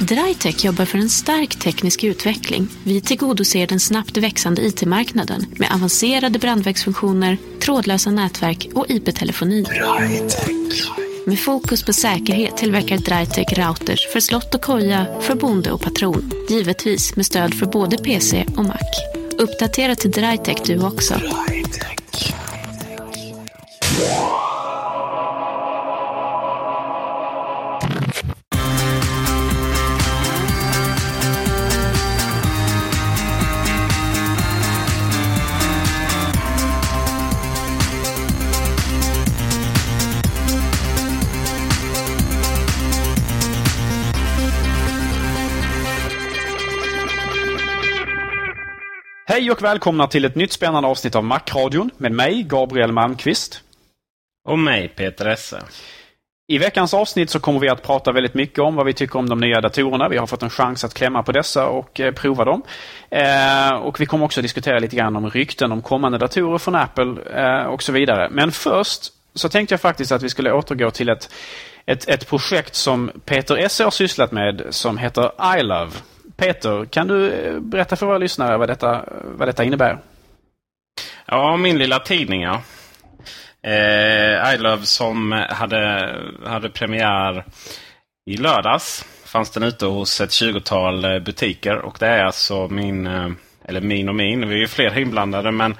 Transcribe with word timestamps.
Drytech 0.00 0.64
jobbar 0.64 0.84
för 0.84 0.98
en 0.98 1.10
stark 1.10 1.58
teknisk 1.58 2.04
utveckling. 2.04 2.68
Vi 2.84 3.00
tillgodoser 3.00 3.66
den 3.66 3.80
snabbt 3.80 4.16
växande 4.16 4.62
IT-marknaden 4.62 5.46
med 5.58 5.72
avancerade 5.74 6.38
brandvägsfunktioner, 6.38 7.38
trådlösa 7.60 8.10
nätverk 8.10 8.68
och 8.74 8.86
IP-telefoni. 8.88 9.64
Med 11.26 11.38
fokus 11.38 11.84
på 11.84 11.92
säkerhet 11.92 12.56
tillverkar 12.56 12.98
Drytech 12.98 13.58
routers 13.58 14.08
för 14.12 14.20
slott 14.20 14.54
och 14.54 14.62
koja, 14.62 15.06
för 15.20 15.34
bonde 15.34 15.72
och 15.72 15.80
patron. 15.80 16.32
Givetvis 16.48 17.16
med 17.16 17.26
stöd 17.26 17.54
för 17.54 17.66
både 17.66 17.98
PC 17.98 18.46
och 18.56 18.64
Mac. 18.64 18.78
Uppdatera 19.38 19.94
till 19.94 20.10
Drytech 20.10 20.58
du 20.64 20.82
också. 20.82 21.20
Hej 49.28 49.50
och 49.50 49.62
välkomna 49.62 50.06
till 50.06 50.24
ett 50.24 50.34
nytt 50.34 50.52
spännande 50.52 50.88
avsnitt 50.88 51.14
av 51.14 51.24
Macradion 51.24 51.90
med 51.96 52.12
mig, 52.12 52.42
Gabriel 52.42 52.92
Malmqvist. 52.92 53.60
Och 54.48 54.58
mig, 54.58 54.88
Peter 54.88 55.26
Esse. 55.26 55.62
I 56.48 56.58
veckans 56.58 56.94
avsnitt 56.94 57.30
så 57.30 57.40
kommer 57.40 57.60
vi 57.60 57.68
att 57.68 57.82
prata 57.82 58.12
väldigt 58.12 58.34
mycket 58.34 58.58
om 58.58 58.74
vad 58.74 58.86
vi 58.86 58.92
tycker 58.92 59.18
om 59.18 59.28
de 59.28 59.40
nya 59.40 59.60
datorerna. 59.60 60.08
Vi 60.08 60.16
har 60.16 60.26
fått 60.26 60.42
en 60.42 60.50
chans 60.50 60.84
att 60.84 60.94
klämma 60.94 61.22
på 61.22 61.32
dessa 61.32 61.66
och 61.66 62.00
eh, 62.00 62.12
prova 62.12 62.44
dem. 62.44 62.62
Eh, 63.10 63.70
och 63.70 64.00
vi 64.00 64.06
kommer 64.06 64.24
också 64.24 64.42
diskutera 64.42 64.78
lite 64.78 64.96
grann 64.96 65.16
om 65.16 65.30
rykten 65.30 65.72
om 65.72 65.82
kommande 65.82 66.18
datorer 66.18 66.58
från 66.58 66.74
Apple 66.74 67.16
eh, 67.34 67.66
och 67.66 67.82
så 67.82 67.92
vidare. 67.92 68.28
Men 68.30 68.52
först 68.52 69.12
så 69.34 69.48
tänkte 69.48 69.72
jag 69.72 69.80
faktiskt 69.80 70.12
att 70.12 70.22
vi 70.22 70.28
skulle 70.28 70.52
återgå 70.52 70.90
till 70.90 71.08
ett, 71.08 71.30
ett, 71.86 72.08
ett 72.08 72.28
projekt 72.28 72.74
som 72.74 73.10
Peter 73.24 73.56
Esse 73.56 73.84
har 73.84 73.90
sysslat 73.90 74.32
med 74.32 74.66
som 74.70 74.98
heter 74.98 75.30
iLove. 75.58 75.92
Peter, 76.36 76.84
kan 76.84 77.08
du 77.08 77.32
eh, 77.32 77.60
berätta 77.60 77.96
för 77.96 78.06
våra 78.06 78.18
lyssnare 78.18 78.56
vad 78.56 78.68
detta, 78.68 79.04
vad 79.24 79.48
detta 79.48 79.64
innebär? 79.64 79.98
Ja, 81.26 81.56
min 81.56 81.78
lilla 81.78 81.98
tidning 81.98 82.42
ja. 82.42 82.62
Eh, 83.62 84.54
I 84.54 84.58
Love 84.58 84.82
som 84.82 85.32
hade, 85.32 86.14
hade 86.46 86.70
premiär 86.70 87.44
i 88.30 88.36
lördags. 88.36 89.04
Fanns 89.24 89.50
den 89.50 89.62
ute 89.62 89.86
hos 89.86 90.20
ett 90.20 90.30
20-tal 90.30 91.04
eh, 91.04 91.18
butiker. 91.18 91.76
Och 91.76 91.96
det 92.00 92.06
är 92.06 92.24
alltså 92.24 92.68
min, 92.68 93.06
eh, 93.06 93.30
eller 93.64 93.80
min 93.80 94.08
och 94.08 94.14
min, 94.14 94.48
vi 94.48 94.54
är 94.54 94.58
ju 94.58 94.68
fler 94.68 94.98
inblandade. 94.98 95.50
Men 95.50 95.76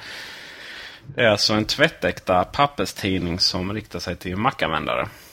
det 1.07 1.23
är 1.23 1.29
alltså 1.29 1.55
en 1.55 1.65
tvättäkta 1.65 2.45
papperstidning 2.45 3.39
som 3.39 3.73
riktar 3.73 3.99
sig 3.99 4.17
till 4.17 4.37
mackanvändare. 4.37 5.01
användare 5.01 5.26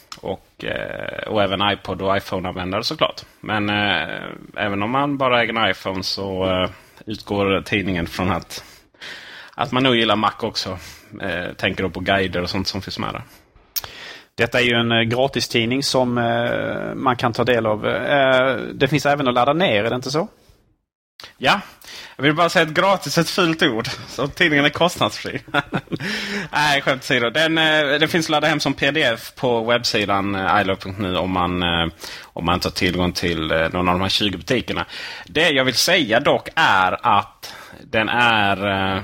och, 0.63 0.69
eh, 0.69 1.27
och 1.27 1.43
även 1.43 1.71
iPod 1.71 2.01
och 2.01 2.17
iPhone-användare 2.17 2.83
såklart. 2.83 3.21
Men 3.39 3.69
eh, 3.69 4.23
även 4.55 4.83
om 4.83 4.91
man 4.91 5.17
bara 5.17 5.41
äger 5.41 5.53
en 5.53 5.69
iPhone 5.69 6.03
så 6.03 6.45
eh, 6.45 6.69
utgår 7.05 7.61
tidningen 7.61 8.07
från 8.07 8.31
att, 8.31 8.63
att 9.55 9.71
man 9.71 9.83
nog 9.83 9.95
gillar 9.95 10.15
Mac 10.15 10.33
också. 10.39 10.77
Eh, 11.21 11.53
tänker 11.53 11.83
då 11.83 11.89
på 11.89 11.99
guider 11.99 12.41
och 12.41 12.49
sånt 12.49 12.67
som 12.67 12.81
finns 12.81 12.99
med 12.99 13.13
där. 13.13 13.23
Detta 14.35 14.59
är 14.59 14.63
ju 14.63 14.75
en 14.75 14.91
eh, 14.91 15.01
gratistidning 15.01 15.83
som 15.83 16.17
eh, 16.17 16.95
man 16.95 17.15
kan 17.15 17.33
ta 17.33 17.43
del 17.43 17.65
av. 17.65 17.81
det 18.73 18.87
finns 18.87 19.05
även 19.05 19.27
att 19.27 19.33
ladda 19.33 19.53
ner, 19.53 19.83
är 19.83 19.89
det 19.89 19.95
inte 19.95 20.11
så? 20.11 20.27
Ja, 21.37 21.61
jag 22.15 22.23
vill 22.23 22.35
bara 22.35 22.49
säga 22.49 22.63
att 22.63 22.73
gratis 22.73 23.17
är 23.17 23.21
ett 23.21 23.29
fult 23.29 23.63
ord. 23.63 23.87
Så 24.07 24.27
tidningen 24.27 24.65
är 24.65 24.69
kostnadsfri. 24.69 25.41
Nej, 26.51 26.81
skämt 26.81 27.03
åsido. 27.03 27.29
Den, 27.29 27.57
eh, 27.57 27.99
den 27.99 28.07
finns 28.07 28.25
att 28.25 28.29
ladda 28.29 28.47
hem 28.47 28.59
som 28.59 28.73
pdf 28.73 29.35
på 29.35 29.63
webbsidan 29.63 30.35
eh, 30.35 30.61
ilove.nu 30.61 31.17
om 31.17 31.31
man, 31.31 31.63
eh, 31.63 31.87
om 32.23 32.45
man 32.45 32.55
inte 32.55 32.67
har 32.67 32.73
tillgång 32.73 33.11
till 33.11 33.47
någon 33.47 33.87
av 33.87 33.93
de 33.95 34.01
här 34.01 34.09
20 34.09 34.37
butikerna. 34.37 34.85
Det 35.25 35.49
jag 35.49 35.65
vill 35.65 35.75
säga 35.75 36.19
dock 36.19 36.49
är 36.55 37.17
att 37.17 37.55
den 37.83 38.09
är 38.09 39.03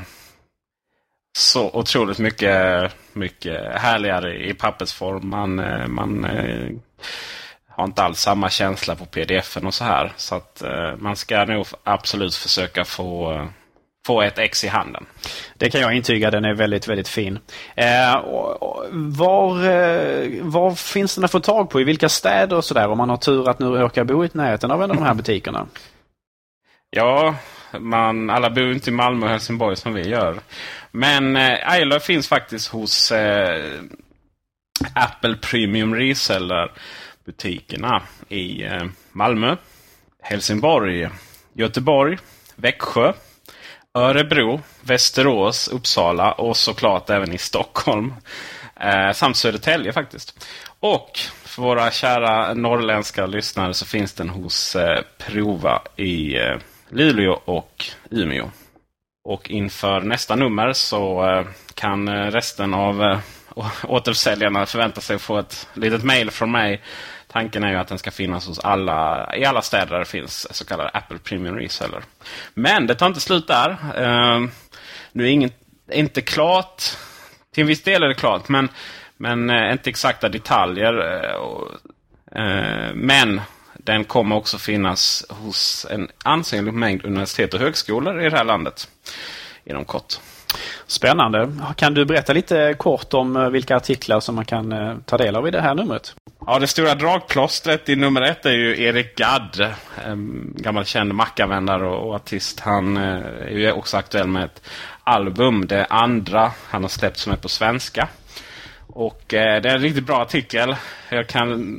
så 1.37 1.69
otroligt 1.73 2.19
mycket, 2.19 2.91
mycket 3.13 3.81
härligare 3.81 4.49
i 4.49 4.53
pappersform. 4.53 5.29
Man, 5.29 5.55
man 5.93 6.25
har 7.79 7.87
inte 7.87 8.03
alls 8.03 8.19
samma 8.19 8.49
känsla 8.49 8.95
på 8.95 9.05
pdf-en 9.05 9.65
och 9.65 9.73
så 9.73 9.83
här. 9.83 10.13
Så 10.17 10.35
att 10.35 10.61
eh, 10.61 10.95
man 10.97 11.15
ska 11.15 11.45
nog 11.45 11.65
absolut 11.83 12.35
försöka 12.35 12.85
få, 12.85 13.33
eh, 13.33 13.45
få 14.07 14.21
ett 14.21 14.39
ex 14.39 14.63
i 14.63 14.67
handen. 14.67 15.05
Det 15.57 15.69
kan 15.69 15.81
jag 15.81 15.93
intyga. 15.93 16.31
Den 16.31 16.45
är 16.45 16.53
väldigt, 16.53 16.87
väldigt 16.87 17.07
fin. 17.07 17.39
Eh, 17.75 18.15
och, 18.15 18.85
var, 18.91 19.65
eh, 19.65 20.41
var 20.41 20.75
finns 20.75 21.15
den 21.15 21.23
att 21.23 21.31
få 21.31 21.39
tag 21.39 21.69
på? 21.69 21.81
I 21.81 21.83
vilka 21.83 22.09
städer 22.09 22.55
och 22.55 22.65
sådär? 22.65 22.87
Om 22.87 22.97
man 22.97 23.09
har 23.09 23.17
tur 23.17 23.49
att 23.49 23.59
nu 23.59 23.65
råkar 23.65 24.03
bo 24.03 24.25
i 24.25 24.29
närheten 24.31 24.71
av 24.71 24.83
en 24.83 24.91
av 24.91 24.97
de 24.97 25.03
här 25.03 25.13
butikerna. 25.13 25.67
Ja, 26.89 27.35
man, 27.79 28.29
alla 28.29 28.49
bor 28.49 28.71
inte 28.71 28.89
i 28.89 28.93
Malmö 28.93 29.25
och 29.25 29.31
Helsingborg 29.31 29.75
som 29.75 29.93
vi 29.93 30.09
gör. 30.09 30.39
Men 30.91 31.35
eh, 31.35 31.79
Isla 31.81 31.99
finns 31.99 32.27
faktiskt 32.27 32.67
hos 32.67 33.11
eh, 33.11 33.63
Apple 34.93 35.35
Premium 35.35 35.95
Reseller 35.95 36.71
butikerna 37.29 38.01
i 38.29 38.63
eh, 38.63 38.83
Malmö, 39.11 39.55
Helsingborg, 40.21 41.09
Göteborg, 41.53 42.17
Växjö, 42.55 43.13
Örebro, 43.93 44.61
Västerås, 44.81 45.67
Uppsala 45.67 46.31
och 46.31 46.57
såklart 46.57 47.09
även 47.09 47.33
i 47.33 47.37
Stockholm. 47.37 48.13
Eh, 48.79 49.11
samt 49.11 49.37
Södertälje 49.37 49.93
faktiskt. 49.93 50.45
Och 50.79 51.19
för 51.43 51.61
våra 51.61 51.91
kära 51.91 52.53
norrländska 52.53 53.25
lyssnare 53.25 53.73
så 53.73 53.85
finns 53.85 54.13
den 54.13 54.29
hos 54.29 54.75
eh, 54.75 55.01
Prova 55.17 55.81
i 55.95 56.37
eh, 56.37 56.57
Luleå 56.89 57.41
och 57.45 57.85
Umeå. 58.11 58.49
Och 59.23 59.49
inför 59.49 60.01
nästa 60.01 60.35
nummer 60.35 60.73
så 60.73 61.29
eh, 61.29 61.45
kan 61.73 62.07
eh, 62.07 62.31
resten 62.31 62.73
av 62.73 63.03
eh, 63.03 63.19
återförsäljarna 63.83 64.65
förvänta 64.65 65.01
sig 65.01 65.15
att 65.15 65.21
få 65.21 65.37
ett 65.37 65.67
litet 65.73 66.03
mail 66.03 66.31
från 66.31 66.51
mig 66.51 66.81
tanken 67.31 67.63
är 67.63 67.69
ju 67.69 67.75
att 67.75 67.87
den 67.87 67.97
ska 67.97 68.11
finnas 68.11 68.47
hos 68.47 68.59
alla, 68.59 69.29
i 69.35 69.45
alla 69.45 69.61
städer 69.61 69.91
där 69.91 69.99
det 69.99 70.05
finns 70.05 70.55
så 70.55 70.65
kallade 70.65 70.89
Apple 70.89 71.17
Premium 71.17 71.55
Reseller. 71.55 72.03
Men 72.53 72.87
det 72.87 72.95
tar 72.95 73.07
inte 73.07 73.19
slut 73.19 73.47
där. 73.47 73.69
Uh, 73.69 74.47
nu 75.11 75.23
är 75.23 75.31
inget, 75.31 75.53
inte 75.91 76.21
klart. 76.21 76.83
Till 77.53 77.61
en 77.61 77.67
viss 77.67 77.83
del 77.83 78.03
är 78.03 78.07
det 78.07 78.13
klart, 78.13 78.49
men, 78.49 78.69
men 79.17 79.49
uh, 79.49 79.71
inte 79.71 79.89
exakta 79.89 80.29
detaljer. 80.29 80.93
Uh, 82.35 82.93
men 82.93 83.41
den 83.73 84.03
kommer 84.03 84.35
också 84.35 84.57
finnas 84.57 85.25
hos 85.29 85.87
en 85.89 86.09
ansenlig 86.23 86.73
mängd 86.73 87.05
universitet 87.05 87.53
och 87.53 87.59
högskolor 87.59 88.21
i 88.21 88.29
det 88.29 88.37
här 88.37 88.45
landet 88.45 88.87
inom 89.65 89.85
kort. 89.85 90.13
Spännande. 90.87 91.51
Kan 91.75 91.93
du 91.93 92.05
berätta 92.05 92.33
lite 92.33 92.75
kort 92.77 93.13
om 93.13 93.51
vilka 93.51 93.75
artiklar 93.75 94.19
som 94.19 94.35
man 94.35 94.45
kan 94.45 95.03
ta 95.05 95.17
del 95.17 95.35
av 95.35 95.47
i 95.47 95.51
det 95.51 95.61
här 95.61 95.75
numret? 95.75 96.15
Ja, 96.45 96.59
det 96.59 96.67
stora 96.67 96.95
dragplåstret 96.95 97.89
i 97.89 97.95
nummer 97.95 98.21
ett 98.21 98.45
är 98.45 98.51
ju 98.51 98.83
Erik 98.83 99.15
Gadd. 99.15 99.73
Gammal 100.55 100.85
känd 100.85 101.15
mackanvändare 101.15 101.87
och, 101.87 102.07
och 102.07 102.15
artist. 102.15 102.59
Han 102.59 102.97
eh, 102.97 103.03
är 103.23 103.57
ju 103.57 103.71
också 103.71 103.97
aktuell 103.97 104.27
med 104.27 104.43
ett 104.43 104.61
album. 105.03 105.67
Det 105.67 105.85
andra 105.85 106.51
han 106.69 106.81
har 106.81 106.89
släppt 106.89 107.17
som 107.17 107.33
är 107.33 107.37
på 107.37 107.49
svenska. 107.49 108.07
Och 108.87 109.33
eh, 109.33 109.61
det 109.61 109.69
är 109.69 109.75
en 109.75 109.81
riktigt 109.81 110.05
bra 110.05 110.21
artikel. 110.21 110.75
Jag 111.09 111.27
kan 111.27 111.75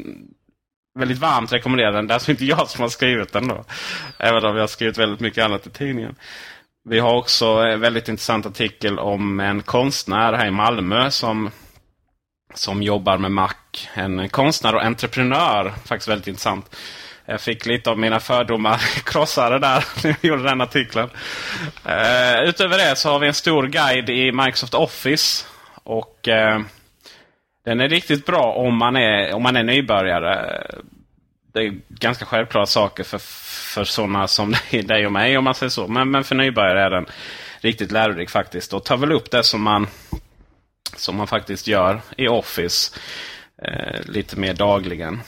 väldigt 0.99 1.19
varmt 1.19 1.53
rekommendera 1.53 1.91
den. 1.91 2.07
Det 2.07 2.13
är 2.13 2.15
alltså 2.15 2.31
inte 2.31 2.45
jag 2.45 2.69
som 2.69 2.83
har 2.83 2.89
skrivit 2.89 3.33
den 3.33 3.49
då. 3.49 3.65
Även 4.19 4.45
om 4.45 4.55
jag 4.55 4.63
har 4.63 4.67
skrivit 4.67 4.99
väldigt 4.99 5.21
mycket 5.21 5.45
annat 5.45 5.67
i 5.67 5.71
tidningen. 5.71 6.15
Vi 6.85 6.99
har 6.99 7.17
också 7.17 7.47
en 7.47 7.81
väldigt 7.81 8.09
intressant 8.09 8.47
artikel 8.47 8.99
om 8.99 9.41
en 9.41 9.63
konstnär 9.63 10.33
här 10.33 10.47
i 10.47 10.51
Malmö 10.51 11.11
som, 11.11 11.51
som 12.55 12.83
jobbar 12.83 13.19
med 13.19 13.31
Mac. 13.31 13.55
En 13.95 14.29
konstnär 14.29 14.75
och 14.75 14.85
entreprenör. 14.85 15.73
Faktiskt 15.85 16.09
väldigt 16.09 16.29
intressant. 16.29 16.77
Jag 17.27 17.41
fick 17.41 17.67
lite 17.67 17.91
av 17.91 17.99
mina 17.99 18.21
fördomar 18.21 18.77
krossade 19.05 19.59
där 19.59 19.85
när 20.05 20.11
jag 20.21 20.31
gjorde 20.31 20.43
den 20.43 20.61
artikeln. 20.61 21.11
Uh, 21.87 22.49
utöver 22.49 22.79
det 22.79 22.97
så 22.97 23.11
har 23.11 23.19
vi 23.19 23.27
en 23.27 23.35
stor 23.35 23.67
guide 23.67 24.11
i 24.11 24.33
Microsoft 24.33 24.75
Office. 24.75 25.47
Och 25.75 26.29
uh, 26.29 26.65
Den 27.65 27.81
är 27.81 27.89
riktigt 27.89 28.27
bra 28.27 28.53
om 28.53 28.77
man 28.77 28.97
är, 28.97 29.35
om 29.35 29.43
man 29.43 29.57
är 29.57 29.63
nybörjare. 29.63 30.63
Det 31.53 31.61
är 31.61 31.81
ganska 31.89 32.25
självklara 32.25 32.67
saker 32.67 33.05
för 33.05 33.21
för 33.71 33.85
sådana 33.85 34.29
som 34.29 34.55
dig 34.71 35.07
och 35.07 35.13
mig 35.13 35.39
om 35.39 35.45
man 35.45 35.55
säger 35.55 35.71
så. 35.71 35.87
Men, 35.89 36.11
men 36.11 36.25
för 36.25 36.35
nybörjare 36.35 36.83
är 36.83 36.91
den 36.91 37.07
riktigt 37.61 37.93
lärorik 37.93 38.31
faktiskt. 38.31 38.73
Och 38.73 38.85
tar 38.85 38.97
väl 38.97 39.13
upp 39.13 39.31
det 39.31 39.43
som 39.43 39.63
man, 39.63 39.87
som 40.97 41.17
man 41.17 41.27
faktiskt 41.27 41.67
gör 41.67 42.01
i 42.17 42.29
Office 42.29 42.99
eh, 43.63 44.01
lite 44.05 44.39
mer 44.39 44.55
dagligen. 44.55 45.21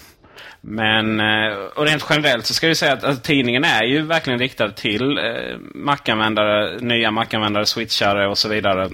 Men 0.60 1.20
eh, 1.20 1.54
och 1.74 1.86
rent 1.86 2.06
generellt 2.10 2.46
så 2.46 2.54
ska 2.54 2.68
vi 2.68 2.74
säga 2.74 2.92
att 2.92 3.04
alltså, 3.04 3.22
tidningen 3.22 3.64
är 3.64 3.82
ju 3.82 4.02
verkligen 4.02 4.38
riktad 4.38 4.70
till 4.70 5.18
eh, 5.18 5.58
Mac-användare, 5.74 6.78
nya 6.80 7.10
Mac-användare, 7.10 7.66
switchare 7.66 8.28
och 8.28 8.38
så 8.38 8.48
vidare. 8.48 8.90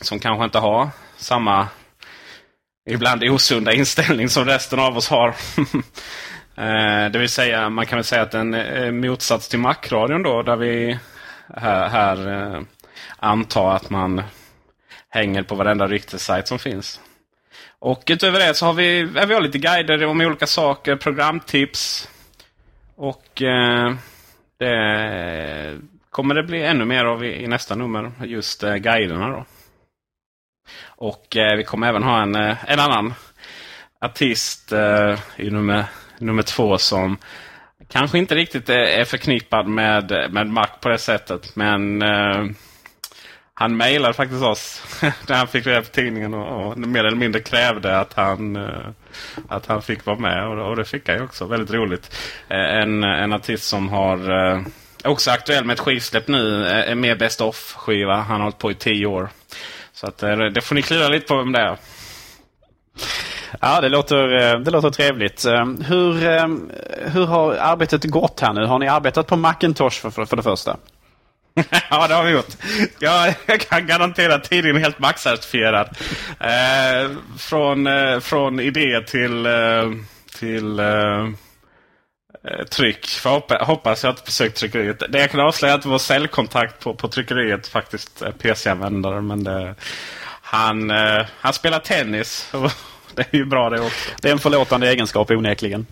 Som 0.00 0.18
kanske 0.18 0.44
inte 0.44 0.58
har 0.58 0.88
samma 1.16 1.68
ibland 2.90 3.24
osunda 3.24 3.72
inställning 3.72 4.28
som 4.28 4.44
resten 4.44 4.78
av 4.78 4.96
oss 4.96 5.08
har. 5.08 5.34
Eh, 6.58 7.10
det 7.10 7.18
vill 7.18 7.28
säga, 7.28 7.70
man 7.70 7.86
kan 7.86 7.96
väl 7.96 8.04
säga 8.04 8.22
att 8.22 8.34
en 8.34 8.54
eh, 8.54 8.92
motsats 8.92 9.48
till 9.48 9.58
Mac-radion 9.58 10.22
då, 10.22 10.42
där 10.42 10.56
vi 10.56 10.98
här, 11.56 11.88
här 11.88 12.32
eh, 12.32 12.62
antar 13.16 13.76
att 13.76 13.90
man 13.90 14.22
hänger 15.16 15.42
på 15.42 15.54
varenda 15.54 15.86
ryktessajt 15.86 16.48
som 16.48 16.58
finns. 16.58 17.00
Och 17.78 18.02
utöver 18.06 18.38
det 18.38 18.54
så 18.54 18.66
har 18.66 18.72
vi, 18.72 19.02
vi 19.02 19.34
har 19.34 19.40
lite 19.40 19.58
guider 19.58 20.04
om 20.04 20.20
olika 20.20 20.46
saker, 20.46 20.96
programtips. 20.96 22.08
Och 22.96 23.42
eh, 23.42 23.94
det 24.58 25.78
kommer 26.10 26.34
det 26.34 26.42
bli 26.42 26.62
ännu 26.62 26.84
mer 26.84 27.04
av 27.04 27.24
i, 27.24 27.42
i 27.42 27.46
nästa 27.46 27.74
nummer, 27.74 28.12
just 28.24 28.62
eh, 28.62 28.74
guiderna. 28.74 29.28
Då. 29.28 29.44
Och 30.86 31.36
eh, 31.36 31.56
vi 31.56 31.64
kommer 31.64 31.88
även 31.88 32.02
ha 32.02 32.22
en, 32.22 32.34
eh, 32.34 32.56
en 32.66 32.80
annan 32.80 33.14
artist 34.00 34.72
eh, 34.72 35.18
i 35.36 35.50
nummer 35.50 35.84
nummer 36.18 36.42
två 36.42 36.78
som 36.78 37.16
kanske 37.88 38.18
inte 38.18 38.34
riktigt 38.34 38.68
eh, 38.68 39.00
är, 39.00 39.04
förknippad 39.04 39.66
med, 39.66 40.28
med 40.30 40.46
Mac 40.46 40.66
på 40.80 40.88
det 40.88 40.98
sättet. 40.98 41.56
Men 41.56 42.02
eh, 42.02 42.44
han 43.58 43.76
mejlade 43.76 44.14
faktiskt 44.14 44.42
oss 44.42 44.82
när 45.28 45.36
han 45.36 45.48
fick 45.48 45.66
reda 45.66 45.82
på 45.82 45.88
tidningen 45.88 46.34
och, 46.34 46.66
och, 46.66 46.78
mer 46.78 47.04
eller 47.04 47.16
mindre 47.16 47.40
krävde 47.40 47.98
att 47.98 48.12
han, 48.14 48.56
eh, 48.56 48.88
att 49.48 49.66
han 49.66 49.82
fick 49.82 50.06
vara 50.06 50.18
med. 50.18 50.46
Och, 50.46 50.68
och 50.68 50.76
det 50.76 50.84
fick 50.84 51.08
han 51.08 51.16
ju 51.16 51.24
också. 51.24 51.46
Väldigt 51.46 51.70
roligt. 51.70 52.16
Eh, 52.48 52.58
en, 52.58 53.04
en 53.04 53.32
artist 53.32 53.64
som 53.64 53.88
har 53.88 54.52
eh, 54.54 54.62
också 55.04 55.30
aktuell 55.30 55.64
med 55.64 55.74
ett 55.74 55.80
skivsläpp 55.80 56.28
nu. 56.28 56.66
Eh, 56.66 56.90
en 56.90 57.00
mer 57.00 57.16
Best 57.16 57.40
of-skiva. 57.40 58.16
Han 58.16 58.36
har 58.36 58.42
hållit 58.42 58.58
på 58.58 58.70
i 58.70 58.74
tio 58.74 59.06
år. 59.06 59.28
Så 59.92 60.06
att, 60.06 60.22
eh, 60.22 60.36
det 60.36 60.60
får 60.60 60.74
ni 60.74 60.82
klura 60.82 61.08
lite 61.08 61.26
på 61.26 61.36
vem 61.36 61.52
det 61.52 61.60
är. 61.60 61.76
Ja, 63.60 63.80
det 63.80 63.88
låter, 63.88 64.36
eh, 64.36 64.60
det 64.60 64.70
låter 64.70 64.90
trevligt. 64.90 65.44
Eh, 65.44 65.66
hur, 65.86 66.28
eh, 66.28 66.48
hur 67.12 67.26
har 67.26 67.54
arbetet 67.54 68.04
gått 68.04 68.40
här 68.40 68.52
nu? 68.52 68.66
Har 68.66 68.78
ni 68.78 68.88
arbetat 68.88 69.26
på 69.26 69.36
Macintosh 69.36 70.10
för, 70.10 70.26
för 70.26 70.36
det 70.36 70.42
första? 70.42 70.76
ja, 71.90 72.08
det 72.08 72.14
har 72.14 72.24
vi 72.24 72.30
gjort. 72.30 72.56
Jag, 72.98 73.34
jag 73.46 73.60
kan 73.60 73.86
garantera 73.86 74.34
att 74.34 74.44
tidningen 74.44 74.76
är 74.76 74.80
helt 74.80 74.98
maxcertifierad. 74.98 75.88
Eh, 76.40 77.10
från, 77.38 77.86
eh, 77.86 78.20
från 78.20 78.60
idé 78.60 79.00
till, 79.00 79.46
eh, 79.46 79.90
till 80.38 80.78
eh, 80.78 81.28
eh, 82.44 82.64
tryck. 82.70 83.06
För 83.06 83.64
hoppas 83.64 84.04
jag 84.04 84.10
att 84.10 84.24
besökt 84.24 84.56
tryckeriet. 84.56 85.02
Det 85.08 85.18
jag 85.18 85.30
kan 85.30 85.40
avslöja 85.40 85.74
är 85.74 85.78
att 85.78 85.86
vår 85.86 85.98
säljkontakt 85.98 86.80
på, 86.80 86.94
på 86.94 87.08
tryckeriet 87.08 87.66
faktiskt 87.66 88.22
är 88.22 88.32
PC-användare. 88.32 89.20
Men 89.20 89.44
det, 89.44 89.74
han, 90.42 90.90
eh, 90.90 91.26
han 91.40 91.52
spelar 91.52 91.78
tennis. 91.78 92.52
det 93.14 93.22
är 93.30 93.36
ju 93.36 93.44
bra 93.44 93.70
det 93.70 93.80
också. 93.80 94.10
Det 94.22 94.28
är 94.28 94.32
en 94.32 94.38
förlåtande 94.38 94.88
egenskap 94.88 95.30
onekligen. 95.30 95.86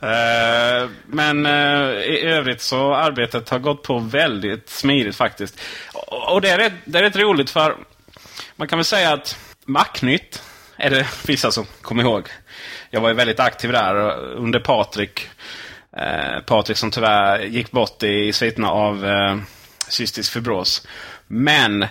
Eh, 0.00 0.88
men 1.06 1.46
eh, 1.46 1.90
i 1.90 2.20
övrigt 2.24 2.60
så 2.60 2.94
arbetet 2.94 3.50
har 3.50 3.58
gått 3.58 3.82
på 3.82 3.98
väldigt 3.98 4.68
smidigt 4.68 5.16
faktiskt. 5.16 5.60
Och 6.28 6.40
det 6.40 6.48
är, 6.48 6.58
rätt, 6.58 6.72
det 6.84 6.98
är 6.98 7.02
rätt 7.02 7.16
roligt 7.16 7.50
för 7.50 7.76
man 8.56 8.68
kan 8.68 8.78
väl 8.78 8.84
säga 8.84 9.12
att 9.12 9.38
Macnytt 9.66 10.42
är 10.76 10.90
det 10.90 11.06
vissa 11.26 11.50
som 11.50 11.66
kommer 11.82 12.02
ihåg. 12.02 12.28
Jag 12.90 13.00
var 13.00 13.08
ju 13.08 13.14
väldigt 13.14 13.40
aktiv 13.40 13.72
där 13.72 13.94
under 14.20 14.60
Patrik. 14.60 15.28
Eh, 15.96 16.40
Patrik 16.46 16.76
som 16.76 16.90
tyvärr 16.90 17.38
gick 17.44 17.70
bort 17.70 18.02
i 18.02 18.32
sviterna 18.32 18.70
av 18.70 19.06
eh, 19.06 19.36
cystisk 19.88 20.32
fibros. 20.32 20.86
Men 21.26 21.86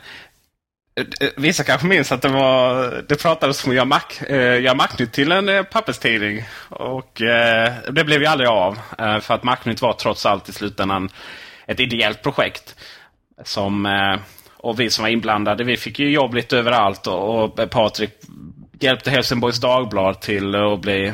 Eh, 0.95 1.05
eh, 1.27 1.29
vissa 1.37 1.63
kanske 1.63 1.87
minns 1.87 2.11
att 2.11 2.21
det, 2.21 2.29
var, 2.29 3.03
det 3.07 3.21
pratades 3.21 3.63
om 3.63 3.69
att 3.69 3.75
göra, 3.75 3.85
mack, 3.85 4.21
eh, 4.21 4.61
göra 4.61 4.75
Macnytt 4.75 5.13
till 5.13 5.31
en 5.31 5.49
eh, 5.49 5.63
papperstidning. 5.63 6.43
Och 6.69 7.21
eh, 7.21 7.73
det 7.91 8.03
blev 8.03 8.21
ju 8.21 8.27
aldrig 8.27 8.49
av. 8.49 8.79
Eh, 8.99 9.19
för 9.19 9.33
att 9.33 9.43
Macnytt 9.43 9.81
var 9.81 9.93
trots 9.93 10.25
allt 10.25 10.49
i 10.49 10.53
slutändan 10.53 11.09
ett 11.67 11.79
ideellt 11.79 12.21
projekt. 12.21 12.75
Som, 13.43 13.85
eh, 13.85 14.19
och 14.57 14.79
vi 14.79 14.89
som 14.89 15.03
var 15.03 15.09
inblandade, 15.09 15.63
vi 15.63 15.77
fick 15.77 15.99
ju 15.99 16.11
jobb 16.11 16.33
lite 16.33 16.57
överallt. 16.57 17.07
Och, 17.07 17.43
och 17.43 17.69
Patrik 17.69 18.11
hjälpte 18.79 19.11
Helsingborgs 19.11 19.59
Dagblad 19.59 20.21
till 20.21 20.55
att 20.55 20.79
bli 20.79 21.13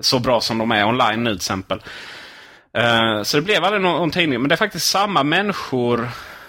så 0.00 0.18
bra 0.18 0.40
som 0.40 0.58
de 0.58 0.72
är 0.72 0.84
online 0.84 1.24
nu 1.24 1.30
till 1.30 1.36
exempel. 1.36 1.82
Eh, 2.78 3.22
så 3.22 3.36
det 3.36 3.42
blev 3.42 3.64
aldrig 3.64 3.82
någon, 3.82 3.96
någon 3.96 4.10
tidning. 4.10 4.40
Men 4.40 4.48
det 4.48 4.54
är 4.54 4.56
faktiskt 4.56 4.90
samma 4.90 5.22
människor 5.22 6.08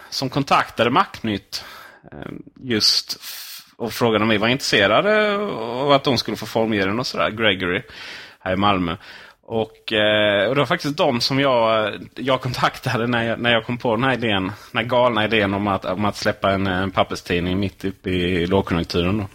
som 0.09 0.29
kontaktade 0.29 0.89
Macnytt 0.89 1.63
Ehm, 2.11 2.43
just 2.63 3.19
och 3.75 3.93
frågade 3.93 4.23
om 4.23 4.29
vi 4.29 4.37
var 4.37 4.47
intresserade 4.47 5.35
av 5.37 5.91
att 5.91 6.03
de 6.03 6.17
skulle 6.17 6.37
få 6.37 6.45
formge 6.45 6.85
den 6.85 6.99
och 6.99 7.07
sådär. 7.07 7.29
Gregory 7.29 7.81
här 8.39 8.53
i 8.53 8.55
Malmö. 8.55 8.95
Och, 9.45 9.93
eh, 9.93 10.47
och 10.47 10.55
det 10.55 10.61
var 10.61 10.65
faktiskt 10.65 10.97
de 10.97 11.21
som 11.21 11.39
jag, 11.39 11.93
jag 12.15 12.41
kontaktade 12.41 13.07
när 13.07 13.23
jag, 13.23 13.39
när 13.39 13.51
jag 13.51 13.65
kom 13.65 13.77
på 13.77 13.95
den 13.95 14.03
här 14.03 14.13
idén. 14.13 14.43
Den 14.43 14.77
här 14.77 14.83
galna 14.83 15.25
idén 15.25 15.53
om 15.53 15.67
att, 15.67 15.85
om 15.85 16.05
att 16.05 16.15
släppa 16.15 16.51
en, 16.51 16.67
en 16.67 16.91
papperstidning 16.91 17.59
mitt 17.59 17.85
uppe 17.85 18.09
i 18.09 18.47
lågkonjunkturen. 18.47 19.17
Då. 19.17 19.27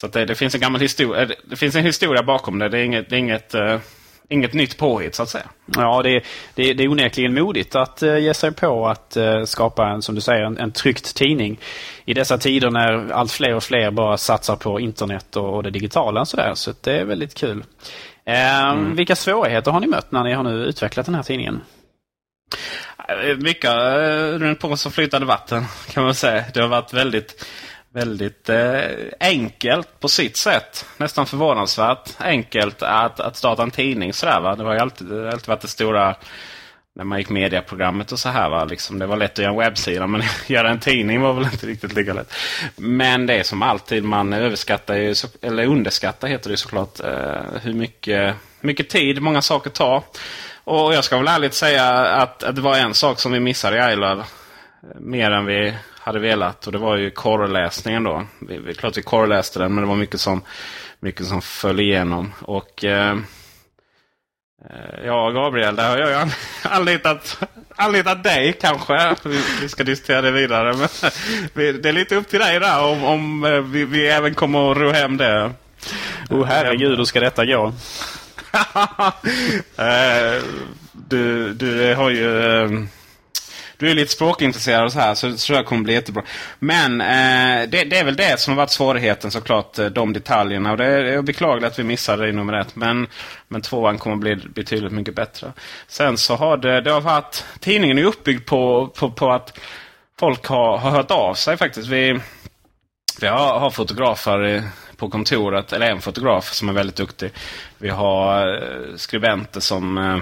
Så 0.00 0.06
det, 0.06 0.24
det, 0.24 0.34
finns 0.34 0.54
en 0.54 0.60
gammal 0.60 0.80
historia. 0.80 1.22
Eh, 1.22 1.28
det 1.44 1.56
finns 1.56 1.76
en 1.76 1.84
historia 1.84 2.22
bakom 2.22 2.58
det. 2.58 2.68
Det 2.68 2.78
är 2.78 2.84
inget, 2.84 3.10
det 3.10 3.16
är 3.16 3.18
inget 3.18 3.54
uh, 3.54 3.78
inget 4.28 4.52
nytt 4.52 4.78
påhitt 4.78 5.14
så 5.14 5.22
att 5.22 5.28
säga. 5.28 5.48
Ja, 5.76 6.02
det, 6.02 6.24
det, 6.54 6.74
det 6.74 6.84
är 6.84 6.88
onekligen 6.88 7.34
modigt 7.34 7.74
att 7.74 8.02
uh, 8.02 8.18
ge 8.18 8.34
sig 8.34 8.52
på 8.52 8.88
att 8.88 9.16
uh, 9.16 9.44
skapa 9.44 9.88
en, 9.88 10.02
som 10.02 10.14
du 10.14 10.20
säger, 10.20 10.42
en, 10.44 10.58
en 10.58 10.72
tryckt 10.72 11.16
tidning. 11.16 11.60
I 12.04 12.14
dessa 12.14 12.38
tider 12.38 12.70
när 12.70 13.12
allt 13.12 13.32
fler 13.32 13.54
och 13.54 13.62
fler 13.62 13.90
bara 13.90 14.16
satsar 14.16 14.56
på 14.56 14.80
internet 14.80 15.36
och, 15.36 15.54
och 15.54 15.62
det 15.62 15.70
digitala. 15.70 16.24
Så, 16.24 16.36
där, 16.36 16.54
så 16.54 16.72
det 16.80 16.98
är 16.98 17.04
väldigt 17.04 17.34
kul. 17.34 17.58
Uh, 18.28 18.70
mm. 18.70 18.96
Vilka 18.96 19.16
svårigheter 19.16 19.70
har 19.70 19.80
ni 19.80 19.86
mött 19.86 20.12
när 20.12 20.24
ni 20.24 20.32
har 20.32 20.42
nu 20.42 20.64
utvecklat 20.64 21.06
den 21.06 21.14
här 21.14 21.22
tidningen? 21.22 21.60
Mycket 23.38 23.74
runt 24.40 24.58
på 24.58 24.76
som 24.76 24.92
flytande 24.92 25.26
vatten 25.26 25.64
kan 25.90 26.04
man 26.04 26.14
säga. 26.14 26.44
Det 26.54 26.60
har 26.60 26.68
varit 26.68 26.92
väldigt 26.92 27.46
väldigt 27.96 28.48
eh, 28.48 28.80
enkelt 29.20 30.00
på 30.00 30.08
sitt 30.08 30.36
sätt. 30.36 30.86
Nästan 30.96 31.26
förvånansvärt 31.26 32.10
enkelt 32.18 32.82
att, 32.82 33.20
att 33.20 33.36
starta 33.36 33.62
en 33.62 33.70
tidning. 33.70 34.12
Sådär, 34.12 34.40
va? 34.40 34.56
Det 34.56 34.64
har 34.64 34.72
ju 34.72 34.80
alltid, 34.80 35.06
det 35.06 35.32
alltid 35.32 35.48
varit 35.48 35.60
det 35.60 35.68
stora 35.68 36.14
när 36.94 37.04
man 37.04 37.18
gick 37.18 37.28
mediaprogrammet 37.28 38.12
och 38.12 38.18
så 38.18 38.28
här. 38.28 38.48
Va? 38.48 38.64
Liksom, 38.64 38.98
det 38.98 39.06
var 39.06 39.16
lätt 39.16 39.32
att 39.32 39.38
göra 39.38 39.50
en 39.50 39.58
webbsida 39.58 40.06
men 40.06 40.22
göra 40.46 40.70
en 40.70 40.80
tidning 40.80 41.20
var 41.20 41.32
väl 41.32 41.44
inte 41.44 41.66
riktigt 41.66 41.94
lika 41.94 42.12
lätt. 42.12 42.32
Men 42.76 43.26
det 43.26 43.34
är 43.34 43.42
som 43.42 43.62
alltid, 43.62 44.04
man 44.04 44.32
överskattar 44.32 44.94
ju, 44.94 45.14
eller 45.42 45.66
underskattar 45.66 46.28
heter 46.28 46.50
det 46.50 46.56
såklart, 46.56 47.00
eh, 47.00 47.60
hur 47.62 47.72
mycket, 47.72 48.34
mycket 48.60 48.88
tid 48.88 49.22
många 49.22 49.42
saker 49.42 49.70
tar. 49.70 50.02
Och 50.64 50.94
jag 50.94 51.04
ska 51.04 51.18
väl 51.18 51.28
ärligt 51.28 51.54
säga 51.54 51.88
att, 51.96 52.42
att 52.42 52.56
det 52.56 52.62
var 52.62 52.76
en 52.76 52.94
sak 52.94 53.20
som 53.20 53.32
vi 53.32 53.40
missade 53.40 53.90
i 53.90 53.92
iLove. 53.92 54.20
Eh, 54.22 55.00
mer 55.00 55.30
än 55.30 55.46
vi 55.46 55.74
hade 56.06 56.18
velat. 56.18 56.66
Och 56.66 56.72
det 56.72 56.78
var 56.78 56.96
ju 56.96 57.10
korreläsningen 57.10 58.04
då. 58.04 58.26
Vi, 58.38 58.58
vi, 58.58 58.74
klart 58.74 58.96
vi 58.96 59.02
korreläste 59.02 59.58
den 59.58 59.74
men 59.74 59.84
det 59.84 59.88
var 59.88 59.96
mycket 59.96 60.20
som, 60.20 60.42
mycket 61.00 61.26
som 61.26 61.42
föll 61.42 61.80
igenom. 61.80 62.32
Och 62.40 62.84
eh, 62.84 63.16
Ja, 65.04 65.30
Gabriel, 65.30 65.76
där 65.76 65.88
har 65.88 65.98
jag 65.98 66.10
ju 66.10 66.30
anlitat, 66.62 67.38
anlitat 67.76 68.22
dig 68.22 68.52
kanske. 68.60 69.14
Vi, 69.24 69.42
vi, 69.60 69.68
ska 69.68 69.84
diskutera 69.84 70.20
det 70.20 70.30
vidare. 70.30 70.74
Men 70.76 70.88
det 71.82 71.88
är 71.88 71.92
lite 71.92 72.16
upp 72.16 72.28
till 72.28 72.40
dig 72.40 72.60
där 72.60 72.82
om, 72.84 73.04
om 73.04 73.44
eh, 73.44 73.60
vi, 73.60 73.84
vi 73.84 74.08
även 74.08 74.34
kommer 74.34 74.70
att 74.70 74.76
ro 74.76 74.90
hem 74.90 75.16
det. 75.16 75.52
Oh 76.30 76.44
herregud, 76.44 76.98
hur 76.98 77.04
ska 77.04 77.20
detta 77.20 77.44
gå? 77.44 77.72
Eh, 79.78 80.42
du, 80.92 81.52
du 81.52 81.94
har 81.94 82.10
ju... 82.10 82.86
Du 83.78 83.90
är 83.90 83.94
lite 83.94 84.12
språkintresserad 84.12 84.84
och 84.84 84.92
så 84.92 84.98
här 84.98 85.14
så 85.14 85.26
det 85.26 85.36
tror 85.36 85.56
jag 85.56 85.66
kommer 85.66 85.82
bli 85.82 85.94
jättebra. 85.94 86.22
Men 86.58 87.00
eh, 87.00 87.68
det, 87.68 87.84
det, 87.84 87.98
är 87.98 88.04
väl 88.04 88.16
det 88.16 88.40
som 88.40 88.52
har 88.52 88.56
varit 88.56 88.70
svårigheten 88.70 89.30
såklart. 89.30 89.78
Eh, 89.78 89.86
de 89.86 90.12
detaljerna. 90.12 90.70
Och 90.70 90.76
det 90.76 90.84
är 90.84 91.22
beklagligt 91.22 91.72
att 91.72 91.78
vi 91.78 91.84
missade 91.84 92.22
det 92.22 92.28
i 92.28 92.32
nummer 92.32 92.60
ett. 92.60 92.76
Men, 92.76 93.06
men 93.48 93.62
tvåan 93.62 93.98
kommer 93.98 94.16
bli 94.16 94.36
betydligt 94.36 94.92
mycket 94.92 95.14
bättre. 95.14 95.52
Sen 95.86 96.18
så 96.18 96.36
har 96.36 96.56
det, 96.56 96.80
det 96.80 96.90
har 96.90 97.00
varit... 97.00 97.44
Tidningen 97.60 97.98
är 97.98 98.04
uppbyggd 98.04 98.46
på, 98.46 98.86
på, 98.86 99.10
på 99.10 99.32
att 99.32 99.58
folk 100.18 100.46
har, 100.46 100.78
har 100.78 100.90
hört 100.90 101.10
av 101.10 101.34
sig 101.34 101.56
faktiskt. 101.56 101.88
Vi, 101.88 102.20
vi 103.20 103.26
har, 103.26 103.58
har 103.58 103.70
fotografer 103.70 104.62
på 104.96 105.08
kontoret, 105.08 105.72
eller 105.72 105.90
en 105.90 106.00
fotograf 106.00 106.52
som 106.52 106.68
är 106.68 106.72
väldigt 106.72 106.96
duktig. 106.96 107.30
Vi 107.78 107.88
har 107.88 108.48
eh, 108.62 108.96
skribenter 108.96 109.60
som 109.60 109.98
eh, 109.98 110.18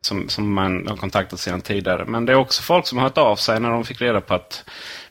som, 0.00 0.28
som 0.28 0.54
man 0.54 0.86
har 0.88 0.96
kontaktat 0.96 1.40
sedan 1.40 1.60
tidigare. 1.60 2.04
Men 2.04 2.26
det 2.26 2.32
är 2.32 2.36
också 2.36 2.62
folk 2.62 2.86
som 2.86 2.98
har 2.98 3.04
hört 3.04 3.18
av 3.18 3.36
sig 3.36 3.60
när 3.60 3.70
de 3.70 3.84
fick 3.84 4.00
reda 4.00 4.20
på 4.20 4.34
att 4.34 4.64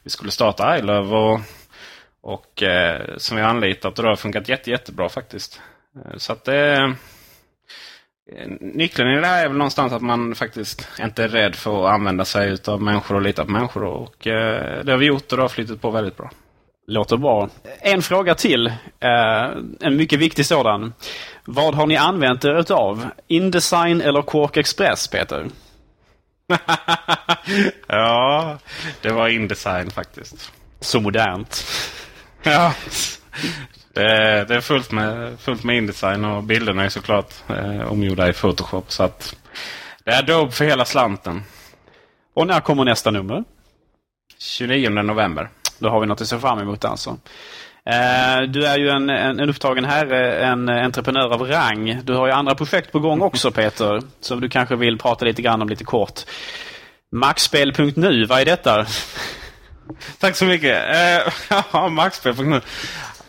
vi 0.04 0.10
skulle 0.10 0.32
starta 0.32 0.78
iLove. 0.78 1.16
Och, 1.16 1.40
och 2.22 2.64
eh, 2.64 3.18
som 3.18 3.38
vi 3.38 3.44
har 3.44 3.50
anlitat 3.50 4.00
och 4.00 4.04
det 4.04 4.10
har 4.10 4.16
funkat 4.16 4.50
jätte, 4.50 4.70
jättebra 4.72 5.10
faktiskt. 5.10 5.62
Eh, 5.96 6.18
så 6.18 6.34
att 6.34 6.46
det... 6.46 6.96
Eh, 8.32 8.48
nyckeln 8.60 9.10
i 9.10 9.22
det 9.22 9.28
här 9.28 9.44
är 9.44 9.48
väl 9.48 9.58
någonstans 9.58 9.94
att 9.94 10.02
man 10.02 10.36
faktiskt 10.36 10.88
inte 11.00 11.24
är 11.24 11.28
rädd 11.28 11.56
för 11.56 11.86
att 11.86 11.94
använda 11.94 12.26
sig 12.26 12.58
av 12.68 12.82
människor 12.82 13.16
och 13.16 13.22
lita 13.22 13.46
på 13.46 13.52
människor. 13.52 13.84
Och 13.84 14.28
eh, 14.28 14.84
det 14.84 14.92
har 14.92 14.98
vi 14.98 15.06
gjort 15.06 15.32
och 15.32 15.38
det 15.38 15.44
har 15.44 15.50
flyttat 15.50 15.82
på 15.82 15.92
väldigt 15.92 16.18
bra. 16.18 16.32
Låter 16.88 17.18
bra. 17.18 17.50
En 17.82 18.02
fråga 18.02 18.36
till. 18.36 18.68
Eh, 19.00 19.50
en 19.80 19.96
mycket 19.96 20.20
viktig 20.20 20.46
sådan. 20.46 20.94
Vad 21.52 21.76
har 21.76 21.88
ni 21.88 21.98
använt 21.98 22.46
er 22.46 22.60
utav? 22.60 23.10
Indesign 23.28 24.02
eller 24.02 24.22
Quark 24.22 24.58
Express, 24.58 25.08
Peter? 25.08 25.50
ja, 27.88 28.58
det 29.02 29.12
var 29.12 29.28
Indesign 29.28 29.92
faktiskt. 29.92 30.52
Så 30.80 31.00
modernt. 31.00 31.66
ja. 32.44 32.74
Det, 33.94 34.46
det, 34.48 34.56
är 34.56 34.62
fullt 34.62 34.92
med, 34.92 35.40
fullt 35.40 35.64
med 35.64 35.78
Indesign 35.78 36.26
och 36.26 36.44
bilderna 36.44 36.84
är 36.84 36.90
såklart 36.90 37.34
eh, 37.48 37.92
omgjorda 37.92 38.30
i 38.30 38.34
Photoshop. 38.34 38.92
Så 38.92 39.04
att 39.04 39.36
det 40.04 40.12
är 40.12 40.20
Adobe 40.20 40.52
för 40.52 40.66
hela 40.66 40.86
slanten. 40.86 41.44
Och 42.34 42.48
när 42.48 42.60
kommer 42.60 42.86
nästa 42.86 43.12
nummer? 43.12 43.44
29 44.38 44.90
november. 44.90 45.50
Då 45.80 45.90
har 45.90 46.00
vi 46.00 46.08
något 46.08 46.22
att 46.22 46.28
se 46.28 46.40
fram 46.40 46.60
emot 46.60 46.86
alltså. 46.86 47.18
Eh, 47.90 48.42
du 48.42 48.66
är 48.66 48.78
ju 48.78 48.90
en, 48.90 49.10
en, 49.10 49.40
en 49.40 49.50
upptagen 49.50 49.86
herre, 49.86 50.40
en 50.46 50.70
eh, 50.70 50.86
entreprenör 50.86 51.34
av 51.34 51.42
rang. 51.42 52.02
Du 52.04 52.14
har 52.14 52.28
ju 52.28 52.34
andra 52.34 52.56
projekt 52.56 52.92
på 52.92 53.00
gång 53.00 53.22
också 53.22 53.52
Peter, 53.52 54.02
som 54.22 54.42
du 54.42 54.50
kanske 54.50 54.76
vill 54.76 54.98
prata 54.98 55.26
lite 55.26 55.42
grann 55.42 55.62
om 55.62 55.70
lite 55.70 55.84
kort. 55.84 56.22
Maxspel.nu, 57.12 58.26
vad 58.26 58.42
är 58.42 58.46
detta? 58.46 58.86
Tack 60.20 60.36
så 60.36 60.46
mycket. 60.46 60.84
Eh, 60.96 61.76
uh, 61.76 61.90
Maxspel.nu. 61.90 62.62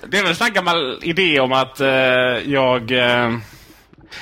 Det 0.06 0.18
är 0.18 0.22
väl 0.22 0.30
en 0.30 0.36
sån 0.36 0.52
gammal 0.52 0.98
idé 1.02 1.40
om 1.40 1.52
att 1.52 1.80
uh, 1.80 1.88
jag... 2.52 2.90
Uh, 2.90 3.38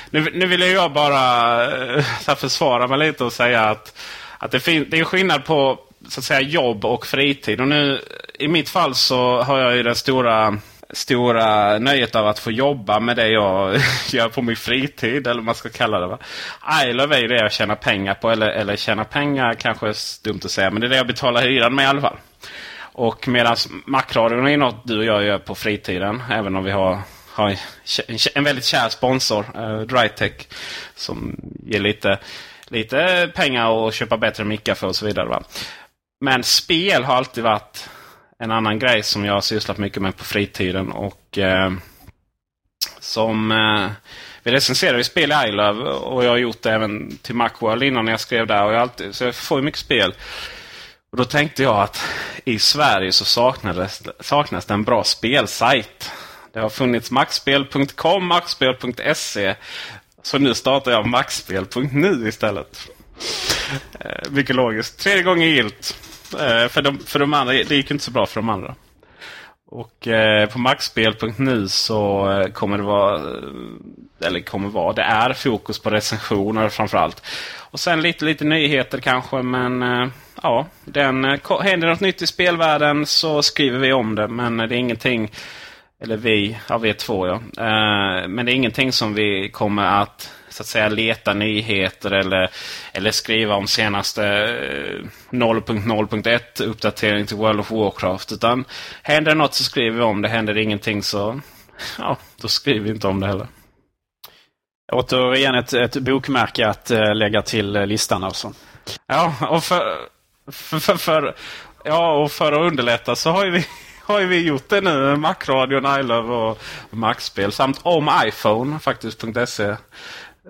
nu, 0.09 0.31
nu 0.33 0.45
vill 0.45 0.61
jag 0.61 0.93
bara 0.93 1.67
uh, 1.97 2.35
försvara 2.37 2.87
mig 2.87 2.99
lite 2.99 3.23
och 3.23 3.33
säga 3.33 3.61
att, 3.61 3.99
att 4.37 4.51
det, 4.51 4.59
fin- 4.59 4.87
det 4.89 4.99
är 4.99 5.03
skillnad 5.03 5.45
på 5.45 5.79
så 6.07 6.19
att 6.19 6.25
säga 6.25 6.41
jobb 6.41 6.85
och 6.85 7.07
fritid. 7.07 7.61
Och 7.61 7.67
nu 7.67 8.01
i 8.39 8.47
mitt 8.47 8.69
fall 8.69 8.95
så 8.95 9.41
har 9.41 9.59
jag 9.59 9.75
ju 9.75 9.83
den 9.83 9.95
stora 9.95 10.57
stora 10.93 11.79
nöjet 11.79 12.15
av 12.15 12.27
att 12.27 12.39
få 12.39 12.51
jobba 12.51 12.99
med 12.99 13.15
det 13.15 13.27
jag 13.27 13.77
gör 14.09 14.29
på 14.29 14.41
min 14.41 14.55
fritid. 14.55 15.27
Eller 15.27 15.35
vad 15.35 15.43
man 15.43 15.55
ska 15.55 15.69
kalla 15.69 15.99
det. 15.99 16.07
Va? 16.07 16.17
Isle 16.83 17.03
är 17.03 17.21
ju 17.21 17.27
det 17.27 17.35
jag 17.35 17.51
tjänar 17.51 17.75
pengar 17.75 18.13
på. 18.13 18.29
Eller, 18.29 18.47
eller 18.47 18.75
tjänar 18.75 19.03
pengar 19.03 19.53
kanske 19.53 19.87
är 19.87 20.23
dumt 20.23 20.39
att 20.43 20.51
säga. 20.51 20.71
Men 20.71 20.81
det 20.81 20.87
är 20.87 20.89
det 20.89 20.97
jag 20.97 21.07
betalar 21.07 21.41
hyran 21.41 21.75
med 21.75 21.83
i 21.83 21.87
alla 21.87 22.01
fall. 22.01 22.17
Och 22.81 23.27
medan 23.27 23.55
Macradion 23.85 24.47
är 24.47 24.57
något 24.57 24.87
du 24.87 24.97
och 24.97 25.05
jag 25.05 25.23
gör 25.23 25.39
på 25.39 25.55
fritiden. 25.55 26.23
Även 26.31 26.55
om 26.55 26.63
vi 26.63 26.71
har, 26.71 26.99
har 27.33 27.55
en 28.35 28.43
väldigt 28.43 28.65
kär 28.65 28.89
sponsor, 28.89 29.45
eh, 29.55 29.79
Drytech. 29.79 30.47
Som 30.95 31.35
ger 31.65 31.79
lite, 31.79 32.19
lite 32.67 33.31
pengar 33.35 33.67
och 33.67 33.93
köpa 33.93 34.17
bättre 34.17 34.43
mickar 34.43 34.75
för 34.75 34.87
och 34.87 34.95
så 34.95 35.05
vidare. 35.05 35.27
Va? 35.27 35.43
Men 36.21 36.43
spel 36.43 37.03
har 37.03 37.15
alltid 37.15 37.43
varit 37.43 37.89
en 38.43 38.51
annan 38.51 38.79
grej 38.79 39.03
som 39.03 39.25
jag 39.25 39.33
har 39.33 39.41
sysslat 39.41 39.77
mycket 39.77 40.01
med 40.01 40.17
på 40.17 40.23
fritiden. 40.23 40.91
Och 40.91 41.37
eh, 41.37 41.71
som 42.99 43.51
eh, 43.51 43.91
Vi 44.43 44.51
recenserar 44.51 44.97
ju 44.97 45.03
spel 45.03 45.31
i 45.31 45.47
iLove 45.47 45.83
och 45.89 46.25
jag 46.25 46.29
har 46.29 46.37
gjort 46.37 46.61
det 46.61 46.71
även 46.71 47.17
till 47.17 47.35
Macworld 47.35 47.83
innan 47.83 48.07
jag 48.07 48.19
skrev 48.19 48.47
där. 48.47 48.63
Och 48.65 48.73
jag 48.73 48.81
alltid, 48.81 49.15
så 49.15 49.23
jag 49.23 49.35
får 49.35 49.59
ju 49.59 49.65
mycket 49.65 49.79
spel. 49.79 50.13
Och 51.11 51.17
Då 51.17 51.25
tänkte 51.25 51.63
jag 51.63 51.79
att 51.79 52.05
i 52.45 52.59
Sverige 52.59 53.11
så 53.11 53.25
saknades, 53.25 54.01
saknas 54.19 54.65
det 54.65 54.73
en 54.73 54.83
bra 54.83 55.03
spelsajt. 55.03 56.11
Det 56.53 56.59
har 56.59 56.69
funnits 56.69 57.11
maxspel.com, 57.11 58.27
maxspel.se. 58.27 59.55
Så 60.23 60.37
nu 60.37 60.53
startar 60.53 60.91
jag 60.91 61.07
maxspel.nu 61.07 62.27
istället. 62.27 62.89
Eh, 63.99 64.31
mycket 64.31 64.55
logiskt. 64.55 64.99
Tredje 64.99 65.23
gången 65.23 65.49
gilt. 65.49 65.95
Eh, 66.33 66.67
för, 66.67 66.81
de, 66.81 66.99
för 66.99 67.19
de 67.19 67.33
andra, 67.33 67.53
det 67.53 67.71
gick 67.71 67.91
inte 67.91 68.03
så 68.03 68.11
bra 68.11 68.25
för 68.25 68.41
de 68.41 68.49
andra. 68.49 68.75
Och 69.71 70.07
eh, 70.07 70.49
på 70.49 70.59
maxspel.nu 70.59 71.67
så 71.67 72.31
eh, 72.31 72.47
kommer 72.47 72.77
det 72.77 72.83
vara, 72.83 73.15
eh, 73.15 74.27
eller 74.27 74.39
kommer 74.39 74.69
vara, 74.69 74.93
det 74.93 75.01
är 75.01 75.33
fokus 75.33 75.79
på 75.79 75.89
recensioner 75.89 76.69
framförallt. 76.69 77.25
Och 77.57 77.79
sen 77.79 78.01
lite, 78.01 78.25
lite 78.25 78.45
nyheter 78.45 78.99
kanske 78.99 79.41
men 79.41 79.83
eh, 79.83 80.07
ja, 80.43 80.65
den, 80.85 81.23
händer 81.61 81.87
något 81.87 81.99
nytt 81.99 82.21
i 82.21 82.27
spelvärlden 82.27 83.05
så 83.05 83.41
skriver 83.41 83.79
vi 83.79 83.93
om 83.93 84.15
det. 84.15 84.27
Men 84.27 84.57
det 84.57 84.63
är 84.63 84.71
ingenting, 84.71 85.31
eller 86.01 86.17
vi, 86.17 86.57
ja 86.69 86.77
vi 86.77 86.89
är 86.89 86.93
två 86.93 87.27
ja. 87.27 87.41
men 88.27 88.45
det 88.45 88.51
är 88.51 88.55
ingenting 88.55 88.91
som 88.91 89.13
vi 89.13 89.49
kommer 89.49 90.01
att 90.01 90.33
så 90.59 90.63
att 90.63 90.67
säga 90.67 90.89
leta 90.89 91.33
nyheter 91.33 92.11
eller, 92.11 92.49
eller 92.93 93.11
skriva 93.11 93.55
om 93.55 93.67
senaste 93.67 94.21
0.0.1 95.31 96.61
eh, 96.61 96.69
uppdatering 96.69 97.25
till 97.25 97.37
World 97.37 97.59
of 97.59 97.71
Warcraft. 97.71 98.31
Utan 98.31 98.65
händer 99.03 99.35
något 99.35 99.53
så 99.53 99.63
skriver 99.63 99.97
vi 99.97 100.03
om 100.03 100.21
det. 100.21 100.29
Händer 100.29 100.57
ingenting 100.57 101.03
så 101.03 101.41
ja, 101.97 102.17
då 102.41 102.47
skriver 102.47 102.85
vi 102.85 102.89
inte 102.89 103.07
om 103.07 103.19
det 103.19 103.27
heller. 103.27 103.47
Återigen 104.91 105.55
ett, 105.55 105.73
ett 105.73 105.97
bokmärke 105.97 106.67
att 106.67 106.91
äh, 106.91 107.15
lägga 107.15 107.41
till 107.41 107.75
äh, 107.75 107.85
listan 107.85 108.23
alltså. 108.23 108.53
Ja, 109.07 109.35
och 109.49 109.63
för, 109.63 109.97
för, 110.51 110.79
för, 110.79 110.95
för, 110.95 111.35
ja, 111.83 112.23
och 112.23 112.31
för 112.31 112.51
att 112.51 112.71
underlätta 112.71 113.15
så 113.15 113.29
har 113.31 113.45
vi 113.45 113.65
har 114.03 114.21
vi 114.21 114.47
gjort 114.47 114.69
det 114.69 114.81
nu. 114.81 115.15
Macradion, 115.15 115.99
iLove 115.99 116.33
och 116.33 116.61
Maxspel. 116.89 117.51
Samt 117.51 117.79
om 117.83 118.09
iPhone 118.25 118.79
faktiskt.se. 118.79 119.75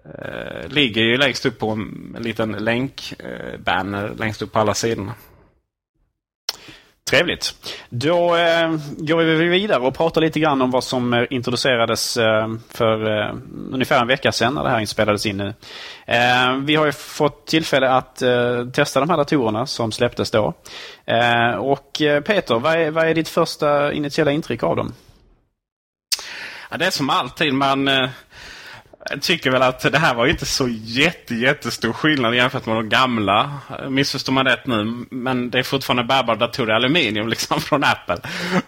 Eh, 0.05 0.67
ligger 0.67 1.01
ju 1.01 1.17
längst 1.17 1.45
upp 1.45 1.59
på 1.59 1.69
en, 1.69 2.13
en 2.17 2.23
liten 2.23 2.51
länkbanner 2.51 4.05
eh, 4.05 4.15
längst 4.15 4.41
upp 4.41 4.51
på 4.51 4.59
alla 4.59 4.73
sidorna. 4.73 5.13
Trevligt. 7.09 7.55
Då 7.89 8.35
eh, 8.35 8.69
går 8.97 9.17
vi 9.17 9.47
vidare 9.47 9.79
och 9.79 9.97
pratar 9.97 10.21
lite 10.21 10.39
grann 10.39 10.61
om 10.61 10.71
vad 10.71 10.83
som 10.83 11.13
eh, 11.13 11.23
introducerades 11.29 12.17
eh, 12.17 12.47
för 12.69 13.19
eh, 13.19 13.35
ungefär 13.71 14.01
en 14.01 14.07
vecka 14.07 14.31
sedan 14.31 14.53
när 14.53 14.63
det 14.63 14.69
här 14.69 14.79
inspelades 14.79 15.25
in 15.25 15.37
nu. 15.37 15.53
Eh, 16.05 16.55
vi 16.55 16.75
har 16.75 16.85
ju 16.85 16.91
fått 16.91 17.47
tillfälle 17.47 17.89
att 17.89 18.21
eh, 18.21 18.65
testa 18.73 18.99
de 18.99 19.09
här 19.09 19.17
datorerna 19.17 19.65
som 19.65 19.91
släpptes 19.91 20.31
då. 20.31 20.53
Eh, 21.05 21.51
och 21.51 22.01
eh, 22.01 22.21
Peter, 22.21 22.59
vad 22.59 22.73
är, 22.73 22.91
vad 22.91 23.07
är 23.07 23.13
ditt 23.13 23.29
första 23.29 23.93
initiala 23.93 24.31
intryck 24.31 24.63
av 24.63 24.75
dem? 24.75 24.93
Ja, 26.71 26.77
det 26.77 26.85
är 26.85 26.91
som 26.91 27.09
alltid. 27.09 27.53
Man 27.53 27.89
jag 29.05 29.21
tycker 29.21 29.51
väl 29.51 29.61
att 29.61 29.91
det 29.91 29.97
här 29.97 30.15
var 30.15 30.27
inte 30.27 30.45
så 30.45 30.67
jätte, 30.69 31.35
jättestor 31.35 31.93
skillnad 31.93 32.35
jämfört 32.35 32.65
med 32.65 32.75
de 32.75 32.89
gamla. 32.89 33.59
Missförstår 33.89 34.33
man 34.33 34.45
rätt 34.45 34.67
nu. 34.67 35.05
Men 35.11 35.49
det 35.49 35.59
är 35.59 35.63
fortfarande 35.63 36.03
bärbara 36.03 36.35
datorer 36.37 36.73
i 36.73 36.75
aluminium 36.75 37.27
liksom 37.27 37.61
från 37.61 37.83
Apple. 37.83 38.17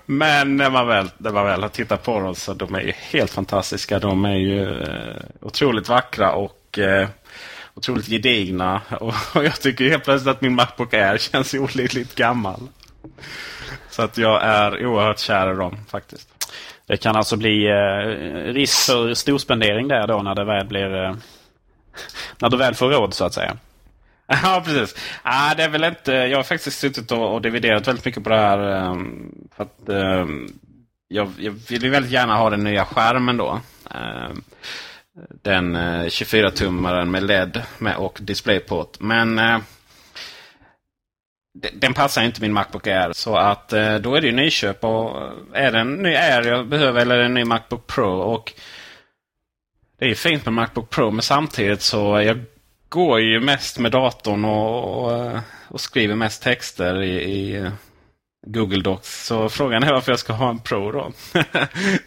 Men 0.06 0.58
när 0.58 0.70
man 0.70 0.88
väl, 0.88 1.10
när 1.18 1.32
man 1.32 1.46
väl 1.46 1.62
har 1.62 1.70
tittat 1.70 2.04
på 2.04 2.20
dem 2.20 2.36
så 2.36 2.54
de 2.54 2.76
är 2.76 2.82
ju 2.82 2.92
helt 2.96 3.32
fantastiska. 3.32 4.00
De 4.00 4.26
är 4.26 4.36
ju 4.36 4.82
eh, 4.82 5.22
otroligt 5.42 5.90
vackra 5.90 6.32
och 6.32 6.80
eh, 6.80 7.08
otroligt 7.74 8.08
gedigna. 8.08 8.82
Och, 8.90 9.14
och 9.36 9.46
jag 9.46 9.62
tycker 9.62 9.90
helt 9.90 10.04
plötsligt 10.04 10.36
att 10.36 10.42
min 10.42 10.56
Macbook 10.56 10.94
Air 10.94 11.18
känns 11.18 11.54
olidligt 11.54 12.16
gammal. 12.16 12.60
Så 13.90 14.02
att 14.02 14.18
jag 14.18 14.44
är 14.44 14.86
oerhört 14.86 15.20
kär 15.20 15.54
i 15.54 15.56
dem 15.56 15.78
faktiskt. 15.90 16.41
Det 16.88 16.98
kan 16.98 17.16
alltså 17.16 17.38
bli 17.38 17.68
eh, 17.68 18.54
risk 18.54 18.86
för 18.86 19.14
storspendering 19.14 19.88
där 19.88 20.08
då 20.08 20.22
när 20.22 20.36
det 20.36 20.46
väl 20.46 20.68
blir... 20.68 21.04
Eh, 21.04 21.16
när 22.40 22.50
du 22.50 22.58
väl 22.58 22.76
får 22.76 22.90
råd 22.90 23.14
så 23.14 23.26
att 23.26 23.34
säga. 23.34 23.58
Ja, 24.44 24.64
precis. 24.66 24.96
Ah, 25.24 25.54
det 25.56 25.64
är 25.64 25.70
väl 25.70 25.84
inte, 25.84 26.12
jag 26.12 26.38
har 26.38 26.44
faktiskt 26.44 26.80
suttit 26.80 27.12
och, 27.12 27.34
och 27.34 27.42
dividerat 27.42 27.88
väldigt 27.88 28.06
mycket 28.06 28.24
på 28.24 28.30
det 28.30 28.38
här. 28.38 28.90
Um, 28.90 29.36
för 29.56 29.64
att, 29.64 29.80
um, 29.86 30.54
jag, 31.08 31.32
jag 31.38 31.52
vill 31.52 31.84
ju 31.84 31.90
väldigt 31.90 32.12
gärna 32.12 32.38
ha 32.38 32.50
den 32.50 32.64
nya 32.64 32.86
skärmen 32.86 33.38
då. 33.38 33.60
Um, 33.96 34.44
den 35.42 35.76
eh, 35.76 36.02
uh, 36.02 36.06
24-tummaren 36.06 37.06
med 37.06 37.24
LED 37.24 37.62
med 37.78 37.96
och 37.96 38.20
DisplayPort. 38.22 39.00
Men 39.00 39.40
uh, 39.40 39.58
den 41.54 41.94
passar 41.94 42.24
inte 42.24 42.42
min 42.42 42.54
Macbook 42.54 42.88
Air. 42.88 43.14
Så 43.14 43.36
att 43.36 43.74
eh, 43.74 43.96
då 43.96 44.16
är 44.16 44.22
det 44.22 44.28
ju 44.28 44.34
nyköp. 44.34 44.84
Och 44.84 45.22
eh, 45.22 45.66
är 45.66 45.72
det 45.72 45.80
en 45.80 45.96
ny 45.96 46.16
Air 46.16 46.48
jag 46.48 46.68
behöver 46.68 47.02
eller 47.02 47.20
en 47.20 47.34
ny 47.34 47.44
Macbook 47.44 47.88
Pro. 47.88 48.10
Och 48.10 48.54
Det 50.00 50.06
är 50.06 50.10
ju 50.10 50.16
fint 50.16 50.46
med 50.46 50.54
Macbook 50.54 50.90
Pro 50.90 51.12
men 51.12 51.22
samtidigt 51.22 51.82
så 51.82 52.22
jag 52.22 52.44
går 52.90 53.20
ju 53.20 53.40
mest 53.40 53.80
med 53.80 53.92
datorn 53.92 54.46
och, 54.46 55.04
och, 55.04 55.26
eh, 55.26 55.40
och 55.68 55.82
skriver 55.82 56.16
mest 56.16 56.44
texter 56.44 57.02
i, 57.02 57.16
i 57.16 57.72
Google 58.48 58.82
Docs. 58.82 59.26
Så 59.26 59.50
frågan 59.50 59.84
är 59.84 59.94
varför 59.94 60.12
jag 60.12 60.20
ska 60.20 60.34
ha 60.34 60.50
en 60.50 60.60
Pro 60.60 60.92
då. 60.92 61.12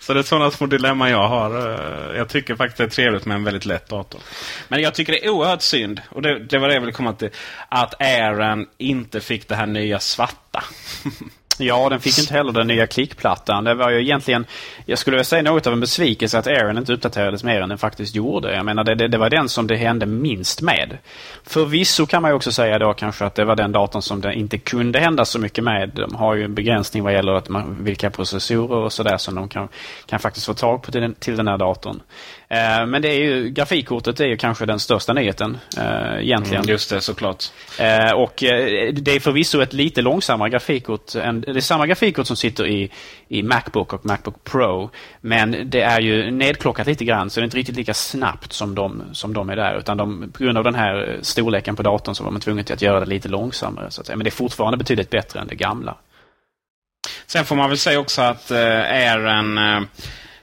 så 0.00 0.14
det 0.14 0.20
är 0.20 0.22
sådana 0.22 0.50
små 0.50 0.66
dilemman 0.66 1.10
jag 1.10 1.28
har. 1.28 1.72
Eh, 1.72 2.16
jag 2.16 2.28
tycker 2.28 2.54
faktiskt 2.54 2.78
det 2.78 2.84
är 2.84 2.88
trevligt 2.88 3.26
med 3.26 3.34
en 3.34 3.44
väldigt 3.44 3.66
lätt 3.66 3.88
dator. 3.88 4.20
Men 4.68 4.82
jag 4.82 4.94
tycker 4.94 5.12
det 5.12 5.24
är 5.24 5.30
oerhört 5.30 5.62
synd, 5.62 6.00
och 6.08 6.22
det, 6.22 6.38
det 6.38 6.58
var 6.58 6.68
det 6.68 6.74
jag 6.74 6.80
ville 6.80 6.92
komma 6.92 7.12
till, 7.12 7.30
att 7.68 8.00
Airen 8.00 8.66
inte 8.78 9.20
fick 9.20 9.48
det 9.48 9.54
här 9.54 9.66
nya 9.66 10.00
svarta. 10.00 10.64
Ja, 11.58 11.88
den 11.88 12.00
fick 12.00 12.18
inte 12.18 12.34
heller 12.34 12.52
den 12.52 12.66
nya 12.66 12.86
klickplattan. 12.86 13.64
Det 13.64 13.74
var 13.74 13.90
ju 13.90 14.00
egentligen, 14.00 14.46
jag 14.86 14.98
skulle 14.98 15.14
vilja 15.14 15.24
säga 15.24 15.42
något 15.42 15.66
av 15.66 15.72
en 15.72 15.80
besvikelse 15.80 16.38
att 16.38 16.46
Aaron 16.46 16.78
inte 16.78 16.92
uppdaterades 16.92 17.44
mer 17.44 17.60
än 17.60 17.68
den 17.68 17.78
faktiskt 17.78 18.14
gjorde. 18.14 18.54
Jag 18.54 18.64
menar, 18.64 18.84
det, 18.84 18.94
det, 18.94 19.08
det, 19.08 19.18
var 19.18 19.30
den 19.30 19.48
som 19.48 19.66
det 19.66 19.76
hände 19.76 20.06
minst 20.06 20.62
med. 20.62 20.98
Förvisso 21.44 22.06
kan 22.06 22.22
man 22.22 22.30
ju 22.30 22.34
också 22.34 22.52
säga 22.52 22.78
då 22.78 22.94
kanske 22.94 23.24
att 23.24 23.34
det 23.34 23.44
var 23.44 23.56
den 23.56 23.72
datorn 23.72 24.02
som 24.02 24.20
det 24.20 24.34
inte 24.34 24.58
kunde 24.58 25.00
hända 25.00 25.24
så 25.24 25.38
mycket 25.38 25.64
med. 25.64 25.90
De 25.94 26.14
har 26.14 26.34
ju 26.34 26.44
en 26.44 26.54
begränsning 26.54 27.02
vad 27.02 27.12
gäller 27.12 27.32
att 27.32 27.48
man, 27.48 27.84
vilka 27.84 28.10
processorer 28.10 28.76
och 28.76 28.92
sådär 28.92 29.16
som 29.16 29.34
de 29.34 29.48
kan, 29.48 29.68
kan 30.06 30.18
faktiskt 30.18 30.46
få 30.46 30.54
tag 30.54 30.82
på 30.82 30.92
till 30.92 31.00
den, 31.00 31.14
till 31.14 31.36
den 31.36 31.48
här 31.48 31.58
datorn. 31.58 32.00
Eh, 32.48 32.86
men 32.86 33.02
det 33.02 33.08
är 33.08 33.18
ju, 33.18 33.48
grafikkortet 33.50 34.20
är 34.20 34.24
ju 34.26 34.36
kanske 34.36 34.66
den 34.66 34.78
största 34.78 35.12
nyheten 35.12 35.58
eh, 35.78 36.18
egentligen. 36.20 36.62
Mm, 36.62 36.70
just 36.70 36.90
det, 36.90 37.00
såklart. 37.00 37.44
Eh, 37.78 38.12
och 38.12 38.44
eh, 38.44 38.92
det 38.92 39.16
är 39.16 39.20
förvisso 39.20 39.60
ett 39.60 39.72
lite 39.72 40.02
långsammare 40.02 40.50
grafikkort. 40.50 41.14
Än, 41.14 41.43
det 41.46 41.56
är 41.56 41.60
samma 41.60 41.86
grafikkort 41.86 42.26
som 42.26 42.36
sitter 42.36 42.66
i, 42.66 42.90
i 43.28 43.42
Macbook 43.42 43.92
och 43.92 44.06
Macbook 44.06 44.44
Pro. 44.44 44.90
Men 45.20 45.70
det 45.70 45.80
är 45.80 46.00
ju 46.00 46.30
nedklockat 46.30 46.86
lite 46.86 47.04
grann 47.04 47.30
så 47.30 47.40
det 47.40 47.42
är 47.42 47.44
inte 47.44 47.56
riktigt 47.56 47.76
lika 47.76 47.94
snabbt 47.94 48.52
som 48.52 48.74
de, 48.74 49.02
som 49.12 49.34
de 49.34 49.50
är 49.50 49.56
där. 49.56 49.78
Utan 49.78 49.96
de, 49.96 50.32
på 50.32 50.44
grund 50.44 50.58
av 50.58 50.64
den 50.64 50.74
här 50.74 51.18
storleken 51.22 51.76
på 51.76 51.82
datorn 51.82 52.14
så 52.14 52.24
var 52.24 52.30
man 52.30 52.40
tvungen 52.40 52.64
till 52.64 52.74
att 52.74 52.82
göra 52.82 53.00
det 53.00 53.06
lite 53.06 53.28
långsammare. 53.28 53.90
Så 53.90 54.00
att 54.00 54.06
säga. 54.06 54.16
Men 54.16 54.24
det 54.24 54.28
är 54.28 54.32
fortfarande 54.32 54.76
betydligt 54.76 55.10
bättre 55.10 55.40
än 55.40 55.46
det 55.46 55.54
gamla. 55.54 55.96
Sen 57.26 57.44
får 57.44 57.56
man 57.56 57.68
väl 57.68 57.78
säga 57.78 58.00
också 58.00 58.22
att 58.22 58.50
eh, 58.50 58.58
Airen 58.58 59.58
eh, 59.58 59.80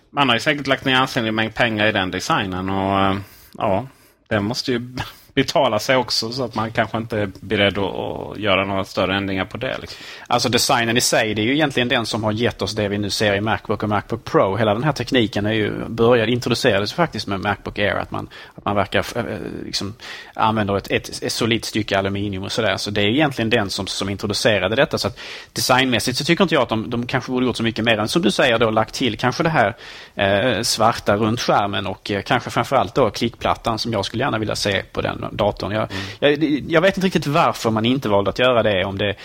man 0.10 0.30
har 0.30 0.36
ju 0.36 0.40
säkert 0.40 0.68
lagt 0.68 0.86
ner 0.86 0.96
ansenlig 0.96 1.34
mängd 1.34 1.54
pengar 1.54 1.88
i 1.88 1.92
den 1.92 2.12
designen. 2.12 2.70
Och 2.70 3.00
eh, 3.00 3.18
ja, 3.58 3.88
den 4.28 4.44
måste 4.44 4.72
ju 4.72 4.98
betala 5.34 5.80
sig 5.80 5.96
också 5.96 6.32
så 6.32 6.44
att 6.44 6.56
man 6.56 6.72
kanske 6.72 6.98
inte 6.98 7.20
är 7.20 7.32
beredd 7.40 7.78
att 7.78 8.38
göra 8.38 8.66
några 8.66 8.84
större 8.84 9.16
ändringar 9.16 9.46
på 9.46 9.58
det. 9.58 9.78
Liksom. 9.82 9.98
Alltså 10.28 10.50
designen 10.50 10.98
i 10.98 11.02
sig, 11.02 11.34
det 11.34 11.42
är 11.42 11.44
ju 11.44 11.54
egentligen 11.54 11.88
den 11.88 12.06
som 12.06 12.24
har 12.24 12.32
gett 12.32 12.62
oss 12.62 12.72
det 12.72 12.88
vi 12.88 12.98
nu 12.98 13.10
ser 13.10 13.36
i 13.36 13.42
Macbook 13.42 13.84
och 13.84 13.90
Macbook 13.90 14.24
Pro. 14.24 14.56
Hela 14.56 14.74
den 14.74 14.84
här 14.84 14.92
tekniken 14.92 15.46
är 15.46 15.54
ju, 15.54 15.86
börjad, 15.88 16.30
introducerades 16.30 16.94
faktiskt 16.94 17.28
med 17.28 17.40
Macbook 17.40 17.80
Air. 17.80 17.96
Att 17.96 18.12
man, 18.12 18.30
att 18.56 18.66
man 18.66 18.76
verkar 18.76 19.06
eh, 19.16 19.24
liksom, 19.66 19.94
använder 20.34 20.78
ett, 20.78 20.92
ett, 20.92 21.24
ett 21.24 21.34
solitt 21.34 21.66
stycke 21.66 21.98
aluminium 21.98 22.44
och 22.44 22.52
sådär. 22.52 22.78
Så 22.78 22.92
det 22.92 23.02
är 23.02 23.08
egentligen 23.08 23.50
den 23.50 23.70
som, 23.70 23.88
som 23.88 24.10
introducerade 24.10 24.76
detta. 24.76 24.98
Så 24.98 25.08
att 25.08 25.20
designmässigt 25.54 26.18
så 26.18 26.24
tycker 26.24 26.44
inte 26.44 26.56
jag 26.56 26.64
att 26.64 26.70
de, 26.70 26.90
de 26.90 27.08
kanske 27.08 27.32
borde 27.32 27.46
gjort 27.46 27.58
så 27.58 27.64
mycket 27.64 27.86
mer 27.86 27.98
än 27.98 28.08
som 28.08 28.22
du 28.22 28.32
säger 28.32 28.60
då 28.60 28.70
lagt 28.70 28.94
till 28.94 29.18
kanske 29.18 29.44
det 29.44 29.50
här 29.50 29.76
eh, 30.16 30.62
svarta 30.62 31.16
runt 31.16 31.42
skärmen 31.42 31.88
och 31.88 32.12
eh, 32.12 32.22
kanske 32.22 32.50
framförallt 32.50 32.96
då 32.96 33.10
klickplattan 33.10 33.80
som 33.80 33.94
jag 33.94 34.06
skulle 34.06 34.24
gärna 34.24 34.38
vilja 34.38 34.56
se 34.56 34.84
på 34.92 35.02
den 35.02 35.21
datorn. 35.32 35.72
Jag, 35.72 35.88
mm. 35.92 36.42
jag, 36.42 36.64
jag, 36.68 36.82
vet 36.82 36.98
inte 36.98 37.06
riktigt 37.08 37.28
varför 37.28 37.70
man 37.70 37.86
inte 37.86 38.10
valde 38.10 38.30
att 38.30 38.40
göra 38.40 38.64
det. 38.64 38.86
Om 38.86 38.98
det 38.98 39.16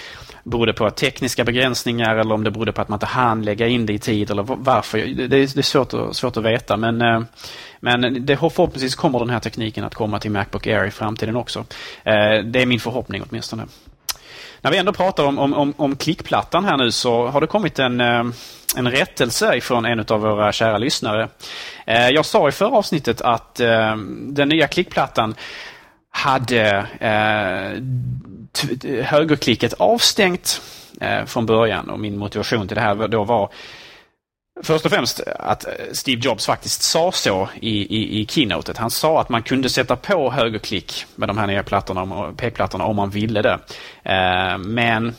berodde 0.47 0.73
på 0.73 0.91
tekniska 0.91 1.45
begränsningar 1.45 2.17
eller 2.17 2.35
om 2.35 2.45
det 2.45 2.51
berodde 2.51 2.73
på 2.73 2.83
att 2.83 2.89
man 2.89 2.97
inte 2.97 3.07
hann 3.07 3.43
lägga 3.43 3.69
in 3.69 3.87
det 3.87 3.93
i 3.93 3.99
tid 3.99 4.31
eller 4.31 4.43
varför. 4.43 4.99
Det 4.99 5.25
är, 5.25 5.29
det 5.29 5.39
är 5.41 5.63
svårt, 5.63 5.95
att, 5.95 6.17
svårt 6.17 6.37
att 6.37 6.45
veta 6.45 6.77
men, 6.77 7.03
eh, 7.03 7.21
men 7.81 8.27
det, 8.27 8.37
förhoppningsvis 8.37 8.95
kommer 8.95 9.19
den 9.19 9.31
här 9.31 9.41
tekniken 9.41 9.85
att 9.85 9.95
komma 9.95 10.19
till 10.19 10.31
Macbook 10.31 10.67
Air 10.67 10.85
i 10.85 10.91
framtiden 10.91 11.37
också. 11.37 11.59
Eh, 12.05 12.45
det 12.45 12.63
är 12.63 12.67
min 12.67 12.81
förhoppning 12.81 13.23
åtminstone. 13.29 13.67
När 14.61 14.71
vi 14.71 14.79
ändå 14.79 14.93
pratar 14.93 15.25
om, 15.25 15.39
om, 15.39 15.55
om, 15.55 15.75
om 15.77 15.97
klickplattan 15.97 16.65
här 16.65 16.77
nu 16.77 16.93
så 16.93 17.27
har 17.27 17.41
det 17.41 17.47
kommit 17.47 17.79
en, 17.79 18.01
eh, 18.01 18.25
en 18.77 18.91
rättelse 18.91 19.61
från 19.61 19.85
en 19.85 20.05
av 20.09 20.21
våra 20.21 20.53
kära 20.53 20.79
lyssnare. 20.79 21.29
Jag 21.87 22.27
sa 22.27 22.49
i 22.49 22.53
förra 22.53 22.77
avsnittet 22.77 23.21
att 23.21 23.55
den 23.55 24.49
nya 24.49 24.67
klickplattan 24.67 25.35
hade 26.17 26.87
eh, 27.01 27.83
högerklicket 29.05 29.73
avstängt 29.73 30.63
eh, 31.01 31.25
från 31.25 31.47
början 31.47 31.91
och 31.91 32.01
min 32.01 32.19
motivation 32.19 32.69
till 32.69 32.75
det 32.75 32.81
här 32.81 33.09
då 33.09 33.25
var 33.25 33.51
Först 34.63 34.85
och 34.85 34.93
främst 34.93 35.21
att 35.21 35.65
Steve 35.93 36.21
Jobs 36.25 36.47
faktiskt 36.47 36.83
sa 36.83 37.13
så 37.13 37.49
i, 37.61 37.97
i, 37.97 38.21
i 38.21 38.27
keynotet. 38.27 38.77
Han 38.77 38.91
sa 38.91 39.21
att 39.21 39.29
man 39.29 39.43
kunde 39.43 39.69
sätta 39.69 39.97
på 39.97 40.31
högerklick 40.31 41.05
med 41.15 41.29
de 41.29 41.39
här 41.39 41.47
nya 41.47 41.63
plattorna, 41.63 42.33
pekplattorna 42.37 42.85
om 42.85 42.97
man 42.97 43.11
ville 43.11 43.43
det. 43.43 43.59
Eh, 44.03 44.59
men 44.59 45.15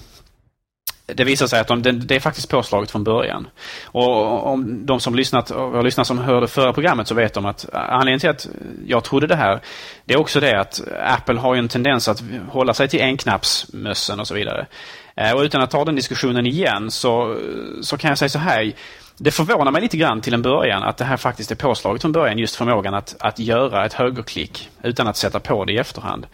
det 1.14 1.24
visar 1.24 1.48
sig 1.48 1.60
att 1.60 1.68
de, 1.68 1.82
det 1.82 2.16
är 2.16 2.20
faktiskt 2.20 2.50
påslaget 2.50 2.92
från 2.92 3.04
början. 3.04 3.48
Och 3.86 4.48
om 4.48 4.86
de 4.86 5.00
som 5.00 5.16
lyssnat, 5.16 5.50
har 5.50 5.84
lyssnat 5.84 6.08
som 6.08 6.18
hörde 6.18 6.48
förra 6.48 6.74
programmet 6.74 7.08
så 7.08 7.16
vet 7.16 7.34
de 7.34 7.46
att 7.46 7.74
eh, 7.74 7.80
anledningen 7.80 8.20
till 8.20 8.30
att 8.30 8.48
jag 8.86 9.04
trodde 9.04 9.28
det 9.28 9.36
här, 9.36 9.62
det 10.06 10.14
är 10.14 10.20
också 10.20 10.40
det 10.40 10.60
att 10.60 10.82
Apple 11.04 11.40
har 11.40 11.56
en 11.56 11.68
tendens 11.68 12.08
att 12.08 12.24
hålla 12.50 12.74
sig 12.74 12.88
till 12.88 13.02
enknappsmössen 13.02 14.20
och 14.20 14.28
så 14.28 14.34
vidare. 14.34 14.68
Eh, 15.16 15.32
och 15.32 15.42
utan 15.42 15.62
att 15.62 15.72
ta 15.72 15.86
den 15.86 15.96
diskussionen 15.96 16.46
igen 16.46 16.92
så, 16.92 17.38
så 17.82 17.98
kan 17.98 18.10
jag 18.10 18.18
säga 18.18 18.30
så 18.30 18.40
här. 18.40 18.74
Det 19.20 19.32
förvånar 19.32 19.72
mig 19.72 19.82
lite 19.82 19.98
grann 19.98 20.22
till 20.22 20.34
en 20.34 20.42
början 20.42 20.84
att 20.84 20.98
det 20.98 21.06
här 21.06 21.18
faktiskt 21.18 21.52
är 21.52 21.56
påslaget 21.56 22.02
från 22.02 22.12
början, 22.12 22.38
just 22.38 22.56
förmågan 22.56 22.94
att, 22.94 23.16
att 23.20 23.40
göra 23.40 23.86
ett 23.86 23.94
högerklick 23.94 24.70
utan 24.84 25.08
att 25.08 25.18
sätta 25.18 25.40
på 25.40 25.66
det 25.66 25.74
i 25.74 25.78
efterhand. 25.78 26.28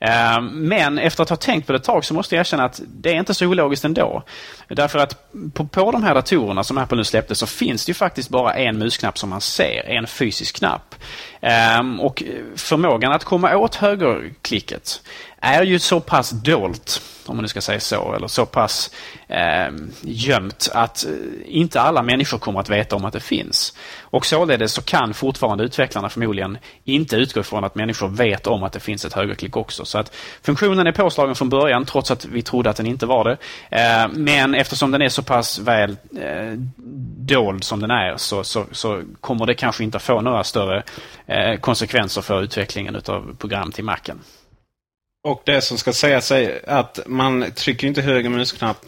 Ehm, 0.00 0.46
men 0.68 0.98
efter 0.98 1.22
att 1.22 1.28
ha 1.28 1.36
tänkt 1.36 1.66
på 1.66 1.72
det 1.72 1.78
ett 1.78 1.84
tag 1.84 2.04
så 2.04 2.14
måste 2.14 2.34
jag 2.34 2.40
erkänna 2.40 2.64
att 2.64 2.80
det 2.86 3.10
är 3.10 3.14
inte 3.14 3.34
så 3.34 3.46
ologiskt 3.46 3.84
ändå. 3.84 4.22
Därför 4.68 4.98
att 4.98 5.32
på, 5.54 5.66
på 5.66 5.90
de 5.90 6.02
här 6.02 6.14
datorerna 6.14 6.64
som 6.64 6.78
Apple 6.78 6.96
nu 6.96 7.04
släppte 7.04 7.34
så 7.34 7.46
finns 7.46 7.86
det 7.86 7.90
ju 7.90 7.94
faktiskt 7.94 8.28
bara 8.28 8.54
en 8.54 8.78
musknapp 8.78 9.18
som 9.18 9.30
man 9.30 9.40
ser, 9.40 9.84
en 9.86 10.06
fysisk 10.06 10.56
knapp. 10.56 10.94
Ehm, 11.40 12.00
och 12.00 12.22
förmågan 12.56 13.12
att 13.12 13.24
komma 13.24 13.56
åt 13.56 13.74
högerklicket 13.74 15.02
är 15.40 15.62
ju 15.62 15.78
så 15.78 16.00
pass 16.00 16.30
dolt 16.30 17.02
om 17.30 17.36
man 17.36 17.42
nu 17.42 17.48
ska 17.48 17.60
säga 17.60 17.80
så, 17.80 18.14
eller 18.14 18.28
så 18.28 18.46
pass 18.46 18.90
eh, 19.28 19.72
gömt 20.00 20.68
att 20.74 21.04
eh, 21.04 21.10
inte 21.44 21.80
alla 21.80 22.02
människor 22.02 22.38
kommer 22.38 22.60
att 22.60 22.68
veta 22.68 22.96
om 22.96 23.04
att 23.04 23.12
det 23.12 23.20
finns. 23.20 23.74
Och 24.10 24.26
således 24.26 24.72
så 24.72 24.82
kan 24.82 25.14
fortfarande 25.14 25.64
utvecklarna 25.64 26.08
förmodligen 26.08 26.58
inte 26.84 27.16
utgå 27.16 27.40
ifrån 27.40 27.64
att 27.64 27.74
människor 27.74 28.08
vet 28.08 28.46
om 28.46 28.62
att 28.62 28.72
det 28.72 28.80
finns 28.80 29.04
ett 29.04 29.12
högerklick 29.12 29.56
också. 29.56 29.84
Så 29.84 29.98
att 29.98 30.14
funktionen 30.42 30.86
är 30.86 30.92
påslagen 30.92 31.34
från 31.34 31.48
början 31.48 31.84
trots 31.84 32.10
att 32.10 32.24
vi 32.24 32.42
trodde 32.42 32.70
att 32.70 32.76
den 32.76 32.86
inte 32.86 33.06
var 33.06 33.24
det. 33.24 33.36
Eh, 33.70 34.08
men 34.12 34.54
eftersom 34.54 34.90
den 34.90 35.02
är 35.02 35.08
så 35.08 35.22
pass 35.22 35.58
väl 35.58 35.96
eh, 36.16 36.52
dold 37.18 37.64
som 37.64 37.80
den 37.80 37.90
är 37.90 38.16
så, 38.16 38.44
så, 38.44 38.66
så 38.72 39.02
kommer 39.20 39.46
det 39.46 39.54
kanske 39.54 39.84
inte 39.84 39.98
få 39.98 40.20
några 40.20 40.44
större 40.44 40.82
eh, 41.26 41.56
konsekvenser 41.56 42.22
för 42.22 42.42
utvecklingen 42.42 42.96
utav 42.96 43.36
program 43.38 43.72
till 43.72 43.84
Macen. 43.84 44.20
Och 45.24 45.42
det 45.46 45.60
som 45.60 45.78
ska 45.78 45.92
sägas 45.92 46.30
är 46.30 46.70
att 46.70 47.00
man 47.06 47.50
trycker 47.54 47.86
inte 47.86 48.02
höger 48.02 48.30
musknapp 48.30 48.84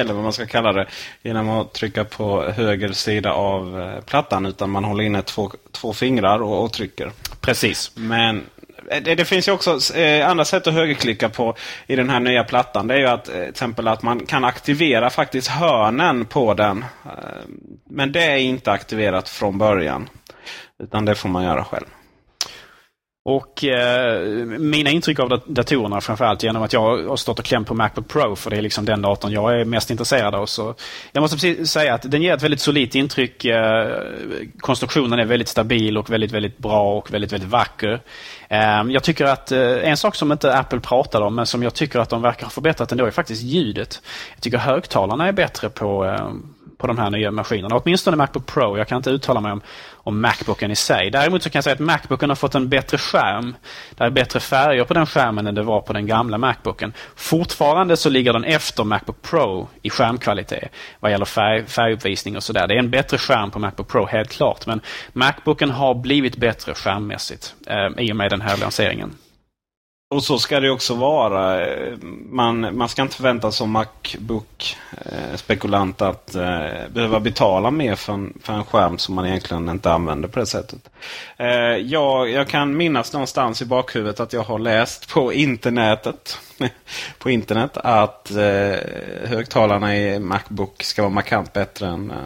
eller 0.00 0.14
vad 0.14 0.22
man 0.22 0.32
ska 0.32 0.46
kalla 0.46 0.72
det, 0.72 0.86
genom 1.22 1.48
att 1.48 1.72
trycka 1.72 2.04
på 2.04 2.42
höger 2.50 2.92
sida 2.92 3.32
av 3.32 3.80
eh, 3.80 4.00
plattan. 4.00 4.46
Utan 4.46 4.70
man 4.70 4.84
håller 4.84 5.04
inne 5.04 5.22
två, 5.22 5.50
två 5.72 5.92
fingrar 5.92 6.42
och, 6.42 6.64
och 6.64 6.72
trycker. 6.72 7.12
Precis. 7.40 7.92
Men 7.94 8.46
eh, 8.90 9.02
det, 9.02 9.14
det, 9.14 9.24
finns 9.24 9.48
ju 9.48 9.52
också 9.52 9.94
eh, 9.96 10.28
andra 10.28 10.44
sätt 10.44 10.66
att 10.66 10.74
högerklicka 10.74 11.28
på 11.28 11.56
i 11.86 11.96
den 11.96 12.10
här 12.10 12.20
nya 12.20 12.44
plattan. 12.44 12.86
Det 12.86 12.94
är 12.94 12.98
ju 12.98 13.06
att 13.06 13.28
eh, 13.28 13.34
till 13.34 13.48
exempel 13.48 13.88
att 13.88 14.02
man 14.02 14.26
kan 14.26 14.44
aktivera 14.44 15.10
faktiskt 15.10 15.48
hörnen 15.48 16.24
på 16.24 16.54
den. 16.54 16.84
Eh, 17.04 17.10
men 17.90 18.12
det 18.12 18.24
är 18.24 18.36
inte 18.36 18.72
aktiverat 18.72 19.28
från 19.28 19.58
början. 19.58 20.08
Utan 20.82 21.04
det 21.04 21.14
får 21.14 21.28
man 21.28 21.44
göra 21.44 21.64
själv. 21.64 21.86
Och 23.24 23.64
eh, 23.64 24.20
mina 24.44 24.90
intryck 24.90 25.18
av 25.18 25.40
datorerna 25.46 26.00
framförallt 26.00 26.42
genom 26.42 26.62
att 26.62 26.72
jag 26.72 27.08
har 27.08 27.16
stått 27.16 27.38
och 27.38 27.44
klämt 27.44 27.68
på 27.68 27.74
Macbook 27.74 28.08
Pro 28.08 28.36
för 28.36 28.50
det 28.50 28.56
är 28.56 28.62
liksom 28.62 28.84
den 28.84 29.02
datorn 29.02 29.32
jag 29.32 29.60
är 29.60 29.64
mest 29.64 29.90
intresserad 29.90 30.34
av. 30.34 30.46
Så 30.46 30.74
jag 31.12 31.20
måste 31.20 31.36
precis 31.36 31.70
säga 31.70 31.94
att 31.94 32.10
den 32.10 32.22
ger 32.22 32.34
ett 32.34 32.42
väldigt 32.42 32.60
solitt 32.60 32.94
intryck. 32.94 33.44
Eh, 33.44 33.96
konstruktionen 34.58 35.18
är 35.18 35.24
väldigt 35.24 35.48
stabil 35.48 35.98
och 35.98 36.10
väldigt, 36.10 36.32
väldigt 36.32 36.58
bra 36.58 36.98
och 36.98 37.14
väldigt, 37.14 37.32
väldigt 37.32 37.50
vacker. 37.50 38.00
Eh, 38.48 38.82
jag 38.88 39.02
tycker 39.02 39.24
att 39.24 39.52
eh, 39.52 39.88
en 39.88 39.96
sak 39.96 40.14
som 40.14 40.32
inte 40.32 40.58
Apple 40.58 40.80
pratade 40.80 41.24
om 41.24 41.34
men 41.34 41.46
som 41.46 41.62
jag 41.62 41.74
tycker 41.74 41.98
att 41.98 42.08
de 42.08 42.22
verkar 42.22 42.46
ha 42.46 42.50
förbättrat 42.50 42.92
ändå 42.92 43.06
är 43.06 43.10
faktiskt 43.10 43.42
ljudet. 43.42 44.02
Jag 44.34 44.42
tycker 44.42 44.58
högtalarna 44.58 45.28
är 45.28 45.32
bättre 45.32 45.68
på 45.68 46.04
eh, 46.04 46.32
på 46.82 46.86
de 46.86 46.98
här 46.98 47.10
nya 47.10 47.30
maskinerna. 47.30 47.76
Åtminstone 47.76 48.16
Macbook 48.16 48.46
Pro. 48.46 48.78
Jag 48.78 48.88
kan 48.88 48.96
inte 48.96 49.10
uttala 49.10 49.40
mig 49.40 49.52
om, 49.52 49.60
om 49.94 50.20
Macbooken 50.20 50.70
i 50.70 50.76
sig. 50.76 51.10
Däremot 51.10 51.42
så 51.42 51.50
kan 51.50 51.58
jag 51.58 51.64
säga 51.64 51.74
att 51.74 51.80
Macbooken 51.80 52.30
har 52.30 52.36
fått 52.36 52.54
en 52.54 52.68
bättre 52.68 52.98
skärm. 52.98 53.54
Det 53.90 54.04
är 54.04 54.10
bättre 54.10 54.40
färger 54.40 54.84
på 54.84 54.94
den 54.94 55.06
skärmen 55.06 55.46
än 55.46 55.54
det 55.54 55.62
var 55.62 55.80
på 55.80 55.92
den 55.92 56.06
gamla 56.06 56.38
Macbooken. 56.38 56.92
Fortfarande 57.16 57.96
så 57.96 58.10
ligger 58.10 58.32
den 58.32 58.44
efter 58.44 58.84
Macbook 58.84 59.22
Pro 59.22 59.68
i 59.82 59.90
skärmkvalitet 59.90 60.72
vad 61.00 61.10
gäller 61.10 61.24
färg, 61.24 61.66
färguppvisning 61.66 62.36
och 62.36 62.42
sådär. 62.42 62.66
Det 62.66 62.74
är 62.74 62.78
en 62.78 62.90
bättre 62.90 63.18
skärm 63.18 63.50
på 63.50 63.58
Macbook 63.58 63.88
Pro, 63.88 64.06
helt 64.06 64.30
klart. 64.30 64.66
Men 64.66 64.80
Macbooken 65.12 65.70
har 65.70 65.94
blivit 65.94 66.36
bättre 66.36 66.74
skärmmässigt 66.74 67.54
eh, 67.66 68.04
i 68.04 68.12
och 68.12 68.16
med 68.16 68.30
den 68.30 68.40
här 68.40 68.56
lanseringen. 68.56 69.10
Och 70.12 70.24
så 70.24 70.38
ska 70.38 70.60
det 70.60 70.70
också 70.70 70.94
vara. 70.94 71.66
Eh, 71.66 71.92
man, 72.30 72.76
man 72.76 72.88
ska 72.88 73.02
inte 73.02 73.16
förvänta 73.16 73.50
sig 73.50 73.58
som 73.58 73.70
Macbook-spekulant 73.70 76.00
eh, 76.00 76.08
att 76.08 76.34
eh, 76.34 76.66
behöva 76.92 77.20
betala 77.20 77.70
mer 77.70 77.94
för 77.94 78.12
en, 78.12 78.38
för 78.42 78.52
en 78.52 78.64
skärm 78.64 78.98
som 78.98 79.14
man 79.14 79.26
egentligen 79.26 79.68
inte 79.68 79.92
använder 79.92 80.28
på 80.28 80.38
det 80.38 80.46
sättet. 80.46 80.90
Eh, 81.36 81.76
jag, 81.76 82.30
jag 82.30 82.48
kan 82.48 82.76
minnas 82.76 83.12
någonstans 83.12 83.62
i 83.62 83.64
bakhuvudet 83.64 84.20
att 84.20 84.32
jag 84.32 84.42
har 84.42 84.58
läst 84.58 85.08
på 85.08 85.32
internetet 85.32 86.38
på 87.18 87.30
internet 87.30 87.76
att 87.76 88.30
eh, 88.30 88.76
högtalarna 89.24 89.96
i 89.96 90.18
Macbook 90.18 90.82
ska 90.82 91.02
vara 91.02 91.12
markant 91.12 91.52
bättre 91.52 91.86
än, 91.86 92.10
eh, 92.10 92.16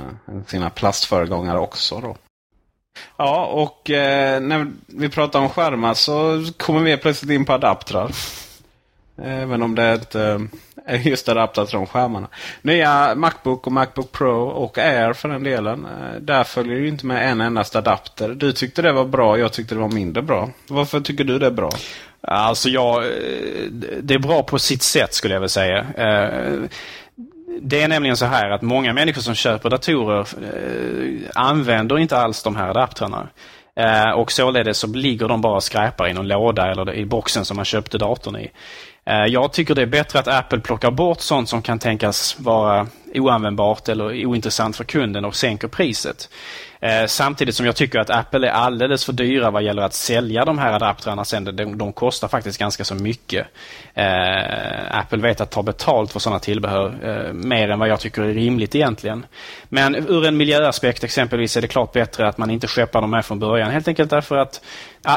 sina 0.46 0.70
plastföregångare 0.70 1.58
också. 1.58 2.00
Då. 2.00 2.16
Ja, 3.16 3.46
och 3.46 3.90
eh, 3.90 4.40
när 4.40 4.72
vi 4.86 5.08
pratar 5.08 5.40
om 5.40 5.48
skärmar 5.48 5.94
så 5.94 6.44
kommer 6.56 6.80
vi 6.80 6.96
plötsligt 6.96 7.30
in 7.30 7.44
på 7.44 7.52
adaptrar. 7.52 8.10
Även 9.22 9.62
om 9.62 9.74
det 9.74 9.94
inte 9.94 10.22
eh, 10.22 10.94
är 10.94 10.98
just 10.98 11.28
adaptrar 11.28 11.66
till 11.66 11.76
de 11.76 11.86
skärmarna. 11.86 12.28
Nya 12.62 13.14
Macbook 13.14 13.66
och 13.66 13.72
Macbook 13.72 14.12
Pro 14.12 14.46
och 14.46 14.78
Air 14.78 15.12
för 15.12 15.28
den 15.28 15.42
delen. 15.42 15.84
Eh, 15.84 16.20
där 16.20 16.44
följer 16.44 16.76
ju 16.76 16.88
inte 16.88 17.06
med 17.06 17.30
en 17.30 17.40
endast 17.40 17.76
adapter. 17.76 18.28
Du 18.28 18.52
tyckte 18.52 18.82
det 18.82 18.92
var 18.92 19.04
bra, 19.04 19.38
jag 19.38 19.52
tyckte 19.52 19.74
det 19.74 19.80
var 19.80 19.88
mindre 19.88 20.22
bra. 20.22 20.50
Varför 20.68 21.00
tycker 21.00 21.24
du 21.24 21.38
det 21.38 21.46
är 21.46 21.50
bra? 21.50 21.70
Alltså 22.20 22.68
jag, 22.68 23.04
eh, 23.04 23.10
det 24.02 24.14
är 24.14 24.18
bra 24.18 24.42
på 24.42 24.58
sitt 24.58 24.82
sätt 24.82 25.14
skulle 25.14 25.34
jag 25.34 25.40
vilja 25.40 25.48
säga. 25.48 25.86
Eh, 25.96 26.54
det 27.60 27.82
är 27.82 27.88
nämligen 27.88 28.16
så 28.16 28.26
här 28.26 28.50
att 28.50 28.62
många 28.62 28.92
människor 28.92 29.22
som 29.22 29.34
köper 29.34 29.70
datorer 29.70 30.20
eh, 30.20 31.30
använder 31.34 31.98
inte 31.98 32.18
alls 32.18 32.42
de 32.42 32.56
här 32.56 32.68
adaptrarna. 32.68 33.28
Eh, 33.76 34.10
och 34.10 34.32
således 34.32 34.78
så 34.78 34.86
ligger 34.86 35.28
de 35.28 35.40
bara 35.40 35.56
och 35.56 35.62
skräpar 35.62 36.08
i 36.08 36.12
någon 36.12 36.28
låda 36.28 36.70
eller 36.70 36.94
i 36.94 37.06
boxen 37.06 37.44
som 37.44 37.56
man 37.56 37.64
köpte 37.64 37.98
datorn 37.98 38.36
i. 38.36 38.50
Eh, 39.04 39.26
jag 39.26 39.52
tycker 39.52 39.74
det 39.74 39.82
är 39.82 39.86
bättre 39.86 40.18
att 40.18 40.28
Apple 40.28 40.60
plockar 40.60 40.90
bort 40.90 41.20
sånt 41.20 41.48
som 41.48 41.62
kan 41.62 41.78
tänkas 41.78 42.36
vara 42.40 42.86
oanvändbart 43.14 43.88
eller 43.88 44.26
ointressant 44.26 44.76
för 44.76 44.84
kunden 44.84 45.24
och 45.24 45.36
sänker 45.36 45.68
priset. 45.68 46.28
Eh, 46.86 47.06
samtidigt 47.06 47.54
som 47.54 47.66
jag 47.66 47.76
tycker 47.76 47.98
att 47.98 48.10
Apple 48.10 48.48
är 48.48 48.52
alldeles 48.52 49.04
för 49.04 49.12
dyra 49.12 49.50
vad 49.50 49.62
gäller 49.62 49.82
att 49.82 49.94
sälja 49.94 50.44
de 50.44 50.58
här 50.58 50.72
adaptrarna 50.72 51.24
sen. 51.24 51.44
De, 51.44 51.78
de 51.78 51.92
kostar 51.92 52.28
faktiskt 52.28 52.58
ganska 52.58 52.84
så 52.84 52.94
mycket. 52.94 53.46
Eh, 53.94 54.98
Apple 54.98 55.18
vet 55.18 55.40
att 55.40 55.50
ta 55.50 55.62
betalt 55.62 56.12
för 56.12 56.20
sådana 56.20 56.38
tillbehör 56.38 56.98
eh, 57.02 57.32
mer 57.32 57.70
än 57.70 57.78
vad 57.78 57.88
jag 57.88 58.00
tycker 58.00 58.22
är 58.22 58.34
rimligt 58.34 58.74
egentligen. 58.74 59.26
Men 59.68 59.94
ur 59.94 60.26
en 60.26 60.36
miljöaspekt 60.36 61.04
exempelvis 61.04 61.56
är 61.56 61.60
det 61.60 61.68
klart 61.68 61.92
bättre 61.92 62.28
att 62.28 62.38
man 62.38 62.50
inte 62.50 62.66
skeppar 62.66 63.00
dem 63.00 63.10
med 63.10 63.24
från 63.24 63.38
början. 63.38 63.70
Helt 63.70 63.88
enkelt 63.88 64.10
därför 64.10 64.36
att 64.36 64.60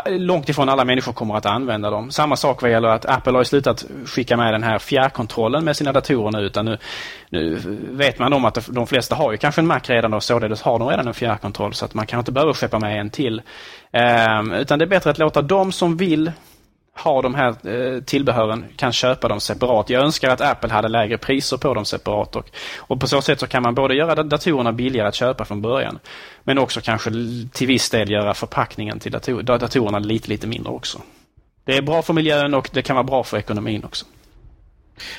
långt 0.06 0.50
ifrån 0.50 0.70
alla 0.70 0.86
människor 0.86 1.14
kommer 1.14 1.36
att 1.36 1.46
använda 1.46 1.90
dem. 1.90 2.12
Samma 2.12 2.36
sak 2.36 2.62
vad 2.62 2.72
gäller 2.72 2.90
att 2.90 3.06
Apple 3.06 3.34
har 3.34 3.44
slutat 3.44 3.86
skicka 4.06 4.38
med 4.38 4.54
den 4.54 4.64
här 4.64 4.80
fjärrkontrollen 4.80 5.66
med 5.66 5.76
sina 5.76 5.92
datorer 5.92 6.32
nu. 6.32 6.46
Utan 6.46 6.66
nu, 6.66 6.78
nu 7.30 7.58
vet 7.92 8.20
man 8.20 8.34
om 8.34 8.46
att 8.46 8.68
de 8.72 8.88
flesta 8.88 9.16
har 9.16 9.32
ju 9.32 9.38
kanske 9.38 9.62
en 9.62 9.68
Mac 9.68 9.80
redan 9.84 10.14
och 10.14 10.24
således 10.24 10.62
har 10.62 10.80
de 10.80 10.88
redan 10.88 11.08
en 11.08 11.14
fjärrkontroll 11.14 11.59
så 11.72 11.86
att 11.86 11.94
man 11.94 12.06
kanske 12.06 12.22
inte 12.22 12.32
behöver 12.32 12.54
skeppa 12.54 12.80
med 12.80 13.00
en 13.00 13.10
till. 13.10 13.42
Ehm, 13.92 14.52
utan 14.52 14.80
det 14.80 14.86
är 14.86 14.90
bättre 14.90 15.10
att 15.10 15.18
låta 15.18 15.42
de 15.42 15.72
som 15.72 15.98
vill 15.98 16.32
ha 17.04 17.22
de 17.22 17.36
här 17.36 17.50
eh, 17.68 18.02
tillbehören 18.02 18.66
kan 18.76 18.92
köpa 18.92 19.28
dem 19.28 19.40
separat. 19.40 19.90
Jag 19.90 20.04
önskar 20.04 20.30
att 20.30 20.42
Apple 20.42 20.70
hade 20.70 20.88
lägre 20.88 21.18
priser 21.18 21.58
på 21.58 21.74
dem 21.74 21.86
separat. 21.86 22.36
Och, 22.36 22.50
och 22.78 23.00
på 23.00 23.08
så 23.08 23.22
sätt 23.22 23.40
så 23.40 23.48
kan 23.48 23.64
man 23.64 23.76
både 23.76 23.96
göra 23.96 24.24
datorerna 24.24 24.74
billigare 24.74 25.08
att 25.08 25.16
köpa 25.16 25.46
från 25.46 25.62
början 25.62 26.00
men 26.44 26.58
också 26.58 26.82
kanske 26.82 27.12
till 27.52 27.68
viss 27.68 27.90
del 27.90 28.12
göra 28.12 28.34
förpackningen 28.34 29.00
till 29.00 29.12
dator 29.12 29.42
datorerna 29.42 30.00
lite, 30.00 30.30
lite 30.30 30.48
mindre 30.48 30.74
också. 30.74 31.02
Det 31.66 31.78
är 31.78 31.82
bra 31.82 32.02
för 32.02 32.14
miljön 32.14 32.54
och 32.54 32.70
det 32.74 32.82
kan 32.82 32.96
vara 32.96 33.04
bra 33.04 33.24
för 33.24 33.38
ekonomin 33.38 33.84
också. 33.84 34.06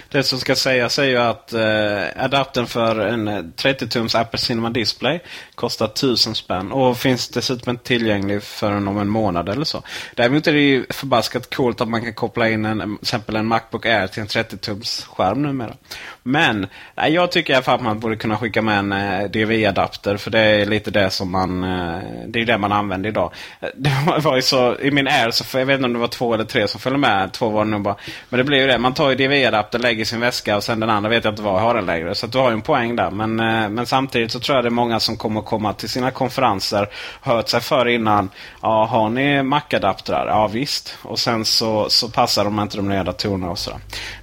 Det 0.09 0.23
som 0.23 0.38
ska 0.38 0.57
sägas 0.57 0.99
är 0.99 1.05
ju 1.05 1.16
att 1.16 1.53
eh, 1.53 2.25
adaptern 2.25 2.66
för 2.66 2.99
en 3.01 3.29
30-tums 3.29 4.21
Apple 4.21 4.38
Cinema 4.38 4.71
Display 4.71 5.21
kostar 5.55 5.87
1000 5.87 6.35
spänn 6.35 6.73
och 6.73 6.99
finns 6.99 7.29
dessutom 7.29 7.71
inte 7.71 7.85
tillgänglig 7.85 8.43
förrän 8.43 8.88
om 8.88 8.99
en 8.99 9.09
månad 9.09 9.49
eller 9.49 9.64
så. 9.64 9.83
Däremot 10.14 10.47
är 10.47 10.53
det 10.53 10.61
ju 10.61 10.87
förbaskat 10.90 11.55
coolt 11.55 11.81
att 11.81 11.88
man 11.88 12.03
kan 12.03 12.14
koppla 12.14 12.49
in 12.49 12.64
en, 12.64 12.99
exempel 13.03 13.37
en 13.37 13.47
Macbook 13.47 13.87
Air 13.87 14.07
till 14.07 14.21
en 14.21 14.29
30-tums 14.29 15.07
skärm 15.07 15.43
numera. 15.43 15.75
Men 16.22 16.66
nej, 16.94 17.12
jag 17.12 17.33
tycker 17.33 17.52
i 17.52 17.56
alla 17.56 17.62
fall 17.62 17.74
att 17.74 17.83
man 17.83 18.00
borde 18.00 18.16
kunna 18.16 18.37
skicka 18.37 18.62
med 18.62 18.78
en 18.78 18.92
eh, 18.92 19.30
DVI-adapter 19.30 20.16
för 20.16 20.30
det 20.30 20.40
är 20.40 20.66
lite 20.66 20.90
det 20.90 21.11
som 21.11 21.30
man 21.30 21.64
eh, 21.64 21.98
det 22.26 22.40
är 22.40 22.44
det 22.44 22.59
man 22.59 22.72
använder 22.72 23.09
idag. 23.09 23.33
Eh, 23.61 23.68
det 23.74 23.90
var 24.22 24.37
ju 24.37 24.42
så, 24.42 24.78
I 24.78 24.90
min 24.90 25.09
Air 25.09 25.30
så, 25.30 25.59
jag 25.59 25.66
vet 25.66 25.74
inte 25.74 25.87
om 25.87 25.92
det 25.92 25.98
var 25.98 26.09
två 26.09 26.35
eller 26.35 26.44
tre 26.44 26.68
som 26.68 26.80
följde 26.80 26.98
med. 26.98 27.33
Två 27.33 27.48
var 27.48 27.64
det 27.64 27.70
nog 27.70 27.83
bara. 27.83 27.96
Men 28.28 28.38
det 28.38 28.44
blir 28.44 28.59
ju 28.59 28.66
det, 28.66 28.78
man 28.78 28.94
tar 28.94 29.11
ju 29.11 29.16
DVI-adapter, 29.16 29.78
lägger 29.78 30.02
i 30.02 30.04
sin 30.04 30.20
väska 30.20 30.56
och 30.56 30.64
sen 30.64 30.80
den 30.80 30.90
andra 30.90 31.11
vet 31.11 31.24
jag 31.24 31.33
inte 31.33 31.42
var 31.42 31.52
jag 31.52 31.61
har 31.61 31.74
den 31.74 31.87
längre. 31.87 32.14
Så 32.14 32.26
du 32.26 32.38
har 32.38 32.50
ju 32.50 32.54
en 32.54 32.62
poäng 32.62 32.96
där. 32.96 33.11
Men, 33.11 33.40
eh, 33.40 33.68
men 33.68 33.87
samtidigt 33.87 34.33
så 34.33 34.40
tror 34.40 34.56
jag 34.56 34.64
det 34.64 34.68
är 34.68 34.70
många 34.70 35.00
som 35.00 35.16
kommer 35.16 35.40
komma 35.40 35.72
till 35.72 35.88
sina 35.88 36.11
konferenser, 36.11 36.88
hört 37.20 37.48
sig 37.48 37.61
för 37.61 37.88
innan. 37.88 38.30
Ja, 38.62 38.85
har 38.85 39.09
ni 39.09 39.42
Mac-adaptrar? 39.42 40.26
Ja 40.26 40.46
visst. 40.46 40.98
Och 41.02 41.18
sen 41.18 41.44
så, 41.44 41.88
så 41.88 42.09
passar 42.09 42.44
de 42.44 42.61
inte 42.61 42.76
de 42.76 42.88
nya 42.88 43.04
datorerna 43.04 43.50
och 43.50 43.59
så. 43.59 43.70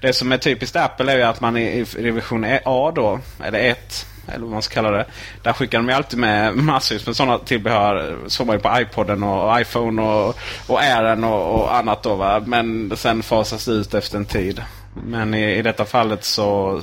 Det 0.01 0.13
som 0.13 0.31
är 0.31 0.37
typiskt 0.37 0.75
Apple 0.75 1.11
är 1.11 1.17
ju 1.17 1.23
att 1.23 1.41
man 1.41 1.57
i 1.57 1.85
revision 1.95 2.45
e- 2.45 2.61
A 2.65 2.91
då, 2.95 3.19
eller 3.43 3.59
1 3.59 4.05
eller 4.27 4.45
vad 4.45 4.51
man 4.53 4.61
ska 4.61 4.73
kalla 4.73 4.91
det. 4.91 5.05
Där 5.41 5.53
skickar 5.53 5.77
de 5.77 5.87
ju 5.87 5.93
alltid 5.93 6.19
med 6.19 6.55
massvis 6.55 7.05
med 7.05 7.15
sådana 7.15 7.37
tillbehör. 7.37 8.17
Så 8.27 8.45
man 8.45 8.55
ju 8.55 8.61
på 8.61 8.79
iPoden 8.79 9.23
och 9.23 9.61
iPhone 9.61 10.01
och, 10.01 10.37
och 10.67 10.81
Airen 10.81 11.23
och, 11.23 11.55
och 11.55 11.75
annat 11.75 12.03
då. 12.03 12.15
Va? 12.15 12.41
Men 12.45 12.91
sen 12.97 13.23
fasas 13.23 13.65
det 13.65 13.71
ut 13.71 13.93
efter 13.93 14.17
en 14.17 14.25
tid. 14.25 14.61
Men 15.05 15.33
i, 15.33 15.55
i 15.55 15.61
detta 15.61 15.85
fallet 15.85 16.23
så 16.23 16.79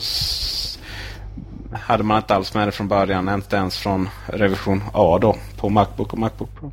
hade 1.74 2.02
man 2.02 2.16
inte 2.16 2.34
alls 2.34 2.54
med 2.54 2.68
det 2.68 2.72
från 2.72 2.88
början. 2.88 3.28
Inte 3.28 3.56
ens 3.56 3.78
från 3.78 4.08
revision 4.26 4.82
A 4.92 5.18
då 5.20 5.36
på 5.56 5.68
Macbook 5.68 6.12
och 6.12 6.18
Macbook 6.18 6.60
Pro. 6.60 6.72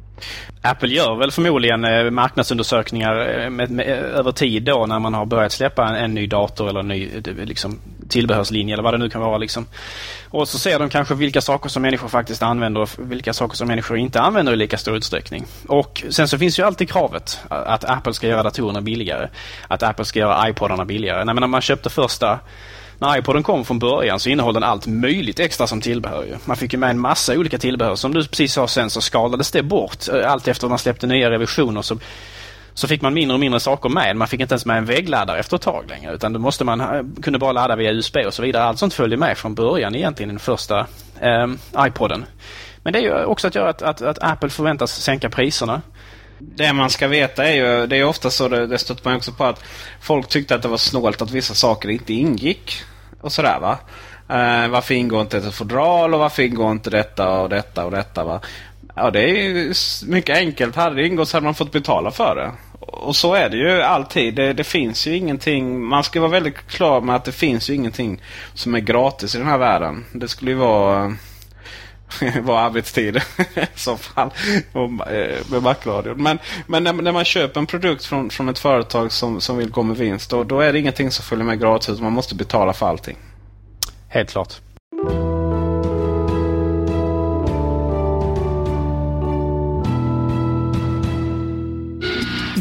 Apple 0.62 0.90
gör 0.90 1.16
väl 1.16 1.32
förmodligen 1.32 1.86
eh, 1.86 2.12
marknadsundersökningar 2.12 3.40
eh, 3.40 3.50
med, 3.50 3.72
med, 3.72 3.90
eh, 3.90 4.20
över 4.20 4.32
tid 4.32 4.64
då 4.64 4.86
när 4.86 5.00
man 5.00 5.14
har 5.14 5.26
börjat 5.26 5.52
släppa 5.52 5.88
en, 5.88 5.96
en 5.96 6.14
ny 6.14 6.28
dator 6.28 6.70
eller 6.70 6.80
en 6.80 6.88
ny 6.88 7.10
liksom, 7.46 7.80
tillbehörslinje 8.10 8.74
eller 8.76 8.84
vad 8.84 8.94
det 8.94 8.98
nu 8.98 9.10
kan 9.10 9.22
vara. 9.22 9.38
Liksom. 9.38 9.66
Och 10.30 10.48
så 10.48 10.58
ser 10.58 10.80
de 10.80 10.90
kanske 10.90 11.16
vilka 11.16 11.42
saker 11.42 11.70
som 11.70 11.82
människor 11.82 12.08
faktiskt 12.08 12.44
använder 12.44 12.82
och 12.82 12.90
vilka 12.98 13.34
saker 13.34 13.56
som 13.56 13.68
människor 13.68 13.98
inte 13.98 14.22
använder 14.22 14.54
i 14.54 14.56
lika 14.56 14.78
stor 14.78 14.96
utsträckning. 14.96 15.46
Och 15.68 16.04
sen 16.10 16.28
så 16.28 16.38
finns 16.38 16.60
ju 16.60 16.64
alltid 16.64 16.90
kravet 16.90 17.40
att 17.50 17.86
Apple 17.86 18.14
ska 18.14 18.28
göra 18.28 18.44
datorerna 18.44 18.82
billigare. 18.82 19.30
Att 19.68 19.84
Apple 19.84 20.06
ska 20.06 20.20
göra 20.20 20.50
iPodarna 20.50 20.86
billigare. 20.86 21.26
när 21.26 21.48
man 21.48 21.62
köpte 21.62 21.90
första 21.90 22.40
när 23.02 23.20
iPoden 23.20 23.44
kom 23.44 23.66
från 23.66 23.80
början 23.80 24.20
så 24.20 24.30
innehöll 24.30 24.54
den 24.54 24.64
allt 24.64 24.88
möjligt 24.88 25.40
extra 25.40 25.68
som 25.68 25.82
tillbehör. 25.82 26.38
Man 26.46 26.58
fick 26.58 26.74
ju 26.74 26.80
med 26.80 26.90
en 26.90 27.00
massa 27.00 27.34
olika 27.34 27.58
tillbehör. 27.58 27.96
Som 27.96 28.14
du 28.14 28.28
precis 28.28 28.54
sa 28.54 28.68
sen 28.68 28.90
så 28.90 29.02
skalades 29.02 29.52
det 29.52 29.64
bort. 29.64 30.08
Eh, 30.10 30.32
allt 30.32 30.48
efter 30.48 30.68
man 30.68 30.78
släppte 30.78 31.08
nya 31.08 31.30
revisioner 31.30 31.82
så, 31.82 31.98
så 32.74 32.88
fick 32.88 33.02
man 33.02 33.14
mindre 33.14 33.34
och 33.34 33.40
mindre 33.40 33.60
saker 33.60 33.90
med. 33.90 34.16
Man 34.16 34.28
fick 34.28 34.40
inte 34.40 34.54
ens 34.54 34.66
med 34.66 34.78
en 34.78 34.86
väggladdare 34.86 35.40
efter 35.40 35.56
ett 35.56 35.62
tag 35.62 35.86
längre. 35.90 36.14
Utan 36.14 36.34
då 36.34 36.40
måste 36.40 36.64
man, 36.64 37.12
kunde 37.22 37.40
bara 37.40 37.52
ladda 37.52 37.76
via 37.76 37.92
USB 37.92 38.18
och 38.28 38.34
så 38.34 38.42
vidare. 38.42 38.64
Allt 38.64 38.80
sånt 38.80 38.94
följde 38.94 39.18
med 39.18 39.38
från 39.38 39.56
början 39.56 39.96
egentligen 39.96 40.30
i 40.30 40.34
den 40.34 40.40
första 40.40 40.80
eh, 41.22 41.48
iPoden. 41.88 42.26
Men 42.84 42.94
det 42.94 43.00
är 43.00 43.04
ju 43.04 43.26
också 43.26 43.48
att 43.48 43.56
göra 43.56 43.70
att, 43.70 43.82
att, 43.82 44.02
att 44.02 44.24
Apple 44.24 44.50
förväntas 44.50 44.92
sänka 44.92 45.30
priserna. 45.30 45.82
Det 46.56 46.74
man 46.74 46.90
ska 46.90 47.08
veta 47.08 47.48
är 47.48 47.54
ju, 47.54 47.88
det 47.88 47.98
är 47.98 48.04
ofta 48.04 48.30
så, 48.30 48.48
det, 48.48 48.68
det 48.68 48.78
stöter 48.78 49.10
man 49.10 49.18
också 49.18 49.32
på 49.32 49.44
att 49.46 49.64
folk 50.02 50.28
tyckte 50.28 50.56
att 50.56 50.62
det 50.62 50.68
var 50.68 50.78
snålt 50.78 51.22
att 51.22 51.32
vissa 51.32 51.54
saker 51.54 51.90
inte 51.90 52.14
ingick 52.14 52.84
och 53.22 53.32
sådär 53.32 53.60
va. 53.60 53.78
Uh, 54.30 54.68
varför 54.70 54.94
ingår 54.94 55.22
inte 55.22 55.38
ett 55.38 55.54
fodral 55.54 56.14
och 56.14 56.20
varför 56.20 56.44
ingår 56.44 56.72
inte 56.72 56.90
detta 56.90 57.30
och 57.30 57.50
detta 57.50 57.86
och 57.86 57.92
detta 57.92 58.24
va. 58.24 58.42
Ja 58.96 59.12
det 59.12 59.22
är 59.24 59.28
ju 59.28 59.74
mycket 60.06 60.38
enkelt. 60.38 60.76
Hade 60.76 60.96
det 60.96 61.08
ingått 61.08 61.30
så 61.30 61.38
hade 61.38 61.46
man 61.46 61.56
fått 61.56 61.72
betala 61.72 62.12
för 62.12 62.36
det. 62.36 62.52
Och 62.80 63.16
så 63.16 63.34
är 63.34 63.50
det 63.50 63.58
ju 63.58 63.82
alltid. 63.82 64.36
Det, 64.36 64.54
det, 64.54 64.64
finns 64.64 65.08
ju 65.08 65.18
ingenting. 65.18 65.86
Man 65.86 66.04
ska 66.04 66.20
vara 66.20 66.32
väldigt 66.32 66.68
klar 66.68 67.02
med 67.02 67.16
att 67.16 67.26
det 67.26 67.32
finns 67.32 67.70
ju 67.70 67.74
ingenting 67.74 68.22
som 68.54 68.76
är 68.76 68.80
gratis 68.80 69.36
i 69.36 69.38
den 69.38 69.48
här 69.48 69.58
världen. 69.58 70.06
Det 70.12 70.28
skulle 70.28 70.52
ju 70.52 70.58
vara 70.58 71.16
var 72.42 72.60
arbetstid 72.60 73.16
i 73.56 73.66
så 73.76 73.98
fall. 73.98 74.30
Eh, 74.74 75.52
med 75.52 75.64
Macradion. 75.64 76.24
Men, 76.24 76.40
men 76.68 76.84
när, 76.84 76.94
när, 76.94 77.12
man 77.12 77.26
köper 77.26 77.60
en 77.60 77.68
produkt 77.68 78.06
från, 78.06 78.30
från 78.30 78.50
ett 78.50 78.60
företag 78.60 79.12
som, 79.12 79.42
som 79.42 79.58
vill 79.58 79.70
gå 79.70 79.84
med 79.84 79.98
vinst. 79.98 80.30
Då, 80.30 80.44
då 80.44 80.60
är 80.60 80.74
det 80.74 80.80
ingenting 80.80 81.12
som 81.12 81.26
följer 81.26 81.46
med 81.46 81.60
gratis. 81.60 82.00
Man 82.00 82.14
måste 82.14 82.36
betala 82.36 82.74
för 82.74 82.86
allting. 82.86 83.18
Helt 84.08 84.32
klart. 84.32 84.54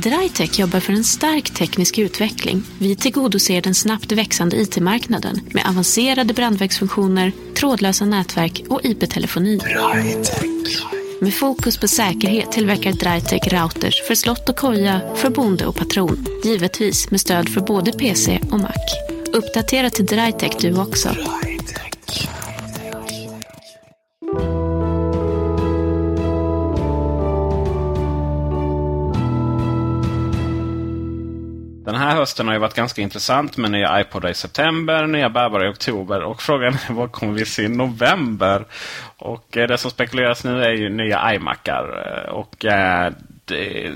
Drytech 0.02 0.60
jobbar 0.60 0.80
för 0.80 0.92
en 0.92 1.04
stark 1.04 1.50
teknisk 1.50 1.98
utveckling. 1.98 2.62
Vi 2.78 2.96
tillgodoser 2.96 3.62
den 3.62 3.74
snabbt 3.74 4.12
växande 4.12 4.56
IT-marknaden 4.56 5.40
med 5.50 5.66
avancerade 5.68 6.34
brandvägsfunktioner, 6.34 7.32
trådlösa 7.60 8.04
nätverk 8.04 8.62
och 8.68 8.80
IP-telefoni. 8.84 9.58
Med 11.20 11.34
fokus 11.34 11.78
på 11.78 11.88
säkerhet 11.88 12.52
tillverkar 12.52 12.92
Drytech 12.92 13.52
routers 13.52 14.02
för 14.08 14.14
slott 14.14 14.48
och 14.48 14.56
koja, 14.56 15.00
för 15.16 15.30
bonde 15.30 15.66
och 15.66 15.76
patron. 15.76 16.26
Givetvis 16.44 17.10
med 17.10 17.20
stöd 17.20 17.48
för 17.48 17.60
både 17.60 17.92
PC 17.92 18.40
och 18.52 18.60
Mac. 18.60 18.74
Uppdatera 19.32 19.90
till 19.90 20.06
Drytech 20.06 20.56
du 20.60 20.80
också. 20.80 21.08
Den 31.90 32.00
här 32.00 32.16
hösten 32.16 32.46
har 32.46 32.55
ju 32.55 32.61
varit 32.61 32.74
ganska 32.74 33.03
intressant 33.03 33.57
med 33.57 33.70
nya 33.70 34.00
iPodar 34.00 34.31
i 34.31 34.35
september, 34.35 35.07
nya 35.07 35.29
bärbara 35.31 35.66
i 35.66 35.68
oktober 35.68 36.22
och 36.22 36.42
frågan 36.42 36.74
är 36.88 36.92
vad 36.92 37.12
kommer 37.12 37.33
vi 37.33 37.44
se 37.44 37.62
i 37.62 37.68
november? 37.68 38.64
Och 39.16 39.57
eh, 39.57 39.68
det 39.68 39.79
som 39.79 39.90
spekuleras 39.90 40.44
nu 40.44 40.62
är 40.64 40.70
ju 40.70 40.88
nya 40.88 41.35
iMacar. 41.35 42.07
Eh, 42.07 42.33
och 42.33 42.64
eh, 42.64 43.12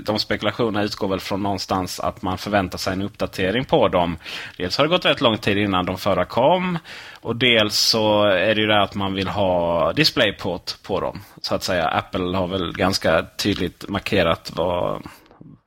de 0.03 0.19
spekulationerna 0.19 0.83
utgår 0.83 1.07
väl 1.07 1.19
från 1.19 1.43
någonstans 1.43 1.99
att 1.99 2.21
man 2.21 2.37
förväntar 2.37 2.77
sig 2.77 2.93
en 2.93 3.01
uppdatering 3.01 3.65
på 3.65 3.87
dem. 3.87 4.17
Dels 4.57 4.77
har 4.77 4.85
det 4.85 4.89
gått 4.89 5.05
rätt 5.05 5.21
lång 5.21 5.37
tid 5.37 5.57
innan 5.57 5.85
de 5.85 5.97
förra 5.97 6.25
kom. 6.25 6.77
Och 7.21 7.35
dels 7.35 7.75
så 7.75 8.23
är 8.23 8.55
det 8.55 8.61
ju 8.61 8.67
det 8.67 8.81
att 8.81 8.95
man 8.95 9.13
vill 9.13 9.27
ha 9.27 9.93
DisplayPort 9.93 10.71
på 10.83 10.99
dem. 10.99 11.21
Så 11.41 11.55
att 11.55 11.63
säga. 11.63 11.87
Apple 11.87 12.37
har 12.37 12.47
väl 12.47 12.73
ganska 12.73 13.25
tydligt 13.37 13.89
markerat 13.89 14.51
vad 14.55 15.01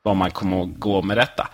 var 0.09 0.15
man 0.15 0.31
kommer 0.31 0.63
att 0.63 0.79
gå 0.79 1.03
med 1.03 1.17
detta. 1.17 1.49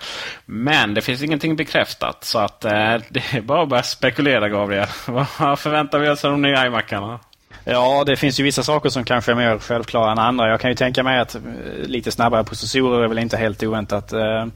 Men 0.47 0.95
det 0.95 1.01
finns 1.01 1.23
ingenting 1.23 1.57
bekräftat. 1.57 2.25
Så 2.25 2.39
att 2.39 2.65
eh, 2.65 2.97
det 3.09 3.35
är 3.35 3.41
bara 3.41 3.63
att 3.63 3.69
börja 3.69 3.83
spekulera 3.83 4.49
Gabriel. 4.49 4.87
Vad 5.39 5.59
förväntar 5.59 5.99
vi 5.99 6.09
oss 6.09 6.25
av 6.25 6.31
de 6.31 6.43
nya 6.43 6.67
iMacarna? 6.67 7.21
Ja, 7.67 8.05
det 8.07 8.17
finns 8.17 8.41
ju 8.41 8.45
vissa 8.45 8.63
saker 8.63 8.89
som 8.89 9.05
kanske 9.05 9.33
är 9.33 9.37
mer 9.37 9.59
självklara 9.59 10.13
än 10.13 10.19
andra. 10.19 10.49
Jag 10.49 10.61
kan 10.61 10.71
ju 10.71 10.77
tänka 10.77 11.03
mig 11.03 11.19
att 11.19 11.35
eh, 11.35 11.41
lite 11.85 12.11
snabbare 12.11 12.45
processorer 12.45 13.05
är 13.05 13.09
väl 13.09 13.19
inte 13.19 13.37
helt 13.37 13.63
oväntat. 13.63 14.13
Eh, 14.13 14.47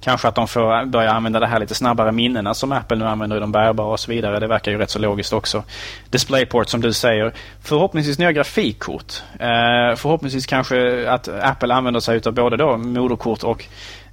kanske 0.00 0.28
att 0.28 0.34
de 0.34 0.48
får 0.48 0.86
börja 0.86 1.10
använda 1.10 1.40
det 1.40 1.46
här 1.46 1.60
lite 1.60 1.74
snabbare 1.74 2.12
minnena 2.12 2.54
som 2.54 2.72
Apple 2.72 2.96
nu 2.96 3.04
använder 3.04 3.36
i 3.36 3.40
de 3.40 3.52
bärbara 3.52 3.86
och 3.86 4.00
så 4.00 4.10
vidare. 4.10 4.40
Det 4.40 4.46
verkar 4.46 4.72
ju 4.72 4.78
rätt 4.78 4.90
så 4.90 4.98
logiskt 4.98 5.32
också. 5.32 5.62
DisplayPort 6.10 6.68
som 6.68 6.80
du 6.80 6.92
säger. 6.92 7.32
Förhoppningsvis 7.62 8.18
nya 8.18 8.32
grafikkort. 8.32 9.22
Eh, 9.32 9.96
förhoppningsvis 9.96 10.46
kanske 10.46 11.10
att 11.10 11.28
Apple 11.28 11.74
använder 11.74 12.00
sig 12.00 12.20
av 12.26 12.32
både 12.32 12.56
då 12.56 12.76
moderkort 12.76 13.42
och 13.42 13.64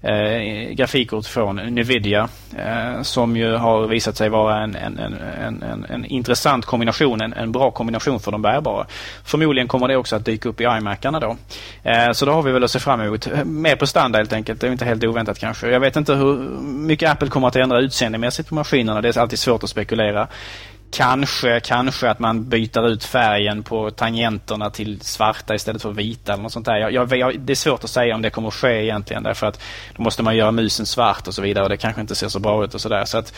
eh, 0.04 0.74
grafikkort 0.74 1.26
från 1.26 1.56
Nvidia 1.56 2.30
eh, 2.58 3.02
som 3.02 3.38
ju 3.38 3.56
har 3.56 3.88
visat 3.88 4.18
sig 4.18 4.30
vara 4.30 4.64
en, 4.64 4.76
en, 4.76 4.98
en, 4.98 5.64
en, 5.64 5.86
en 5.90 6.06
intressant 6.06 6.66
kombination, 6.66 7.22
en, 7.22 7.34
en 7.34 7.52
bra 7.52 7.72
kombination 7.72 8.20
för 8.20 8.32
de 8.32 8.42
bärbara. 8.42 8.86
Förmodligen 9.26 9.68
kommer 9.68 9.88
det 9.88 9.98
också 9.98 10.16
att 10.16 10.26
dyka 10.26 10.50
upp 10.50 10.62
i 10.62 10.64
iMacarna 10.64 11.20
då. 11.20 11.38
Eh, 11.84 12.12
så 12.12 12.26
då 12.26 12.32
har 12.32 12.42
vi 12.42 12.52
väl 12.52 12.64
att 12.64 12.72
se 12.72 12.80
fram 12.80 13.02
emot. 13.02 13.28
Mer 13.46 13.76
på 13.76 13.88
standard 13.88 14.20
helt 14.20 14.34
enkelt. 14.34 14.62
Det 14.62 14.68
är 14.68 14.72
inte 14.72 14.86
helt 14.86 15.04
oväntat 15.04 15.40
kanske. 15.40 15.70
Jag 15.70 15.80
vet 15.80 15.96
inte 15.96 16.14
hur 16.14 16.36
mycket 16.62 17.12
Apple 17.12 17.28
kommer 17.28 17.48
att 17.48 17.56
ändra 17.56 17.80
utseendemässigt 17.80 18.50
på 18.50 18.56
maskinerna. 18.56 19.02
Det 19.02 19.16
är 19.16 19.20
alltid 19.20 19.40
svårt 19.40 19.64
att 19.64 19.70
spekulera. 19.70 20.28
Kanske, 20.94 21.60
kanske 21.60 22.10
att 22.10 22.20
man 22.20 22.50
byter 22.50 22.88
ut 22.88 23.04
färgen 23.04 23.64
på 23.64 23.92
tangenterna 23.92 24.70
till 24.70 25.02
svarta 25.02 25.56
istället 25.56 25.82
för 25.82 25.92
vita 25.92 26.34
eller 26.34 26.44
något 26.44 26.52
sånt 26.52 26.66
där. 26.66 26.78
Jag, 26.90 27.18
jag, 27.18 27.40
det 27.40 27.54
är 27.54 27.56
svårt 27.56 27.84
att 27.84 27.90
säga 27.90 28.16
om 28.16 28.22
det 28.22 28.30
kommer 28.30 28.48
att 28.48 28.54
ske 28.54 28.84
egentligen 28.84 29.24
därför 29.24 29.48
att 29.48 29.62
då 29.96 30.04
måste 30.04 30.24
man 30.24 30.36
göra 30.36 30.52
musen 30.52 30.86
svart 30.86 31.28
och 31.28 31.34
så 31.34 31.42
vidare 31.42 31.64
och 31.64 31.70
det 31.70 31.78
kanske 31.78 32.02
inte 32.02 32.16
ser 32.16 32.28
så 32.28 32.40
bra 32.40 32.64
ut 32.64 32.74
och 32.74 32.82
sådär. 32.82 33.06
Så 33.06 33.18
att, 33.18 33.34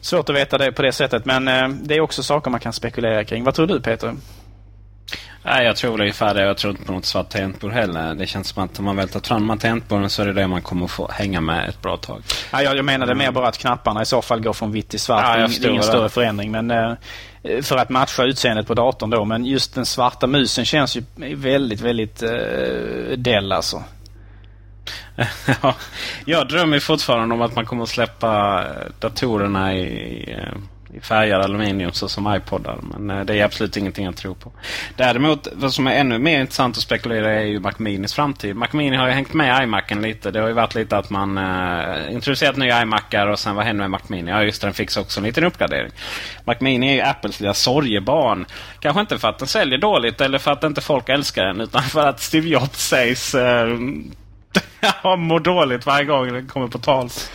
svårt 0.00 0.28
att 0.28 0.36
veta 0.36 0.58
det 0.58 0.72
på 0.72 0.82
det 0.82 0.92
sättet 0.92 1.24
men 1.24 1.48
eh, 1.48 1.68
det 1.68 1.94
är 1.94 2.00
också 2.00 2.22
saker 2.22 2.50
man 2.50 2.60
kan 2.60 2.72
spekulera 2.72 3.24
kring. 3.24 3.44
Vad 3.44 3.54
tror 3.54 3.66
du 3.66 3.80
Peter? 3.80 4.14
Nej, 5.42 5.66
jag 5.66 5.76
tror 5.76 6.00
ungefär 6.00 6.34
det. 6.34 6.42
Jag 6.42 6.56
tror 6.56 6.70
inte 6.70 6.84
på 6.84 6.92
något 6.92 7.04
svart 7.04 7.28
tangentbord 7.28 7.72
heller. 7.72 8.14
Det 8.14 8.26
känns 8.26 8.48
som 8.48 8.64
att 8.64 8.78
om 8.78 8.84
man 8.84 8.96
väl 8.96 9.08
tar 9.08 9.20
fram 9.20 9.58
tangentborden 9.58 10.10
så 10.10 10.22
är 10.22 10.26
det 10.26 10.32
det 10.32 10.46
man 10.46 10.62
kommer 10.62 10.86
få 10.86 11.08
hänga 11.12 11.40
med 11.40 11.68
ett 11.68 11.82
bra 11.82 11.96
tag. 11.96 12.22
Ja, 12.52 12.62
jag, 12.62 12.76
jag 12.76 12.84
menade 12.84 13.14
mer 13.14 13.32
bara 13.32 13.48
att 13.48 13.58
knapparna 13.58 14.02
i 14.02 14.06
så 14.06 14.22
fall 14.22 14.40
går 14.40 14.52
från 14.52 14.72
vitt 14.72 14.88
till 14.88 15.00
svart. 15.00 15.24
Ja, 15.24 15.46
det 15.46 15.64
är 15.64 15.70
ingen 15.70 15.82
större 15.82 16.08
förändring. 16.08 16.50
Men 16.50 16.70
eh, 16.70 16.92
för 17.62 17.76
att 17.76 17.88
matcha 17.88 18.24
utseendet 18.24 18.66
på 18.66 18.74
datorn 18.74 19.10
då. 19.10 19.24
Men 19.24 19.44
just 19.44 19.74
den 19.74 19.86
svarta 19.86 20.26
musen 20.26 20.64
känns 20.64 20.96
ju 20.96 21.02
väldigt, 21.34 21.80
väldigt 21.80 22.22
eh, 22.22 22.30
Dell 23.16 23.52
alltså. 23.52 23.82
ja, 25.62 25.74
jag 26.24 26.48
drömmer 26.48 26.80
fortfarande 26.80 27.34
om 27.34 27.42
att 27.42 27.54
man 27.54 27.66
kommer 27.66 27.82
att 27.82 27.88
släppa 27.88 28.64
datorerna 28.98 29.74
i, 29.74 30.34
eh, 30.38 30.58
i 30.94 31.00
färgad 31.00 31.40
aluminium 31.40 31.92
så 31.92 32.08
som 32.08 32.34
iPodar. 32.34 32.78
Men 32.82 33.18
eh, 33.18 33.24
det 33.24 33.40
är 33.40 33.44
absolut 33.44 33.76
ingenting 33.76 34.04
jag 34.04 34.16
tror 34.16 34.34
på. 34.34 34.52
Däremot 34.96 35.48
vad 35.52 35.72
som 35.72 35.86
är 35.86 35.94
ännu 35.94 36.18
mer 36.18 36.40
intressant 36.40 36.76
att 36.76 36.82
spekulera 36.82 37.32
är 37.32 37.44
ju 37.44 37.60
Mac 37.60 37.72
Minis 37.78 38.14
framtid. 38.14 38.56
Mac 38.56 38.68
Mini 38.72 38.96
har 38.96 39.06
ju 39.06 39.12
hängt 39.12 39.34
med 39.34 39.62
iMacen 39.62 40.02
lite. 40.02 40.30
Det 40.30 40.40
har 40.40 40.48
ju 40.48 40.54
varit 40.54 40.74
lite 40.74 40.96
att 40.96 41.10
man 41.10 41.38
eh, 41.38 42.14
introducerat 42.14 42.56
nya 42.56 42.82
iMacar 42.82 43.26
och 43.26 43.38
sen 43.38 43.54
vad 43.56 43.64
händer 43.64 43.82
med 43.82 43.90
Mac 43.90 44.00
Mini? 44.08 44.30
Ja 44.30 44.42
just 44.42 44.60
det, 44.60 44.66
den 44.66 44.74
fick 44.74 44.96
också 44.96 45.20
en 45.20 45.26
liten 45.26 45.44
uppgradering. 45.44 45.92
Mac 46.44 46.56
Mini 46.60 46.88
är 46.88 46.94
ju 46.94 47.00
Apples 47.00 47.40
lilla 47.40 47.54
sorgebarn. 47.54 48.46
Kanske 48.80 49.00
inte 49.00 49.18
för 49.18 49.28
att 49.28 49.38
den 49.38 49.48
säljer 49.48 49.78
dåligt 49.78 50.20
eller 50.20 50.38
för 50.38 50.50
att 50.50 50.64
inte 50.64 50.80
folk 50.80 51.08
älskar 51.08 51.44
den 51.44 51.60
utan 51.60 51.82
för 51.82 52.08
att 52.08 52.20
Steve 52.20 52.48
Jobs 52.48 52.88
sägs 52.88 53.34
eh, 53.34 53.66
mår 55.16 55.40
dåligt 55.40 55.86
varje 55.86 56.04
gång 56.04 56.32
den 56.32 56.48
kommer 56.48 56.68
på 56.68 56.78
tals. 56.78 57.30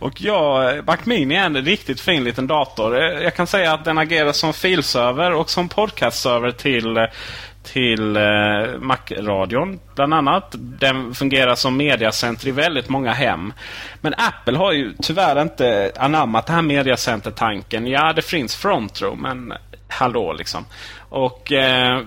Och 0.00 0.20
ja, 0.20 0.72
Mac 0.86 0.96
Mini 1.04 1.34
är 1.34 1.46
en 1.46 1.56
riktigt 1.56 2.00
fin 2.00 2.24
liten 2.24 2.46
dator. 2.46 2.98
Eh, 2.98 3.22
jag 3.22 3.34
kan 3.34 3.46
säga 3.46 3.72
att 3.72 3.84
den 3.84 3.98
agerar 3.98 4.32
som 4.32 4.52
filserver 4.52 5.32
och 5.32 5.50
som 5.50 5.68
podcastserver 5.68 6.50
till 6.50 6.98
till 7.62 8.16
eh, 8.16 8.78
Mac-radion 8.80 9.80
bland 9.94 10.14
annat. 10.14 10.54
Den 10.58 11.14
fungerar 11.14 11.54
som 11.54 11.76
mediacenter 11.76 12.48
i 12.48 12.50
väldigt 12.50 12.88
många 12.88 13.12
hem. 13.12 13.52
Men 14.00 14.14
Apple 14.14 14.58
har 14.58 14.72
ju 14.72 14.92
tyvärr 15.02 15.42
inte 15.42 15.92
anammat 15.96 16.46
den 16.46 16.54
här 16.54 16.62
mediacenter-tanken. 16.62 17.86
Ja, 17.86 18.12
det 18.12 18.22
finns 18.22 18.56
frontroom, 18.56 19.22
men 19.22 19.52
hallå 19.88 20.32
liksom. 20.32 20.64
Och 21.08 21.52
eh, 21.52 22.02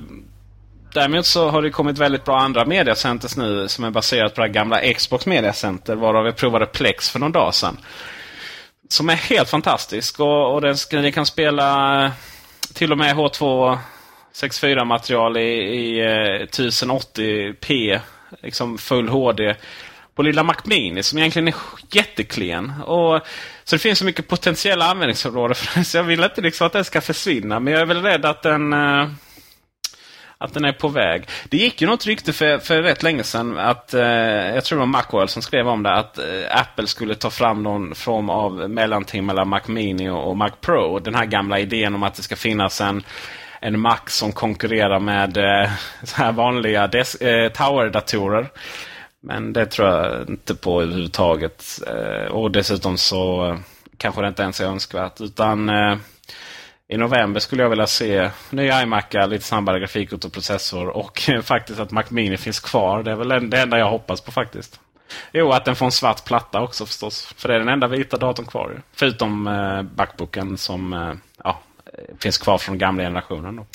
Däremot 0.93 1.25
så 1.25 1.49
har 1.49 1.61
det 1.61 1.69
kommit 1.69 1.97
väldigt 1.97 2.25
bra 2.25 2.39
andra 2.39 2.65
mediacenters 2.65 3.37
nu 3.37 3.67
som 3.67 3.83
är 3.83 3.91
baserat 3.91 4.35
på 4.35 4.41
det 4.41 4.49
gamla 4.49 4.93
Xbox 4.93 5.25
mediacenter. 5.25 5.95
Varav 5.95 6.25
jag 6.25 6.35
provade 6.35 6.65
Plex 6.65 7.09
för 7.09 7.19
någon 7.19 7.31
dag 7.31 7.55
sedan. 7.55 7.77
Som 8.89 9.09
är 9.09 9.15
helt 9.15 9.49
fantastisk 9.49 10.19
och, 10.19 10.53
och 10.53 10.61
den, 10.61 10.75
den 10.91 11.11
kan 11.11 11.25
spela 11.25 12.05
eh, 12.05 12.11
till 12.73 12.91
och 12.91 12.97
med 12.97 13.15
H2 13.15 13.77
64 14.33 14.85
material 14.85 15.37
i, 15.37 15.41
i 15.41 15.99
eh, 15.99 16.45
1080p. 16.45 17.99
Liksom 18.41 18.77
full 18.77 19.09
HD. 19.09 19.55
På 20.15 20.21
lilla 20.21 20.43
Mac 20.43 20.55
Mini 20.63 21.03
som 21.03 21.19
egentligen 21.19 21.47
är 21.47 21.55
jätteklen. 21.91 22.73
Och, 22.81 23.21
så 23.63 23.75
det 23.75 23.79
finns 23.79 23.99
så 23.99 24.05
mycket 24.05 24.27
potentiella 24.27 24.85
användningsområden 24.85 25.55
för 25.55 25.75
den. 25.75 25.85
Så 25.85 25.97
jag 25.97 26.03
vill 26.03 26.23
inte 26.23 26.41
liksom 26.41 26.67
att 26.67 26.73
den 26.73 26.85
ska 26.85 27.01
försvinna. 27.01 27.59
Men 27.59 27.73
jag 27.73 27.81
är 27.81 27.85
väl 27.85 28.01
rädd 28.01 28.25
att 28.25 28.41
den... 28.41 28.73
Eh, 28.73 29.07
att 30.43 30.53
den 30.53 30.65
är 30.65 30.71
på 30.71 30.87
väg. 30.87 31.27
Det 31.49 31.57
gick 31.57 31.81
ju 31.81 31.87
något 31.87 32.05
rykte 32.05 32.33
för, 32.33 32.57
för 32.57 32.81
rätt 32.81 33.03
länge 33.03 33.23
sedan 33.23 33.57
att, 33.57 33.93
eh, 33.93 34.01
jag 34.55 34.63
tror 34.63 34.77
det 34.77 34.79
var 34.79 34.85
Macworld 34.85 35.29
som 35.29 35.41
skrev 35.41 35.67
om 35.67 35.83
det, 35.83 35.93
att 35.93 36.17
eh, 36.17 36.25
Apple 36.51 36.87
skulle 36.87 37.15
ta 37.15 37.29
fram 37.29 37.63
någon 37.63 37.95
form 37.95 38.29
av 38.29 38.69
mellanting 38.69 39.25
mellan 39.25 39.47
Mac 39.47 39.61
Mini 39.67 40.09
och, 40.09 40.29
och 40.29 40.37
Mac 40.37 40.49
Pro. 40.61 40.99
Den 40.99 41.15
här 41.15 41.25
gamla 41.25 41.59
idén 41.59 41.95
om 41.95 42.03
att 42.03 42.15
det 42.15 42.21
ska 42.21 42.35
finnas 42.35 42.81
en 42.81 43.03
en 43.59 43.79
Mac 43.79 43.99
som 44.07 44.31
konkurrerar 44.31 44.99
med 44.99 45.37
eh, 45.37 45.71
så 46.03 46.15
här 46.15 46.31
vanliga 46.31 46.83
eh, 46.83 47.51
Tower-datorer. 47.51 48.49
Men 49.21 49.53
det 49.53 49.65
tror 49.65 49.87
jag 49.87 50.29
inte 50.29 50.55
på 50.55 50.81
överhuvudtaget. 50.81 51.65
Eh, 51.87 52.31
och 52.31 52.51
dessutom 52.51 52.97
så 52.97 53.49
eh, 53.49 53.57
kanske 53.97 54.21
det 54.21 54.27
inte 54.27 54.43
ens 54.43 54.61
är 54.61 54.65
önskvärt. 54.65 55.21
Utan 55.21 55.69
eh, 55.69 55.97
i 56.93 56.97
november 56.97 57.39
skulle 57.39 57.61
jag 57.63 57.69
vilja 57.69 57.87
se 57.87 58.29
nya 58.49 58.81
iMacar, 58.81 59.27
lite 59.27 59.45
snabbare 59.45 59.79
grafikkort 59.79 60.25
och 60.25 60.33
processor 60.33 60.87
och 60.87 61.29
faktiskt 61.43 61.79
att 61.79 61.91
Mac 61.91 62.03
Mini 62.09 62.37
finns 62.37 62.59
kvar. 62.59 63.03
Det 63.03 63.11
är 63.11 63.15
väl 63.15 63.49
det 63.49 63.61
enda 63.61 63.79
jag 63.79 63.89
hoppas 63.89 64.21
på 64.21 64.31
faktiskt. 64.31 64.79
Jo, 65.31 65.51
att 65.51 65.65
den 65.65 65.75
får 65.75 65.85
en 65.85 65.91
svart 65.91 66.25
platta 66.25 66.61
också 66.61 66.85
förstås. 66.85 67.33
För 67.37 67.49
det 67.49 67.55
är 67.55 67.59
den 67.59 67.69
enda 67.69 67.87
vita 67.87 68.17
datorn 68.17 68.45
kvar. 68.45 68.81
Förutom 68.93 69.47
eh, 69.47 69.81
Backbooken 69.81 70.57
som 70.57 70.93
eh, 70.93 71.13
finns 72.19 72.37
kvar 72.37 72.57
från 72.57 72.77
gamla 72.77 73.03
generationen. 73.03 73.55
Då. 73.55 73.65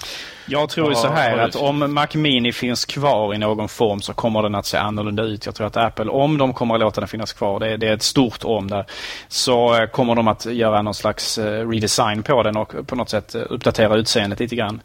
Jag 0.46 0.68
tror 0.68 0.94
så 0.94 1.08
här 1.08 1.38
att 1.38 1.56
om 1.56 1.94
Mac 1.94 2.06
Mini 2.14 2.52
finns 2.52 2.84
kvar 2.84 3.34
i 3.34 3.38
någon 3.38 3.68
form 3.68 4.00
så 4.00 4.14
kommer 4.14 4.42
den 4.42 4.54
att 4.54 4.66
se 4.66 4.76
annorlunda 4.76 5.22
ut. 5.22 5.46
Jag 5.46 5.54
tror 5.54 5.66
att 5.66 5.76
Apple, 5.76 6.10
om 6.10 6.38
de 6.38 6.52
kommer 6.52 6.74
att 6.74 6.80
låta 6.80 7.00
den 7.00 7.08
finnas 7.08 7.32
kvar, 7.32 7.60
det 7.60 7.68
är, 7.68 7.76
det 7.76 7.88
är 7.88 7.94
ett 7.94 8.02
stort 8.02 8.44
om 8.44 8.68
där, 8.68 8.84
så 9.28 9.74
eh, 9.74 9.86
kommer 9.86 10.14
de 10.14 10.28
att 10.28 10.46
göra 10.46 10.82
någon 10.82 10.94
slags 10.94 11.38
eh, 11.38 11.68
redesign 11.68 12.22
på 12.22 12.42
den 12.42 12.56
och 12.56 12.86
på 12.86 12.96
något 12.96 13.08
sätt 13.08 13.34
eh, 13.34 13.42
uppdatera 13.48 13.96
utseendet 13.96 14.40
lite 14.40 14.56
grann. 14.56 14.80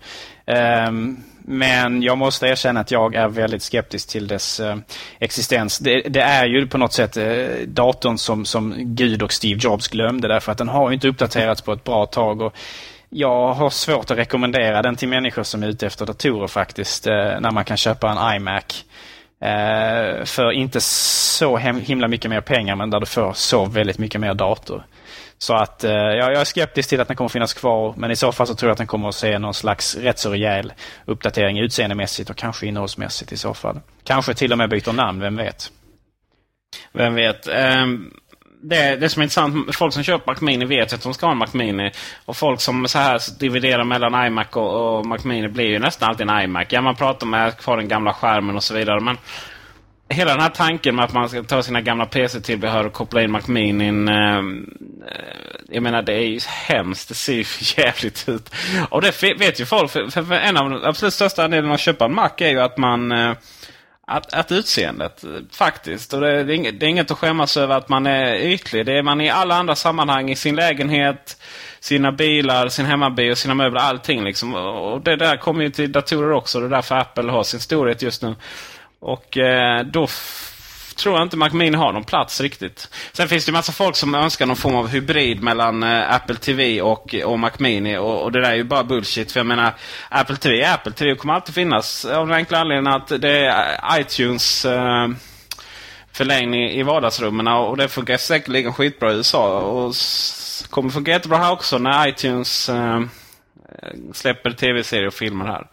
Um, 0.88 1.24
men 1.46 2.02
jag 2.04 2.18
måste 2.18 2.48
erkänna 2.48 2.80
att 2.80 2.92
jag 2.92 3.16
är 3.16 3.28
väldigt 3.28 3.64
skeptisk 3.64 4.10
till 4.10 4.28
dess 4.28 4.60
eh, 4.60 4.78
existens. 5.20 5.80
Det, 5.80 6.02
det, 6.02 6.22
är 6.22 6.46
ju 6.46 6.68
på 6.68 6.78
något 6.78 6.94
sätt 6.94 7.18
eh, 7.18 7.46
datorn 7.68 8.18
som, 8.18 8.46
som 8.46 8.74
Gud 8.78 9.24
och 9.24 9.34
Steve 9.34 9.60
Jobs 9.64 9.88
glömde 9.88 10.28
därför 10.28 10.52
att 10.52 10.58
den 10.58 10.70
har 10.70 10.92
inte 10.92 11.08
uppdaterats 11.08 11.62
på 11.62 11.74
ett 11.74 11.84
bra 11.84 12.06
tag. 12.06 12.42
Och 12.42 12.54
jag 13.14 13.54
har 13.54 13.70
svårt 13.70 14.12
att 14.12 14.18
rekommendera 14.18 14.82
den 14.82 14.96
till 14.96 15.08
människor 15.08 15.44
som 15.44 15.64
är 15.64 15.68
ute 15.68 15.86
efter 15.86 16.06
datorer 16.06 16.48
faktiskt. 16.48 17.08
Eh, 17.08 17.14
när 17.14 17.52
man 17.52 17.66
kan 17.66 17.78
köpa 17.78 18.12
en 18.12 18.36
iMac. 18.36 18.86
Eh, 19.42 20.26
för 20.26 20.52
inte 20.52 20.82
så 20.82 21.58
himla 21.58 22.08
mycket 22.08 22.32
mer 22.32 22.42
pengar 22.42 22.76
men 22.76 22.90
där 22.90 23.00
du 23.00 23.06
får 23.06 23.34
så 23.34 23.66
väldigt 23.66 23.98
mycket 23.98 24.22
mer 24.22 24.34
dator. 24.34 24.86
Så 25.38 25.54
att 25.54 25.84
eh, 25.84 25.92
ja, 25.92 26.32
jag 26.32 26.42
är 26.42 26.46
skeptisk 26.46 26.90
till 26.90 27.02
att 27.02 27.08
den 27.08 27.18
kommer 27.18 27.30
finnas 27.30 27.54
kvar 27.54 27.94
men 27.98 28.12
i 28.12 28.16
så 28.16 28.32
fall 28.32 28.48
så 28.48 28.56
tror 28.56 28.70
jag 28.70 28.72
att 28.72 28.78
den 28.78 28.88
kommer 28.88 29.10
att 29.10 29.16
se 29.16 29.40
någon 29.40 29.54
slags 29.54 29.96
rätt 29.96 30.20
så 30.20 30.32
rejäl 30.32 30.74
uppdatering 31.06 31.60
utseendemässigt 31.60 32.30
och 32.30 32.36
kanske 32.36 32.68
innehållsmässigt 32.68 33.32
i 33.32 33.38
så 33.38 33.54
fall. 33.54 33.80
Kanske 34.04 34.34
till 34.34 34.52
och 34.52 34.58
med 34.58 34.70
byter 34.70 34.94
namn, 34.94 35.20
vem 35.20 35.36
vet? 35.36 35.72
Vem 36.92 37.16
vet. 37.16 37.48
Um 37.48 38.14
det, 38.64 38.96
det 38.96 39.10
som 39.10 39.20
är 39.20 39.24
intressant, 39.24 39.76
folk 39.76 39.94
som 39.94 40.04
köper 40.04 40.32
Mac 40.32 40.42
Mini 40.42 40.66
vet 40.66 40.94
att 40.94 41.04
de 41.04 41.14
ska 41.14 41.26
ha 41.26 41.32
en 41.32 41.38
Mac 41.38 41.48
Mini. 41.54 41.92
Och 42.26 42.38
folk 42.38 42.62
som 42.62 42.88
så 42.88 42.98
här 42.98 43.40
dividerar 43.40 43.84
mellan 43.84 44.26
iMac 44.26 44.48
och, 44.52 44.98
och 44.98 45.06
Mac 45.06 45.18
Mini 45.24 45.48
blir 45.48 45.66
ju 45.66 45.80
nästan 45.80 46.10
alltid 46.10 46.30
en 46.30 46.42
iMac. 46.42 46.68
Ja, 46.70 46.82
man 46.82 46.96
pratar 46.96 47.28
med 47.28 47.58
kvar 47.58 47.78
den 47.78 47.88
gamla 47.88 48.14
skärmen 48.14 48.56
och 48.56 48.64
så 48.64 48.74
vidare. 48.74 49.00
Men 49.00 49.18
hela 50.10 50.32
den 50.32 50.42
här 50.42 50.50
tanken 50.50 50.96
med 50.96 51.06
att 51.06 51.14
man 51.14 51.30
ska 51.30 51.44
ta 51.44 51.64
sina 51.64 51.82
gamla 51.82 52.06
PC-tillbehör 52.06 52.86
och 52.86 52.94
koppla 52.94 53.22
in 53.22 53.32
Mac 53.32 53.42
Mini. 53.48 53.88
Eh, 53.88 54.38
eh, 54.38 54.44
jag 55.70 55.84
menar 55.84 56.02
det 56.02 56.14
är 56.14 56.28
ju 56.28 56.40
hemskt. 56.68 57.10
Det 57.10 57.16
ser 57.16 57.34
ju 57.34 57.46
jävligt 57.78 58.30
ut. 58.30 58.50
Och 58.90 59.02
det 59.02 59.24
vet 59.24 59.60
ju 59.60 59.66
folk. 59.66 59.92
För, 59.92 60.08
för, 60.08 60.24
för 60.24 60.36
en 60.36 60.58
av 60.58 60.70
de 60.70 60.84
absolut 60.84 61.14
största 61.14 61.44
anledningarna 61.44 61.76
att 61.76 61.80
köpa 61.80 62.06
en 62.06 62.16
Mac 62.16 62.32
är 62.38 62.50
ju 62.50 62.60
att 62.60 62.78
man 62.78 63.12
eh, 63.12 63.34
att, 64.08 64.34
att 64.34 64.52
utseendet 64.52 65.24
faktiskt. 65.52 66.14
Och 66.14 66.22
det, 66.22 66.30
är 66.30 66.50
inget, 66.50 66.80
det 66.80 66.86
är 66.86 66.88
inget 66.88 67.12
att 67.12 67.18
skämmas 67.18 67.58
över 67.58 67.78
att 67.78 67.90
man 67.90 68.06
är 68.08 68.36
ytlig. 68.36 68.86
Det 68.86 68.98
är 68.98 69.04
man 69.04 69.22
i 69.22 69.30
alla 69.30 69.56
andra 69.56 69.76
sammanhang. 69.76 70.30
I 70.30 70.36
sin 70.36 70.56
lägenhet, 70.56 71.38
sina 71.80 72.12
bilar, 72.12 72.68
sin 72.68 72.86
hemmabio, 72.86 73.36
sina 73.36 73.54
möbler, 73.54 73.82
allting. 73.82 74.24
Liksom. 74.24 74.56
Och 74.56 75.02
det 75.02 75.16
där 75.16 75.38
kommer 75.38 75.64
ju 75.64 75.70
till 75.70 75.92
datorer 75.92 76.32
också. 76.32 76.60
Det 76.60 76.66
är 76.66 76.70
därför 76.70 76.96
Apple 76.96 77.32
har 77.32 77.44
sin 77.44 77.60
storhet 77.60 78.02
just 78.02 78.22
nu. 78.22 78.36
Och 79.00 79.38
eh, 79.38 79.84
då 79.86 80.08
tror 80.96 81.16
jag 81.16 81.26
inte 81.26 81.38
Mac 81.38 81.50
Mini 81.50 81.78
har 81.78 81.94
någon 81.94 82.04
plats 82.04 82.42
riktigt. 82.42 82.90
Sen 83.12 83.28
finns 83.28 83.46
det 83.46 83.50
en 83.50 83.54
massa 83.54 83.72
folk 83.72 83.96
som 83.96 84.16
önskar 84.16 84.46
någon 84.46 84.56
form 84.56 84.76
av 84.76 84.88
hybrid 84.88 85.44
mellan 85.44 85.84
eh, 85.84 86.16
Apple 86.16 86.36
TV 86.36 86.82
och, 86.82 87.16
och 87.26 87.40
Mac 87.40 87.52
Mini. 87.58 87.98
Och, 87.98 88.24
och, 88.24 88.32
det 88.32 88.42
där 88.42 88.52
är 88.52 88.56
ju 88.56 88.64
bara 88.64 88.84
bullshit. 88.84 89.32
För 89.32 89.40
jag 89.40 89.48
menar, 89.48 89.74
Apple 90.10 90.36
TV 90.36 90.62
är 90.62 90.74
Apple 90.74 90.92
TV. 90.92 91.16
kommer 91.16 91.34
alltid 91.34 91.56
finnas. 91.56 92.06
Av 92.06 92.28
den 92.28 92.36
enkla 92.36 92.60
anledningen 92.60 92.94
att 92.94 93.08
det 93.08 93.30
är 93.30 93.78
eh, 93.94 94.02
iTunes 94.02 94.66
eh, 94.66 95.08
förlängning 96.12 96.70
i 96.70 96.84
vardagsrummen. 96.84 97.48
Och 97.48 97.78
det 97.78 97.88
funkar 97.88 98.18
säkerligen 98.18 98.74
skitbra 98.74 99.12
i 99.12 99.16
USA. 99.16 99.60
Och 99.60 99.96
kommer 100.70 100.90
funka 100.90 101.12
jättebra 101.12 101.38
här 101.38 101.52
också 101.52 101.78
när 101.78 102.08
iTunes 102.08 102.70
eh, 102.70 103.02
släpper 104.14 104.52
tv-serier 104.52 105.08
och 105.08 105.14
filmer 105.14 105.46
här. 105.46 105.68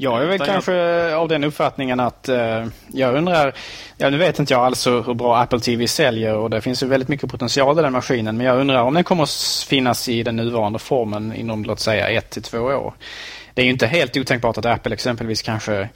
Jag 0.00 0.22
är 0.22 0.26
väl 0.26 0.38
kanske 0.38 0.72
jag... 0.72 1.12
av 1.12 1.28
den 1.28 1.44
uppfattningen 1.44 2.00
att 2.00 2.28
eh, 2.28 2.66
jag 2.92 3.14
undrar, 3.16 3.54
ja 3.96 4.10
nu 4.10 4.18
vet 4.18 4.38
inte 4.38 4.52
jag 4.52 4.62
alltså 4.62 5.00
hur 5.00 5.14
bra 5.14 5.36
Apple 5.36 5.60
TV 5.60 5.88
säljer 5.88 6.34
och 6.34 6.50
det 6.50 6.60
finns 6.60 6.82
ju 6.82 6.86
väldigt 6.86 7.08
mycket 7.08 7.30
potential 7.30 7.78
i 7.78 7.82
den 7.82 7.92
maskinen 7.92 8.36
men 8.36 8.46
jag 8.46 8.60
undrar 8.60 8.82
om 8.82 8.94
den 8.94 9.04
kommer 9.04 9.22
att 9.22 9.66
finnas 9.68 10.08
i 10.08 10.22
den 10.22 10.36
nuvarande 10.36 10.78
formen 10.78 11.34
inom 11.34 11.64
låt 11.64 11.80
säga 11.80 12.08
ett 12.08 12.30
till 12.30 12.42
två 12.42 12.58
år. 12.58 12.94
Det 13.54 13.62
är 13.62 13.64
ju 13.64 13.72
inte 13.72 13.86
helt 13.86 14.16
otänkbart 14.16 14.58
att 14.58 14.66
Apple 14.66 14.94
exempelvis 14.94 15.42
kanske 15.42 15.88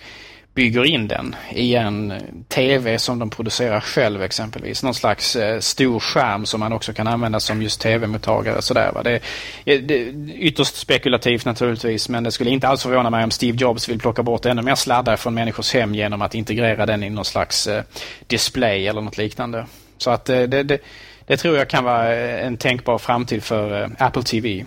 bygger 0.55 0.85
in 0.85 1.09
den 1.09 1.37
i 1.51 1.75
en 1.75 2.13
TV 2.49 2.99
som 2.99 3.19
de 3.19 3.31
producerar 3.31 3.81
själv 3.81 4.23
exempelvis. 4.23 4.83
Någon 4.83 4.95
slags 4.95 5.37
eh, 5.37 5.61
stor 5.61 6.01
skärm 6.01 6.47
som 6.47 6.61
man 6.61 6.73
också 6.73 6.93
kan 6.93 7.07
använda 7.07 7.41
som 7.41 7.63
just 7.63 7.81
TV-mottagare. 7.81 8.63
Sådär, 8.63 8.93
va? 8.93 9.03
Det, 9.03 9.23
det 9.65 9.95
är 9.95 10.31
ytterst 10.31 10.77
spekulativt 10.77 11.45
naturligtvis 11.45 12.09
men 12.09 12.25
det 12.25 12.33
skulle 12.33 12.51
inte 12.51 12.69
alls 12.69 12.83
förvåna 12.83 13.11
mig 13.11 13.25
om 13.25 13.31
Steve 13.31 13.59
Jobs 13.59 13.89
vill 13.89 13.99
plocka 13.99 14.23
bort 14.23 14.47
ännu 14.47 14.63
mer 14.63 14.75
sladdar 14.75 15.17
från 15.17 15.35
människors 15.35 15.75
hem 15.75 15.95
genom 15.95 16.23
att 16.23 16.35
integrera 16.35 16.87
den 16.87 17.03
i 17.03 17.11
någon 17.11 17.25
slags 17.25 17.67
eh, 17.67 17.85
display 18.27 18.87
eller 18.89 19.01
något 19.01 19.19
liknande. 19.19 19.67
Så 19.99 20.11
att 20.11 20.29
eh, 20.29 20.43
det, 20.43 20.63
det, 20.63 20.79
det, 21.27 21.37
tror 21.37 21.57
jag 21.57 21.69
kan 21.69 21.85
vara 21.85 22.15
en 22.17 22.57
tänkbar 22.57 22.99
framtid 22.99 23.43
för 23.43 23.91
Apple 23.99 24.23
TV. 24.23 24.65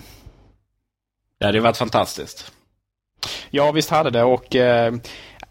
Ja, 1.39 1.51
det 1.51 1.57
har 1.57 1.63
varit 1.63 1.77
fantastiskt. 1.77 2.51
Ja, 3.49 3.71
visst 3.71 3.89
hade 3.89 4.09
det 4.09 4.23
och 4.23 4.55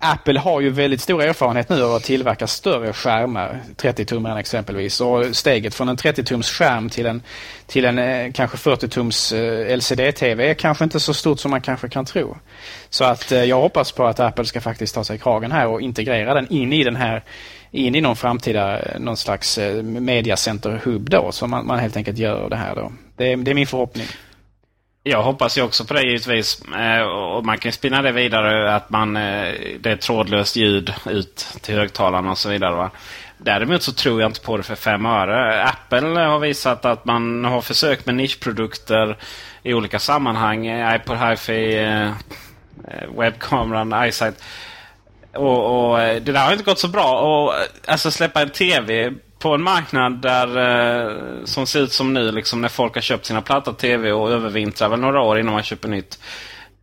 Apple 0.04 0.38
har 0.38 0.60
ju 0.60 0.70
väldigt 0.70 1.00
stor 1.00 1.22
erfarenhet 1.22 1.68
nu 1.68 1.82
av 1.82 1.94
att 1.94 2.02
tillverka 2.02 2.46
större 2.46 2.92
skärmar, 2.92 3.60
30-tummaren 3.76 4.38
exempelvis. 4.38 5.00
Och 5.00 5.36
steget 5.36 5.74
från 5.74 5.88
en 5.88 5.96
30-tums 5.96 6.42
skärm 6.42 6.90
till 6.90 7.06
en, 7.06 7.22
till 7.66 7.84
en 7.84 7.98
eh, 7.98 8.32
kanske 8.32 8.56
40-tums 8.56 9.34
eh, 9.34 9.76
LCD-TV 9.76 10.50
är 10.50 10.54
kanske 10.54 10.84
inte 10.84 11.00
så 11.00 11.14
stort 11.14 11.40
som 11.40 11.50
man 11.50 11.60
kanske 11.60 11.88
kan 11.88 12.04
tro. 12.04 12.36
Så 12.90 13.04
att 13.04 13.32
eh, 13.32 13.44
jag 13.44 13.60
hoppas 13.60 13.92
på 13.92 14.06
att 14.06 14.20
Apple 14.20 14.44
ska 14.44 14.60
faktiskt 14.60 14.94
ta 14.94 15.04
sig 15.04 15.18
kragen 15.18 15.52
här 15.52 15.66
och 15.66 15.80
integrera 15.80 16.34
den 16.34 16.52
in 16.52 16.72
i 16.72 16.84
den 16.84 16.96
här 16.96 17.22
in 17.70 17.94
i 17.94 18.00
någon 18.00 18.16
framtida 18.16 18.80
någon 18.98 19.16
slags 19.16 19.58
mediacenter-hub 19.82 21.10
då, 21.10 21.32
så 21.32 21.46
man, 21.46 21.66
man 21.66 21.78
helt 21.78 21.96
enkelt 21.96 22.18
gör 22.18 22.50
det 22.50 22.56
här 22.56 22.74
då. 22.74 22.92
Det, 23.16 23.36
det 23.36 23.50
är 23.50 23.54
min 23.54 23.66
förhoppning. 23.66 24.06
Jag 25.06 25.22
hoppas 25.22 25.58
ju 25.58 25.62
också 25.62 25.84
på 25.84 25.94
det 25.94 26.02
givetvis. 26.02 26.62
Eh, 26.62 27.02
och 27.02 27.44
man 27.44 27.58
kan 27.58 27.72
spinna 27.72 28.02
det 28.02 28.12
vidare 28.12 28.74
att 28.74 28.90
man, 28.90 29.16
eh, 29.16 29.54
det 29.80 29.90
är 29.90 29.96
trådlöst 29.96 30.56
ljud 30.56 30.94
ut 31.06 31.48
till 31.60 31.74
högtalarna 31.74 32.30
och 32.30 32.38
så 32.38 32.48
vidare. 32.48 32.74
Va? 32.74 32.90
Däremot 33.38 33.82
så 33.82 33.92
tror 33.92 34.20
jag 34.20 34.28
inte 34.28 34.40
på 34.40 34.56
det 34.56 34.62
för 34.62 34.74
fem 34.74 35.06
öre. 35.06 35.64
Apple 35.64 36.20
har 36.20 36.38
visat 36.38 36.84
att 36.84 37.04
man 37.04 37.44
har 37.44 37.60
försökt 37.60 38.06
med 38.06 38.14
nischprodukter 38.14 39.16
i 39.62 39.74
olika 39.74 39.98
sammanhang. 39.98 40.66
Eh, 40.66 40.96
iPod 40.96 41.16
Hi-Fi, 41.16 41.78
eh, 41.78 42.06
eh 42.06 42.12
webbkameran, 43.18 44.08
iSight. 44.08 44.42
Och, 45.34 45.90
och, 45.90 46.02
eh, 46.02 46.22
det 46.22 46.32
där 46.32 46.44
har 46.44 46.52
inte 46.52 46.64
gått 46.64 46.78
så 46.78 46.88
bra. 46.88 47.20
Och, 47.20 47.54
alltså 47.86 48.10
släppa 48.10 48.42
en 48.42 48.50
TV 48.50 49.12
på 49.44 49.54
en 49.54 49.62
marknad 49.62 50.12
där 50.12 50.48
eh, 50.58 51.44
som 51.44 51.66
ser 51.66 51.80
ut 51.80 51.92
som 51.92 52.14
nu, 52.14 52.32
liksom 52.32 52.60
när 52.60 52.68
folk 52.68 52.94
har 52.94 53.02
köpt 53.02 53.26
sina 53.26 53.42
platta 53.42 53.72
tv 53.72 54.12
och 54.12 54.30
övervintrar 54.30 54.88
väl 54.88 55.00
några 55.00 55.20
år 55.20 55.38
innan 55.38 55.52
man 55.52 55.62
köper 55.62 55.88
nytt. 55.88 56.18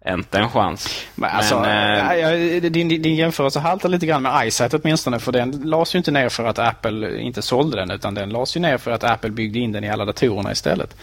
inte 0.07 0.37
en 0.37 0.49
chans. 0.49 1.05
Men, 1.15 1.29
alltså, 1.29 1.59
Men 1.59 2.63
äh, 2.63 2.71
din, 2.71 2.87
din 2.87 3.15
jämförelse 3.15 3.59
haltar 3.59 3.89
lite 3.89 4.05
grann 4.05 4.21
med 4.21 4.47
iSight 4.47 4.73
åtminstone 4.73 5.19
för 5.19 5.31
den 5.31 5.51
lades 5.51 5.95
ju 5.95 5.97
inte 5.97 6.11
ner 6.11 6.29
för 6.29 6.45
att 6.45 6.59
Apple 6.59 7.21
inte 7.21 7.41
sålde 7.41 7.77
den 7.77 7.91
utan 7.91 8.13
den 8.13 8.29
lades 8.29 8.57
ju 8.57 8.59
ner 8.59 8.77
för 8.77 8.91
att 8.91 9.03
Apple 9.03 9.29
byggde 9.29 9.59
in 9.59 9.71
den 9.71 9.83
i 9.83 9.89
alla 9.89 10.05
datorerna 10.05 10.51
istället. 10.51 10.95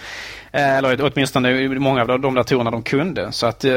Eh, 0.53 0.77
eller 0.77 1.13
åtminstone 1.13 1.69
många 1.69 2.01
av 2.01 2.21
de 2.21 2.35
datorerna 2.35 2.71
de 2.71 2.83
kunde. 2.83 3.33
Så 3.33 3.47
att 3.47 3.65
eh, 3.65 3.73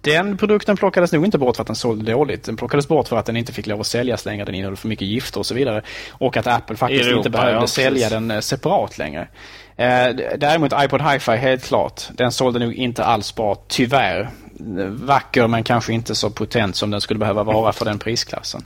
den 0.00 0.36
produkten 0.36 0.76
plockades 0.76 1.12
nog 1.12 1.24
inte 1.24 1.38
bort 1.38 1.56
för 1.56 1.62
att 1.62 1.66
den 1.66 1.76
sålde 1.76 2.12
dåligt. 2.12 2.44
Den 2.44 2.56
plockades 2.56 2.88
bort 2.88 3.08
för 3.08 3.16
att 3.16 3.26
den 3.26 3.36
inte 3.36 3.52
fick 3.52 3.66
lov 3.66 3.80
att 3.80 3.86
säljas 3.86 4.24
längre. 4.24 4.44
Den 4.44 4.54
innehöll 4.54 4.76
för 4.76 4.88
mycket 4.88 5.08
gifter 5.08 5.40
och 5.40 5.46
så 5.46 5.54
vidare. 5.54 5.82
Och 6.10 6.36
att 6.36 6.46
Apple 6.46 6.76
faktiskt 6.76 7.04
Europa, 7.04 7.16
inte 7.16 7.30
behövde 7.30 7.60
ja, 7.60 7.66
sälja 7.66 8.10
den 8.10 8.42
separat 8.42 8.98
längre. 8.98 9.28
Däremot 10.36 10.72
iPod 10.84 11.02
Hi-Fi 11.02 11.36
helt 11.36 11.64
klart. 11.64 12.02
Den 12.12 12.32
sålde 12.32 12.58
nog 12.58 12.74
inte 12.74 13.04
alls 13.04 13.34
bra, 13.34 13.64
tyvärr 13.68 14.30
vacker 14.88 15.46
men 15.46 15.64
kanske 15.64 15.92
inte 15.92 16.14
så 16.14 16.30
potent 16.30 16.76
som 16.76 16.90
den 16.90 17.00
skulle 17.00 17.18
behöva 17.18 17.42
vara 17.42 17.72
för 17.72 17.84
den 17.84 17.98
prisklassen. 17.98 18.64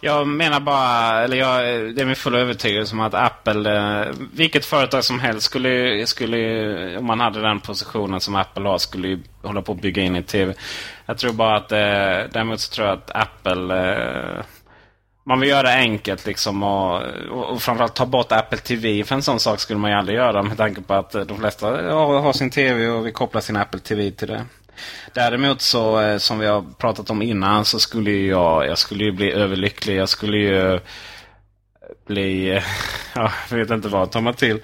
Jag 0.00 0.26
menar 0.26 0.60
bara, 0.60 1.22
eller 1.24 1.36
jag, 1.36 1.60
det 1.94 2.02
är 2.02 2.06
min 2.06 2.16
fulla 2.16 2.38
övertygelse 2.38 2.94
om 2.94 3.00
att 3.00 3.14
Apple, 3.14 3.76
eh, 3.76 4.06
vilket 4.32 4.64
företag 4.64 5.04
som 5.04 5.20
helst 5.20 5.46
skulle, 5.46 6.06
skulle, 6.06 6.98
om 6.98 7.06
man 7.06 7.20
hade 7.20 7.40
den 7.40 7.60
positionen 7.60 8.20
som 8.20 8.36
Apple 8.36 8.68
har, 8.68 8.78
skulle 8.78 9.18
hålla 9.42 9.62
på 9.62 9.72
att 9.72 9.80
bygga 9.80 10.02
in 10.02 10.16
i 10.16 10.22
tv. 10.22 10.54
Jag 11.06 11.18
tror 11.18 11.32
bara 11.32 11.56
att, 11.56 11.72
eh, 11.72 11.78
däremot 12.32 12.60
så 12.60 12.74
tror 12.74 12.88
jag 12.88 12.98
att 12.98 13.10
Apple 13.14 13.92
eh, 13.92 14.44
man 15.26 15.40
vill 15.40 15.48
göra 15.48 15.62
det 15.62 15.74
enkelt 15.74 16.26
liksom 16.26 16.62
och, 16.62 17.02
och 17.30 17.62
framförallt 17.62 17.94
ta 17.94 18.06
bort 18.06 18.32
Apple 18.32 18.58
TV. 18.58 19.04
För 19.04 19.14
en 19.14 19.22
sån 19.22 19.40
sak 19.40 19.60
skulle 19.60 19.78
man 19.78 19.90
ju 19.90 19.96
aldrig 19.96 20.16
göra 20.16 20.42
med 20.42 20.56
tanke 20.56 20.80
på 20.80 20.94
att 20.94 21.12
de 21.12 21.38
flesta 21.38 21.66
har 21.92 22.32
sin 22.32 22.50
TV 22.50 22.88
och 22.88 23.06
vill 23.06 23.12
koppla 23.12 23.40
sin 23.40 23.56
Apple 23.56 23.80
TV 23.80 24.10
till 24.10 24.28
det. 24.28 24.44
Däremot 25.14 25.60
så 25.60 26.00
eh, 26.00 26.18
som 26.18 26.38
vi 26.38 26.46
har 26.46 26.64
pratat 26.78 27.10
om 27.10 27.22
innan 27.22 27.64
så 27.64 27.78
skulle 27.78 28.10
jag, 28.10 28.66
jag 28.66 28.78
skulle 28.78 29.04
ju 29.04 29.12
bli 29.12 29.32
överlycklig. 29.32 29.96
Jag 29.96 30.08
skulle 30.08 30.36
ju 30.36 30.74
eh, 30.74 30.80
bli, 32.06 32.48
ja, 33.14 33.32
jag 33.50 33.56
vet 33.56 33.70
inte 33.70 33.88
vad 33.88 34.10
ta 34.10 34.20
mig 34.20 34.34
till. 34.34 34.60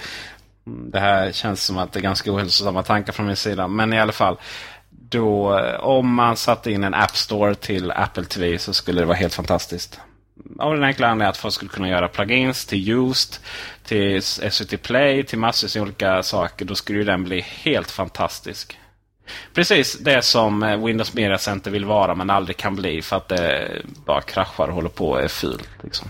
Mm, 0.66 0.90
det 0.90 1.00
här 1.00 1.32
känns 1.32 1.64
som 1.64 1.78
att 1.78 1.92
det 1.92 1.98
är 1.98 2.02
ganska 2.02 2.32
ohälsosamma 2.32 2.82
tankar 2.82 3.12
från 3.12 3.26
min 3.26 3.36
sida. 3.36 3.68
Men 3.68 3.92
i 3.92 4.00
alla 4.00 4.12
fall. 4.12 4.36
Då, 4.90 5.58
eh, 5.58 5.74
om 5.80 6.14
man 6.14 6.36
satte 6.36 6.70
in 6.70 6.84
en 6.84 6.94
App 6.94 7.16
Store 7.16 7.54
till 7.54 7.90
Apple 7.90 8.24
TV 8.24 8.58
så 8.58 8.72
skulle 8.72 9.00
det 9.00 9.06
vara 9.06 9.16
helt 9.16 9.34
fantastiskt. 9.34 10.00
Av 10.58 10.74
den 10.74 10.84
enkla 10.84 11.06
anledningen 11.06 11.30
att 11.30 11.36
folk 11.36 11.54
skulle 11.54 11.70
kunna 11.70 11.88
göra 11.88 12.08
plugins 12.08 12.66
till 12.66 12.88
Just, 12.88 13.40
till 13.84 14.22
SVT 14.22 14.82
Play, 14.82 15.24
till 15.24 15.38
massor 15.38 15.80
av 15.80 15.82
olika 15.82 16.22
saker. 16.22 16.64
Då 16.64 16.74
skulle 16.74 17.04
den 17.04 17.24
bli 17.24 17.40
helt 17.40 17.90
fantastisk. 17.90 18.78
Precis 19.54 19.98
det 19.98 20.22
som 20.22 20.62
eh, 20.62 20.84
Windows 20.84 21.14
Media 21.14 21.38
Center 21.38 21.70
vill 21.70 21.84
vara 21.84 22.14
men 22.14 22.30
aldrig 22.30 22.56
kan 22.56 22.76
bli 22.76 23.02
för 23.02 23.16
att 23.16 23.28
det 23.28 23.68
bara 24.06 24.20
kraschar 24.20 24.68
och 24.68 24.74
håller 24.74 24.88
på 24.88 25.10
och 25.10 25.22
är 25.22 25.28
fult. 25.28 25.68
Liksom. 25.82 26.08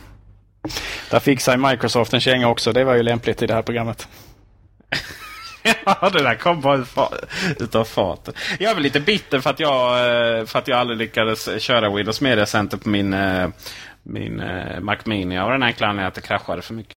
Där 1.11 1.21
fixar 1.21 1.57
Microsoft 1.57 2.15
en 2.15 2.21
känga 2.21 2.49
också. 2.49 2.73
Det 2.73 2.85
var 2.85 2.95
ju 2.95 3.03
lämpligt 3.03 3.43
i 3.43 3.47
det 3.47 3.55
här 3.55 3.63
programmet. 3.63 4.09
ja, 5.85 6.11
det 6.13 6.23
där 6.23 6.35
kom 6.35 6.61
bara 6.61 6.85
utav 7.59 7.85
fatet. 7.85 8.35
Jag 8.59 8.71
är 8.71 8.75
väl 8.75 8.83
lite 8.83 9.01
bitter 9.01 9.41
för 9.41 9.51
att 9.51 9.61
jag, 9.61 9.99
eh, 10.39 10.47
för 10.47 10.59
att 10.59 10.69
jag 10.69 10.79
aldrig 10.79 10.99
lyckades 10.99 11.63
köra 11.63 11.95
Windows 11.95 12.21
Media 12.21 12.47
Center 12.47 12.77
på 12.77 12.89
min, 12.89 13.15
eh, 13.15 13.49
min 14.03 14.43
Mac 14.81 14.97
Mini. 15.05 15.39
Av 15.39 15.51
den 15.51 15.63
enkla 15.63 15.87
anledningen 15.87 16.09
att 16.09 16.15
det 16.15 16.21
kraschade 16.21 16.63
för 16.63 16.75
mycket. 16.75 16.95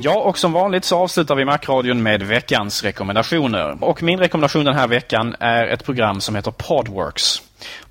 Ja, 0.00 0.18
och 0.18 0.38
som 0.38 0.52
vanligt 0.52 0.84
så 0.84 0.96
avslutar 0.96 1.34
vi 1.34 1.44
Macradion 1.44 2.02
med 2.02 2.22
veckans 2.22 2.82
rekommendationer. 2.84 3.84
Och 3.84 4.02
min 4.02 4.18
rekommendation 4.18 4.64
den 4.64 4.74
här 4.74 4.88
veckan 4.88 5.36
är 5.40 5.66
ett 5.66 5.84
program 5.84 6.20
som 6.20 6.34
heter 6.34 6.50
Podworks. 6.50 7.42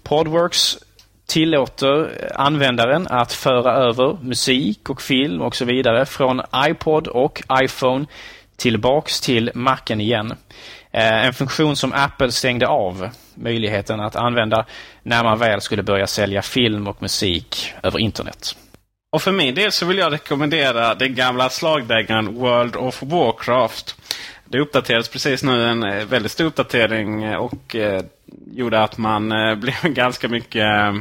Podworks 0.03 0.77
tillåter 1.25 2.31
användaren 2.35 3.07
att 3.07 3.33
föra 3.33 3.71
över 3.73 4.17
musik 4.21 4.89
och 4.89 5.01
film 5.01 5.41
och 5.41 5.55
så 5.55 5.65
vidare 5.65 6.05
från 6.05 6.41
iPod 6.55 7.07
och 7.07 7.43
iPhone 7.63 8.05
tillbaks 8.57 9.21
till 9.21 9.51
Macen 9.53 10.01
igen. 10.01 10.33
Eh, 10.91 11.25
en 11.25 11.33
funktion 11.33 11.75
som 11.75 11.93
Apple 11.93 12.31
stängde 12.31 12.67
av 12.67 13.09
möjligheten 13.35 13.99
att 13.99 14.15
använda 14.15 14.65
när 15.03 15.23
man 15.23 15.39
väl 15.39 15.61
skulle 15.61 15.83
börja 15.83 16.07
sälja 16.07 16.41
film 16.41 16.87
och 16.87 17.01
musik 17.01 17.73
över 17.83 17.99
internet. 17.99 18.55
Och 19.09 19.21
för 19.21 19.31
min 19.31 19.55
del 19.55 19.71
så 19.71 19.85
vill 19.85 19.97
jag 19.97 20.13
rekommendera 20.13 20.95
den 20.95 21.15
gamla 21.15 21.49
slagdängaren 21.49 22.35
World 22.35 22.75
of 22.75 23.03
Warcraft. 23.03 23.95
Det 24.45 24.59
uppdaterades 24.59 25.09
precis 25.09 25.43
nu 25.43 25.65
en 25.65 25.83
eh, 25.83 26.05
väldigt 26.05 26.31
stor 26.31 26.45
uppdatering 26.45 27.23
eh, 27.23 27.37
och 27.37 27.75
eh, 27.75 28.01
gjorde 28.51 28.83
att 28.83 28.97
man 28.97 29.31
eh, 29.31 29.55
blev 29.61 29.75
ganska 29.83 30.27
mycket 30.27 30.63
eh, 30.63 30.93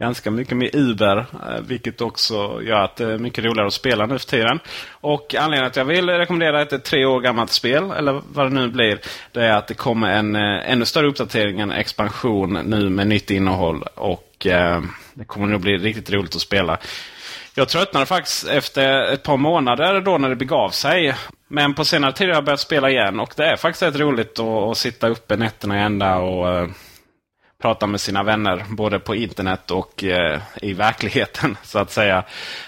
ganska 0.00 0.30
mycket 0.30 0.56
med 0.56 0.74
Uber. 0.74 1.26
Vilket 1.68 2.00
också 2.00 2.62
gör 2.62 2.80
att 2.80 2.96
det 2.96 3.12
är 3.12 3.18
mycket 3.18 3.44
roligare 3.44 3.66
att 3.66 3.72
spela 3.72 4.06
nu 4.06 4.18
för 4.18 4.26
tiden. 4.26 4.58
Och 4.90 5.34
anledningen 5.34 5.66
att 5.66 5.76
jag 5.76 5.84
vill 5.84 6.10
rekommendera 6.10 6.62
ett 6.62 6.84
tre 6.84 7.04
år 7.04 7.20
gammalt 7.20 7.50
spel, 7.50 7.90
eller 7.90 8.22
vad 8.32 8.46
det 8.46 8.54
nu 8.54 8.68
blir, 8.68 8.98
det 9.32 9.44
är 9.44 9.52
att 9.52 9.66
det 9.66 9.74
kommer 9.74 10.10
en 10.10 10.36
ännu 10.36 10.84
större 10.84 11.06
uppdatering, 11.06 11.60
en 11.60 11.72
expansion 11.72 12.52
nu 12.64 12.90
med 12.90 13.06
nytt 13.06 13.30
innehåll. 13.30 13.82
Och 13.94 14.25
eh, 14.44 14.82
det 15.14 15.24
kommer 15.24 15.46
nog 15.46 15.60
bli 15.60 15.76
riktigt 15.76 16.10
roligt 16.10 16.36
att 16.36 16.40
spela. 16.40 16.78
Jag 17.54 17.68
tröttnade 17.68 18.06
faktiskt 18.06 18.46
efter 18.46 19.12
ett 19.12 19.22
par 19.22 19.36
månader 19.36 20.00
då 20.00 20.18
när 20.18 20.28
det 20.28 20.36
begav 20.36 20.70
sig. 20.70 21.14
Men 21.48 21.74
på 21.74 21.84
senare 21.84 22.12
tid 22.12 22.28
har 22.28 22.34
jag 22.34 22.44
börjat 22.44 22.60
spela 22.60 22.90
igen 22.90 23.20
och 23.20 23.32
det 23.36 23.44
är 23.44 23.56
faktiskt 23.56 23.82
rätt 23.82 23.96
roligt 23.96 24.38
att, 24.38 24.46
att 24.46 24.78
sitta 24.78 25.08
uppe 25.08 25.36
nätterna 25.36 25.78
i 25.78 25.82
ända 25.82 26.16
och 26.16 26.50
eh, 26.50 26.68
prata 27.62 27.86
med 27.86 28.00
sina 28.00 28.22
vänner 28.22 28.64
både 28.68 28.98
på 28.98 29.14
internet 29.14 29.70
och 29.70 30.04
eh, 30.04 30.40
i 30.62 30.72
verkligheten 30.72 31.56
så 31.62 31.78
att 31.78 31.90
säga. 31.90 32.24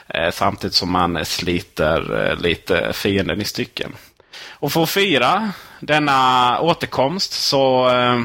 Eh, 0.08 0.30
samtidigt 0.30 0.74
som 0.74 0.92
man 0.92 1.24
sliter 1.24 2.26
eh, 2.26 2.40
lite 2.40 2.92
fienden 2.92 3.40
i 3.40 3.44
stycken. 3.44 3.92
Och 4.50 4.72
för 4.72 4.82
att 4.82 4.90
fira 4.90 5.52
denna 5.80 6.60
återkomst 6.60 7.32
så 7.32 7.88
eh, 7.88 8.20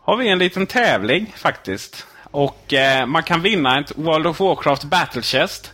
har 0.00 0.16
vi 0.16 0.28
en 0.28 0.38
liten 0.38 0.66
tävling 0.66 1.34
faktiskt. 1.36 2.06
Och 2.34 2.72
eh, 2.72 3.06
man 3.06 3.22
kan 3.22 3.42
vinna 3.42 3.80
ett 3.80 3.92
World 3.96 4.26
of 4.26 4.40
Warcraft 4.40 4.84
Battle 4.84 5.22
Chest. 5.22 5.72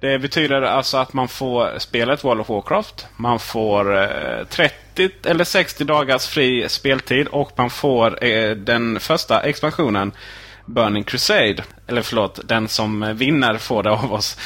Det 0.00 0.18
betyder 0.18 0.62
alltså 0.62 0.96
att 0.96 1.12
man 1.12 1.28
får 1.28 1.78
spela 1.78 2.12
ett 2.12 2.24
World 2.24 2.40
of 2.40 2.48
Warcraft. 2.48 3.06
Man 3.16 3.38
får 3.38 4.02
eh, 4.02 4.44
30 4.48 5.10
eller 5.24 5.44
60 5.44 5.84
dagars 5.84 6.26
fri 6.26 6.68
speltid 6.68 7.26
och 7.26 7.52
man 7.56 7.70
får 7.70 8.24
eh, 8.24 8.50
den 8.50 9.00
första 9.00 9.40
expansionen 9.40 10.12
Burning 10.66 11.04
Crusade. 11.04 11.64
Eller 11.86 12.02
förlåt, 12.02 12.40
den 12.44 12.68
som 12.68 13.16
vinner 13.16 13.58
får 13.58 13.82
det 13.82 13.90
av 13.90 14.12
oss. 14.12 14.38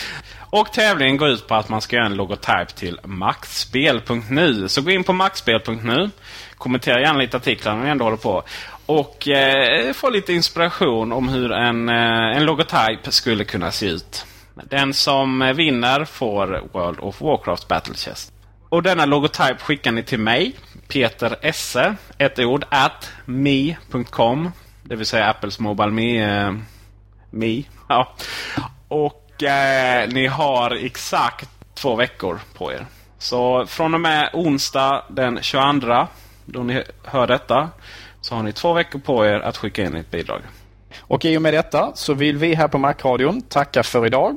Och 0.51 0.73
tävlingen 0.73 1.17
går 1.17 1.29
ut 1.29 1.47
på 1.47 1.55
att 1.55 1.69
man 1.69 1.81
ska 1.81 1.97
göra 1.97 2.07
en 2.07 2.15
logotyp 2.15 2.75
till 2.75 3.01
maxspel.nu. 3.05 4.69
Så 4.69 4.83
gå 4.83 4.91
in 4.91 5.05
på 5.05 5.13
maxspel.nu. 5.13 6.11
Kommentera 6.59 7.01
gärna 7.01 7.19
lite 7.19 7.37
artiklar 7.37 7.77
när 7.77 7.85
ni 7.85 7.91
ändå 7.91 8.05
håller 8.05 8.17
på. 8.17 8.43
Och 8.87 9.29
eh, 9.29 9.93
få 9.93 10.11
lite 10.11 10.33
inspiration 10.33 11.13
om 11.13 11.29
hur 11.29 11.53
en, 11.53 11.89
eh, 11.89 12.37
en 12.37 12.45
logotyp 12.45 13.13
skulle 13.13 13.45
kunna 13.45 13.73
se 13.73 13.87
ut. 13.87 14.25
Den 14.55 14.95
som 14.95 15.53
vinner 15.57 16.05
får 16.05 16.69
World 16.73 17.01
of 17.01 17.21
Warcraft 17.21 17.69
Battle 17.69 17.95
Chest. 17.95 18.33
Och 18.69 18.83
denna 18.83 19.07
logotyp 19.07 19.61
skickar 19.61 19.93
ni 19.93 20.03
till 20.03 20.19
mig, 20.19 20.57
Peter 20.89 21.37
Esse, 21.43 21.97
ett 22.19 22.39
ord, 22.39 22.65
at 22.69 23.11
me.com. 23.25 24.53
Det 24.83 24.97
vill 24.97 25.07
säga 25.07 25.31
Apples 25.31 25.59
Mobile 25.59 25.91
Me. 25.91 26.23
Eh, 26.23 26.53
me. 27.31 27.63
Ja. 27.89 28.15
Och 28.89 29.43
eh, 29.43 30.09
ni 30.09 30.27
har 30.27 30.71
exakt 30.71 31.49
två 31.75 31.97
veckor 31.97 32.41
på 32.55 32.73
er. 32.73 32.87
Så 33.19 33.67
från 33.67 33.95
och 33.95 34.01
med 34.01 34.31
onsdag 34.33 35.05
den 35.09 35.39
22, 35.43 36.07
då 36.45 36.63
ni 36.63 36.83
hör 37.05 37.27
detta, 37.27 37.71
så 38.23 38.35
har 38.35 38.43
ni 38.43 38.53
två 38.53 38.73
veckor 38.73 38.99
på 38.99 39.27
er 39.27 39.41
att 39.41 39.57
skicka 39.57 39.85
in 39.85 39.97
ett 39.97 40.11
bidrag. 40.11 40.41
Och 41.01 41.25
i 41.25 41.37
och 41.37 41.43
med 41.43 41.55
detta 41.55 41.93
så 41.95 42.15
vill 42.15 42.37
vi 42.37 42.55
här 42.55 42.69
på 42.69 42.79
Macradion 42.79 43.43
tacka 43.43 43.83
för 43.83 44.07
idag. 44.07 44.37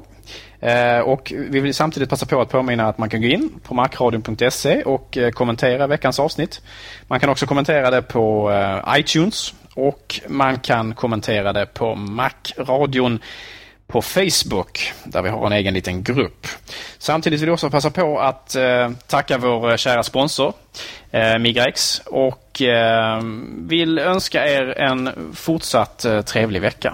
Eh, 0.60 1.00
och 1.00 1.34
vi 1.36 1.60
vill 1.60 1.74
samtidigt 1.74 2.10
passa 2.10 2.26
på 2.26 2.42
att 2.42 2.50
påminna 2.50 2.88
att 2.88 2.98
man 2.98 3.10
kan 3.10 3.22
gå 3.22 3.28
in 3.28 3.50
på 3.64 3.74
macradion.se 3.74 4.84
och 4.84 5.18
eh, 5.18 5.32
kommentera 5.32 5.88
veckans 5.88 6.20
avsnitt. 6.20 6.62
Man 7.08 7.20
kan 7.20 7.30
också 7.30 7.46
kommentera 7.46 7.92
det 7.92 8.02
på 8.02 8.52
eh, 8.52 9.00
iTunes 9.00 9.54
och 9.74 10.20
man 10.28 10.60
kan 10.60 10.94
kommentera 10.94 11.54
det 11.54 11.66
på 11.66 11.96
Macradion 11.96 13.20
på 13.88 14.02
Facebook 14.02 14.94
där 15.04 15.22
vi 15.22 15.30
har 15.30 15.46
en 15.46 15.52
egen 15.52 15.74
liten 15.74 16.04
grupp. 16.04 16.48
Samtidigt 16.98 17.42
vill 17.42 17.48
jag 17.48 17.54
också 17.54 17.70
passa 17.70 17.90
på 17.92 18.20
att 18.20 18.56
eh, 18.56 18.90
tacka 19.08 19.38
vår 19.38 19.72
eh, 19.72 19.78
kära 19.78 20.04
sponsor 20.04 20.54
eh, 21.12 21.38
Migrex 21.38 22.02
och 22.06 22.62
eh, 22.62 23.22
vill 23.58 24.00
önska 24.00 24.48
er 24.48 24.80
en 24.80 25.10
fortsatt 25.34 26.06
eh, 26.06 26.22
trevlig 26.22 26.62
vecka. 26.62 26.94